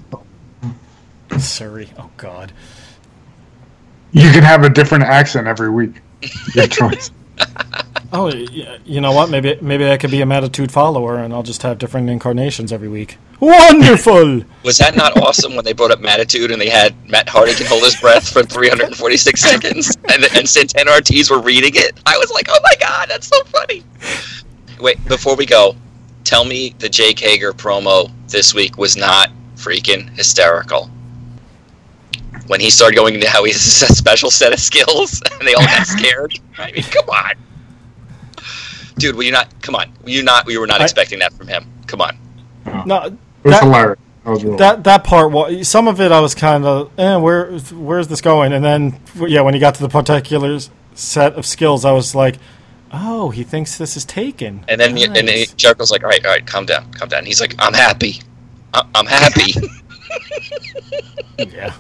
Siri. 1.39 1.91
Oh 1.99 2.11
God. 2.16 2.53
You 4.12 4.31
can 4.33 4.43
have 4.45 4.64
a 4.64 4.70
different 4.70 5.05
accent 5.05 5.47
every 5.47 5.70
week. 5.70 6.03
Your 6.55 6.66
choice. 6.68 7.11
Oh, 8.12 8.28
you 8.28 9.00
know 9.00 9.12
what? 9.12 9.30
Maybe 9.30 9.56
maybe 9.61 9.88
I 9.88 9.96
could 9.96 10.11
be 10.11 10.20
a 10.20 10.26
Mattitude 10.26 10.72
follower, 10.72 11.18
and 11.18 11.32
I'll 11.32 11.44
just 11.44 11.62
have 11.62 11.78
different 11.78 12.11
incarnations 12.11 12.72
every 12.72 12.88
week. 12.88 13.18
Wonderful. 13.38 14.42
Was 14.64 14.78
that 14.78 14.96
not 14.96 15.16
awesome 15.16 15.54
when 15.54 15.64
they 15.64 15.72
brought 15.72 15.92
up 15.92 16.00
Mattitude 16.00 16.50
and 16.50 16.61
they 16.61 16.68
had 16.68 16.94
Matt 17.08 17.28
Hardy 17.28 17.54
can 17.54 17.66
hold 17.66 17.84
his 17.84 17.98
breath 18.00 18.28
for 18.28 18.42
346 18.42 19.40
seconds 19.50 19.96
and, 20.12 20.24
and 20.36 20.48
Santana 20.48 20.90
Ortiz 20.90 21.30
were 21.30 21.40
reading 21.40 21.72
it? 21.74 21.98
I 22.04 22.18
was 22.18 22.30
like, 22.32 22.46
oh 22.50 22.61
my 22.62 22.74
god, 22.80 23.08
that's 23.08 23.28
so 23.28 23.42
funny. 23.44 23.82
Wait, 24.80 25.02
before 25.06 25.36
we 25.36 25.46
go, 25.46 25.74
tell 26.24 26.44
me 26.44 26.74
the 26.78 26.88
Jake 26.88 27.18
Hager 27.18 27.52
promo 27.52 28.11
this 28.28 28.54
week 28.54 28.76
was 28.76 28.96
not 28.96 29.30
freaking 29.56 30.08
hysterical. 30.16 30.90
When 32.48 32.61
he 32.61 32.70
started 32.70 32.96
going 32.96 33.14
into 33.14 33.28
how 33.28 33.44
he 33.44 33.52
has 33.52 33.82
a 33.82 33.86
special 33.94 34.30
set 34.30 34.52
of 34.52 34.58
skills 34.58 35.22
and 35.38 35.46
they 35.48 35.54
all 35.54 35.64
got 35.64 35.86
scared. 35.86 36.38
I 36.58 36.72
mean, 36.72 36.82
come 36.82 37.08
on. 37.08 37.32
Dude, 39.01 39.16
were 39.16 39.22
you 39.22 39.32
not? 39.32 39.48
Come 39.62 39.74
on, 39.74 39.92
were 40.05 40.11
you 40.11 40.22
not? 40.22 40.46
We 40.46 40.57
were 40.59 40.66
not 40.66 40.80
I- 40.80 40.84
expecting 40.84 41.18
that 41.20 41.32
from 41.32 41.48
him. 41.48 41.66
Come 41.86 42.01
on. 42.01 42.16
no, 42.86 43.03
It 43.05 43.12
was 43.42 43.55
That- 43.55 43.62
hilarious. 43.64 43.98
That 44.24 44.30
was 44.30 44.44
real. 44.44 44.57
that 44.59 44.84
that 44.84 45.03
part. 45.05 45.32
wa- 45.32 45.62
Some 45.62 45.88
of 45.88 45.98
it 46.01 46.12
I 46.12 46.20
was 46.20 46.34
kind 46.34 46.64
of, 46.66 46.90
eh, 46.98 47.16
where 47.16 47.51
where's 47.72 48.09
this 48.09 48.20
going? 48.20 48.53
And 48.53 48.62
then, 48.62 49.01
yeah, 49.26 49.40
when 49.40 49.55
he 49.55 49.61
got 49.61 49.74
to 49.76 49.82
the 49.82 49.88
particular 49.88 50.59
set 50.94 51.32
of 51.34 51.46
skills, 51.46 51.86
I 51.86 51.92
was 51.92 52.14
like, 52.14 52.36
oh, 52.92 53.30
he 53.30 53.44
thinks 53.44 53.78
this 53.78 53.96
is 53.96 54.05
taken. 54.05 54.64
And 54.68 54.78
then, 54.80 54.96
and 54.98 55.26
then 55.26 55.46
Jericho's 55.57 55.90
like, 55.90 56.03
"All 56.05 56.11
right, 56.11 56.22
all 56.26 56.32
right, 56.32 56.46
calm 56.46 56.66
down, 56.66 56.92
calm 56.92 57.09
down." 57.09 57.24
He's 57.24 57.40
like, 57.40 57.55
"I'm 57.59 57.72
happy, 57.72 58.20
I- 58.74 58.84
I'm 58.94 59.07
happy." 59.07 59.55
yeah. 61.38 61.72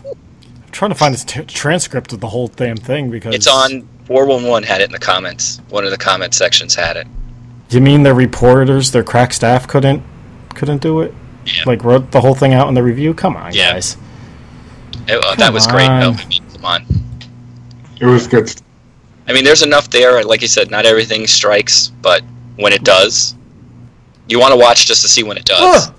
I'm 0.80 0.88
trying 0.88 0.92
to 0.92 0.98
find 0.98 1.12
this 1.14 1.24
t- 1.24 1.42
transcript 1.44 2.14
of 2.14 2.20
the 2.20 2.28
whole 2.28 2.48
damn 2.48 2.78
thing 2.78 3.10
because 3.10 3.34
it's 3.34 3.46
on 3.46 3.86
411 4.06 4.66
had 4.66 4.80
it 4.80 4.84
in 4.84 4.92
the 4.92 4.98
comments. 4.98 5.60
One 5.68 5.84
of 5.84 5.90
the 5.90 5.98
comment 5.98 6.32
sections 6.32 6.74
had 6.74 6.96
it. 6.96 7.06
You 7.68 7.82
mean 7.82 8.02
the 8.02 8.14
reporters, 8.14 8.90
their 8.90 9.04
crack 9.04 9.34
staff 9.34 9.68
couldn't 9.68 10.02
couldn't 10.54 10.80
do 10.80 11.02
it? 11.02 11.12
Yeah. 11.44 11.64
Like 11.66 11.84
wrote 11.84 12.10
the 12.12 12.22
whole 12.22 12.34
thing 12.34 12.54
out 12.54 12.66
in 12.68 12.72
the 12.72 12.82
review? 12.82 13.12
Come 13.12 13.36
on, 13.36 13.52
Yeah. 13.52 13.74
guys. 13.74 13.98
It- 15.06 15.22
uh, 15.22 15.34
that 15.34 15.38
Come 15.38 15.52
was 15.52 15.66
great. 15.66 15.86
though. 15.88 16.12
I 16.18 16.26
mean, 16.26 16.42
come 16.54 16.64
on. 16.64 16.86
It 18.00 18.06
was 18.06 18.26
good. 18.26 18.50
I 19.28 19.34
mean, 19.34 19.44
there's 19.44 19.62
enough 19.62 19.90
there. 19.90 20.24
Like 20.24 20.40
you 20.40 20.48
said, 20.48 20.70
not 20.70 20.86
everything 20.86 21.26
strikes, 21.26 21.92
but 22.00 22.22
when 22.56 22.72
it 22.72 22.84
does. 22.84 23.34
You 24.28 24.40
want 24.40 24.52
to 24.52 24.58
watch 24.58 24.86
just 24.86 25.02
to 25.02 25.08
see 25.10 25.24
when 25.24 25.36
it 25.36 25.44
does. 25.44 25.88
Ugh. 25.88 25.94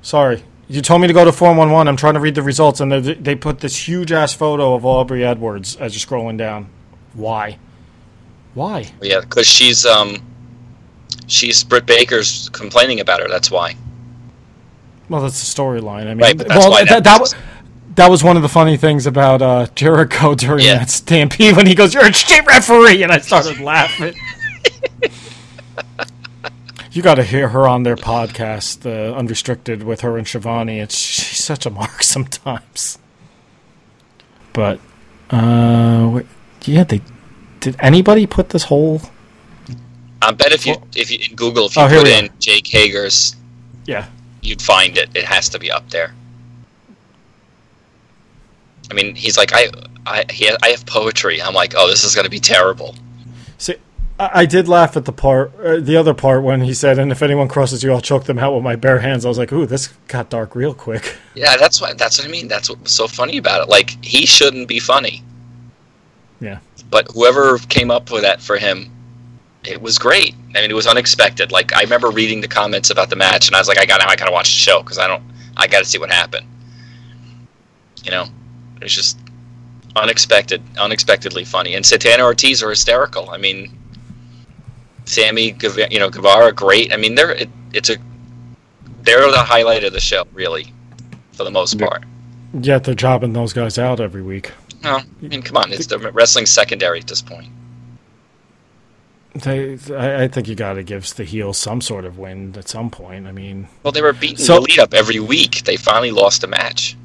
Sorry. 0.00 0.42
You 0.72 0.80
told 0.80 1.02
me 1.02 1.06
to 1.06 1.12
go 1.12 1.22
to 1.24 1.32
411. 1.32 1.86
I'm 1.86 1.96
trying 1.98 2.14
to 2.14 2.20
read 2.20 2.34
the 2.34 2.42
results, 2.42 2.80
and 2.80 2.90
they, 2.90 3.00
they 3.12 3.34
put 3.34 3.60
this 3.60 3.86
huge 3.86 4.10
ass 4.10 4.32
photo 4.32 4.72
of 4.74 4.86
Aubrey 4.86 5.22
Edwards 5.22 5.76
as 5.76 5.94
you're 5.94 6.00
scrolling 6.18 6.38
down. 6.38 6.70
Why? 7.12 7.58
Why? 8.54 8.90
Yeah, 9.02 9.20
because 9.20 9.46
she's 9.46 9.84
um, 9.84 10.22
she's 11.26 11.62
Britt 11.62 11.84
Baker's 11.84 12.48
complaining 12.54 13.00
about 13.00 13.20
her. 13.20 13.28
That's 13.28 13.50
why. 13.50 13.76
Well, 15.10 15.20
that's 15.20 15.40
the 15.54 15.60
storyline. 15.62 16.06
I 16.06 16.14
mean, 16.14 16.18
Right, 16.20 16.38
but 16.38 16.48
that's 16.48 16.58
well, 16.58 16.70
that, 16.72 16.88
that 16.88 17.04
that, 17.04 17.20
was- 17.20 17.34
was 17.34 17.42
that 17.96 18.08
was 18.10 18.24
one 18.24 18.36
of 18.36 18.42
the 18.42 18.48
funny 18.48 18.78
things 18.78 19.06
about 19.06 19.42
uh, 19.42 19.66
Jericho 19.74 20.34
during 20.36 20.64
Yeah. 20.64 20.78
that 20.78 20.88
stampede 20.88 21.54
when 21.54 21.66
he 21.66 21.74
goes, 21.74 21.92
"You're 21.92 22.06
a 22.06 22.12
shit 22.14 22.46
referee," 22.46 23.02
and 23.02 23.12
I 23.12 23.18
started 23.18 23.60
laughing. 23.60 24.14
you 26.92 27.02
got 27.02 27.14
to 27.16 27.24
hear 27.24 27.48
her 27.48 27.66
on 27.66 27.82
their 27.82 27.96
podcast, 27.96 28.86
uh, 28.86 29.14
Unrestricted, 29.16 29.82
with 29.82 30.02
her 30.02 30.16
and 30.18 30.26
Schiavone. 30.26 30.78
It's 30.80 30.96
she's 30.96 31.42
such 31.42 31.66
a 31.66 31.70
mark 31.70 32.02
sometimes. 32.14 32.98
But, 34.52 34.80
uh, 35.30 36.20
yeah, 36.64 36.84
they 36.84 37.00
did. 37.60 37.76
Anybody 37.78 38.26
put 38.26 38.50
this 38.50 38.64
whole? 38.64 39.00
I 40.20 40.30
bet 40.30 40.52
if 40.52 40.66
you 40.66 40.76
if 40.94 41.10
you 41.10 41.18
in 41.28 41.34
Google 41.34 41.66
if 41.66 41.74
you 41.76 41.82
Oh, 41.82 41.88
put 41.88 42.06
in 42.06 42.26
are. 42.26 42.32
Jake 42.38 42.66
Hager's, 42.68 43.34
Yeah, 43.86 44.06
you'd 44.40 44.62
find 44.62 44.96
it. 44.96 45.10
It 45.16 45.24
has 45.24 45.48
to 45.48 45.58
be 45.58 45.70
up 45.70 45.88
there. 45.90 46.14
I 48.90 48.94
mean, 48.94 49.14
he's 49.16 49.36
like, 49.36 49.52
I, 49.54 49.68
I, 50.06 50.24
he, 50.30 50.48
I 50.62 50.68
have 50.68 50.84
poetry. 50.86 51.40
I'm 51.42 51.54
like, 51.54 51.74
oh, 51.76 51.88
this 51.88 52.04
is 52.04 52.14
gonna 52.14 52.28
be 52.28 52.38
terrible. 52.38 52.94
See, 53.58 53.76
I, 54.18 54.46
did 54.46 54.68
laugh 54.68 54.96
at 54.96 55.04
the 55.04 55.12
part, 55.12 55.52
uh, 55.58 55.80
the 55.80 55.96
other 55.96 56.14
part 56.14 56.42
when 56.42 56.60
he 56.60 56.74
said, 56.74 56.98
"And 56.98 57.10
if 57.10 57.22
anyone 57.22 57.48
crosses 57.48 57.82
you, 57.82 57.92
I'll 57.92 58.00
choke 58.00 58.24
them 58.24 58.38
out 58.38 58.54
with 58.54 58.62
my 58.62 58.76
bare 58.76 59.00
hands." 59.00 59.24
I 59.24 59.28
was 59.28 59.38
like, 59.38 59.52
"Ooh, 59.52 59.66
this 59.66 59.88
got 60.08 60.30
dark 60.30 60.54
real 60.54 60.74
quick." 60.74 61.16
Yeah, 61.34 61.56
that's 61.56 61.80
what 61.80 61.96
that's 61.96 62.18
what 62.18 62.28
I 62.28 62.30
mean. 62.30 62.46
That's 62.46 62.68
what 62.68 62.82
was 62.82 62.92
so 62.92 63.08
funny 63.08 63.38
about 63.38 63.62
it. 63.62 63.68
Like 63.70 64.04
he 64.04 64.26
shouldn't 64.26 64.68
be 64.68 64.78
funny, 64.78 65.22
Yeah, 66.40 66.58
but 66.90 67.10
whoever 67.10 67.56
came 67.70 67.90
up 67.90 68.10
with 68.10 68.20
that 68.20 68.42
for 68.42 68.58
him, 68.58 68.92
it 69.64 69.80
was 69.80 69.98
great. 69.98 70.34
I 70.54 70.60
mean, 70.60 70.70
it 70.70 70.74
was 70.74 70.86
unexpected. 70.86 71.50
Like 71.50 71.74
I 71.74 71.80
remember 71.80 72.10
reading 72.10 72.42
the 72.42 72.48
comments 72.48 72.90
about 72.90 73.08
the 73.08 73.16
match, 73.16 73.48
and 73.48 73.56
I 73.56 73.60
was 73.60 73.66
like, 73.66 73.78
I 73.78 73.86
got 73.86 74.06
I 74.06 74.14
gotta 74.14 74.30
watch 74.30 74.48
the 74.52 74.60
show 74.60 74.82
because 74.82 74.98
I 74.98 75.06
don't, 75.06 75.22
I 75.56 75.66
gotta 75.66 75.86
see 75.86 75.98
what 75.98 76.10
happened. 76.10 76.46
You 78.04 78.10
know, 78.10 78.26
it 78.76 78.82
was 78.82 78.94
just 78.94 79.18
unexpected, 79.96 80.62
unexpectedly 80.78 81.44
funny. 81.44 81.74
And 81.74 81.86
Santana 81.86 82.24
Ortiz 82.24 82.62
are 82.62 82.70
hysterical. 82.70 83.30
I 83.30 83.38
mean, 83.38 83.78
Sammy, 85.12 85.54
you 85.90 85.98
know, 85.98 86.08
Guevara, 86.10 86.52
great. 86.52 86.92
I 86.92 86.96
mean, 86.96 87.14
they're 87.14 87.32
it, 87.32 87.50
it's 87.72 87.90
a 87.90 87.96
they're 89.02 89.30
the 89.30 89.38
highlight 89.38 89.84
of 89.84 89.92
the 89.92 90.00
show, 90.00 90.24
really, 90.32 90.72
for 91.32 91.44
the 91.44 91.50
most 91.50 91.78
Yeah. 91.78 91.86
part. 91.88 92.04
yet 92.60 92.84
they're 92.84 92.94
jobbing 92.94 93.32
those 93.32 93.52
guys 93.52 93.78
out 93.78 94.00
every 94.00 94.22
week. 94.22 94.52
No, 94.84 94.96
I 94.98 95.04
mean, 95.20 95.42
come 95.42 95.56
on, 95.56 95.72
it's 95.72 95.86
the 95.86 95.98
wrestling 95.98 96.46
secondary 96.46 97.00
at 97.00 97.06
this 97.06 97.22
point. 97.22 97.48
They, 99.34 99.78
I, 99.96 100.28
think 100.28 100.46
you 100.48 100.54
got 100.54 100.74
to 100.74 100.82
give 100.82 101.14
the 101.14 101.24
heels 101.24 101.56
some 101.56 101.80
sort 101.80 102.04
of 102.04 102.18
win 102.18 102.54
at 102.58 102.68
some 102.68 102.90
point. 102.90 103.26
I 103.26 103.32
mean, 103.32 103.66
Well, 103.82 103.90
they 103.92 104.02
were 104.02 104.12
beating 104.12 104.36
So- 104.44 104.56
the 104.56 104.60
lead 104.60 104.78
up 104.78 104.92
every 104.92 105.20
week. 105.20 105.62
They 105.64 105.76
finally 105.76 106.10
lost 106.10 106.44
a 106.44 106.46
match. 106.46 106.96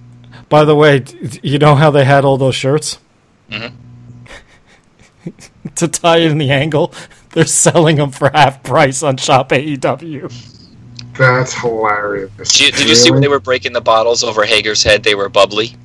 by 0.50 0.66
the 0.66 0.76
way, 0.76 1.04
you 1.42 1.58
know 1.60 1.76
how 1.76 1.90
they 1.92 2.04
had 2.06 2.26
all 2.26 2.38
those 2.38 2.56
shirts 2.56 3.00
Mhm. 3.50 3.72
to 5.76 5.88
tie 5.88 6.18
in 6.18 6.38
the 6.38 6.52
angle? 6.52 6.94
They're 7.38 7.46
selling 7.46 7.98
them 7.98 8.10
for 8.10 8.32
half 8.34 8.64
price 8.64 9.04
on 9.04 9.18
Shop 9.18 9.50
AEW. 9.50 10.34
That's 11.16 11.54
hilarious. 11.54 12.32
Did 12.36 12.60
you, 12.60 12.72
did 12.72 12.90
you 12.90 12.96
see 12.96 13.12
when 13.12 13.22
they 13.22 13.28
were 13.28 13.40
breaking 13.40 13.74
the 13.74 13.82
bottles 13.82 14.24
over 14.24 14.44
Hager's 14.44 14.82
head? 14.82 15.04
They 15.04 15.14
were 15.14 15.30
bubbly. 15.30 15.76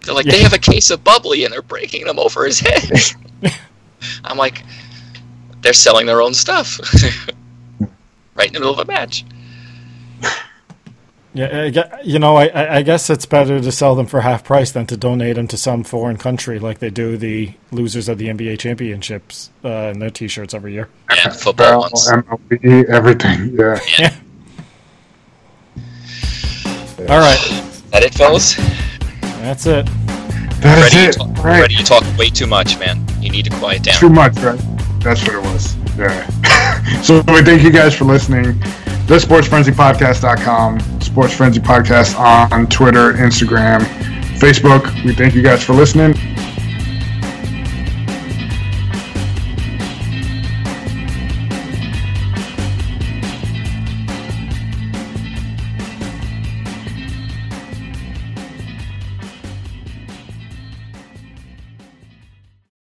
They're 0.00 0.16
like, 0.16 0.26
they 0.26 0.42
have 0.42 0.52
a 0.52 0.58
case 0.58 0.90
of 0.90 1.04
bubbly, 1.04 1.44
and 1.44 1.52
they're 1.54 1.62
breaking 1.62 2.06
them 2.06 2.18
over 2.18 2.44
his 2.44 2.58
head. 2.58 2.90
I'm 4.24 4.36
like, 4.36 4.64
they're 5.60 5.72
selling 5.72 6.06
their 6.06 6.20
own 6.20 6.34
stuff 6.34 6.80
right 8.34 8.48
in 8.48 8.52
the 8.52 8.58
middle 8.58 8.74
of 8.74 8.80
a 8.80 8.84
match. 8.84 9.24
Yeah, 11.34 11.62
I 11.62 11.70
gue- 11.70 11.82
you 12.04 12.18
know, 12.18 12.36
I- 12.36 12.48
I, 12.48 12.76
I 12.76 12.82
guess 12.82 13.08
it's 13.08 13.24
better 13.24 13.58
to 13.58 13.72
sell 13.72 13.94
them 13.94 14.04
for 14.06 14.20
half 14.20 14.44
price 14.44 14.70
than 14.70 14.86
to 14.88 14.98
donate 14.98 15.36
them 15.36 15.48
to 15.48 15.56
some 15.56 15.82
foreign 15.82 16.18
country 16.18 16.58
like 16.58 16.78
they 16.80 16.90
do 16.90 17.16
the 17.16 17.54
losers 17.70 18.06
of 18.08 18.18
the 18.18 18.28
NBA 18.28 18.58
championships 18.58 19.50
uh, 19.64 19.90
in 19.94 19.98
their 19.98 20.10
T-shirts 20.10 20.52
every 20.52 20.74
year. 20.74 20.90
Yeah, 21.10 21.30
football 21.30 21.52
Bell, 21.54 21.80
ones. 21.80 22.06
MLB, 22.10 22.84
everything. 22.90 23.56
Yeah. 23.58 23.78
Yeah. 23.98 24.14
All 27.08 27.18
right, 27.18 27.38
that 27.90 28.02
it, 28.04 28.14
fellas? 28.14 28.54
that's 29.40 29.66
it. 29.66 29.86
That's 30.60 30.94
Ready, 30.94 30.96
you 31.02 31.08
it. 31.08 31.12
talk, 31.14 31.28
Right. 31.44 31.60
ready, 31.62 31.74
you 31.74 31.82
talk 31.84 32.04
way 32.18 32.28
too 32.28 32.46
much, 32.46 32.78
man. 32.78 33.04
You 33.20 33.30
need 33.30 33.46
to 33.46 33.50
quiet 33.56 33.82
down. 33.82 33.96
Too 33.96 34.08
much, 34.08 34.36
right? 34.38 34.60
That's 35.00 35.22
what 35.22 35.34
it 35.34 35.42
was. 35.42 35.74
Yeah. 35.98 36.26
so 37.02 37.16
we 37.32 37.42
thank 37.42 37.62
you 37.62 37.70
guys 37.72 37.94
for 37.96 38.04
listening. 38.04 38.60
The 39.06 39.18
SportsFrenzyPodcast.com, 39.18 41.00
Sports 41.00 41.34
Frenzy 41.34 41.60
Podcast 41.60 42.18
on 42.18 42.66
Twitter, 42.68 43.12
Instagram, 43.14 43.80
Facebook. 44.38 45.04
We 45.04 45.12
thank 45.14 45.34
you 45.34 45.42
guys 45.42 45.62
for 45.62 45.74
listening. 45.74 46.31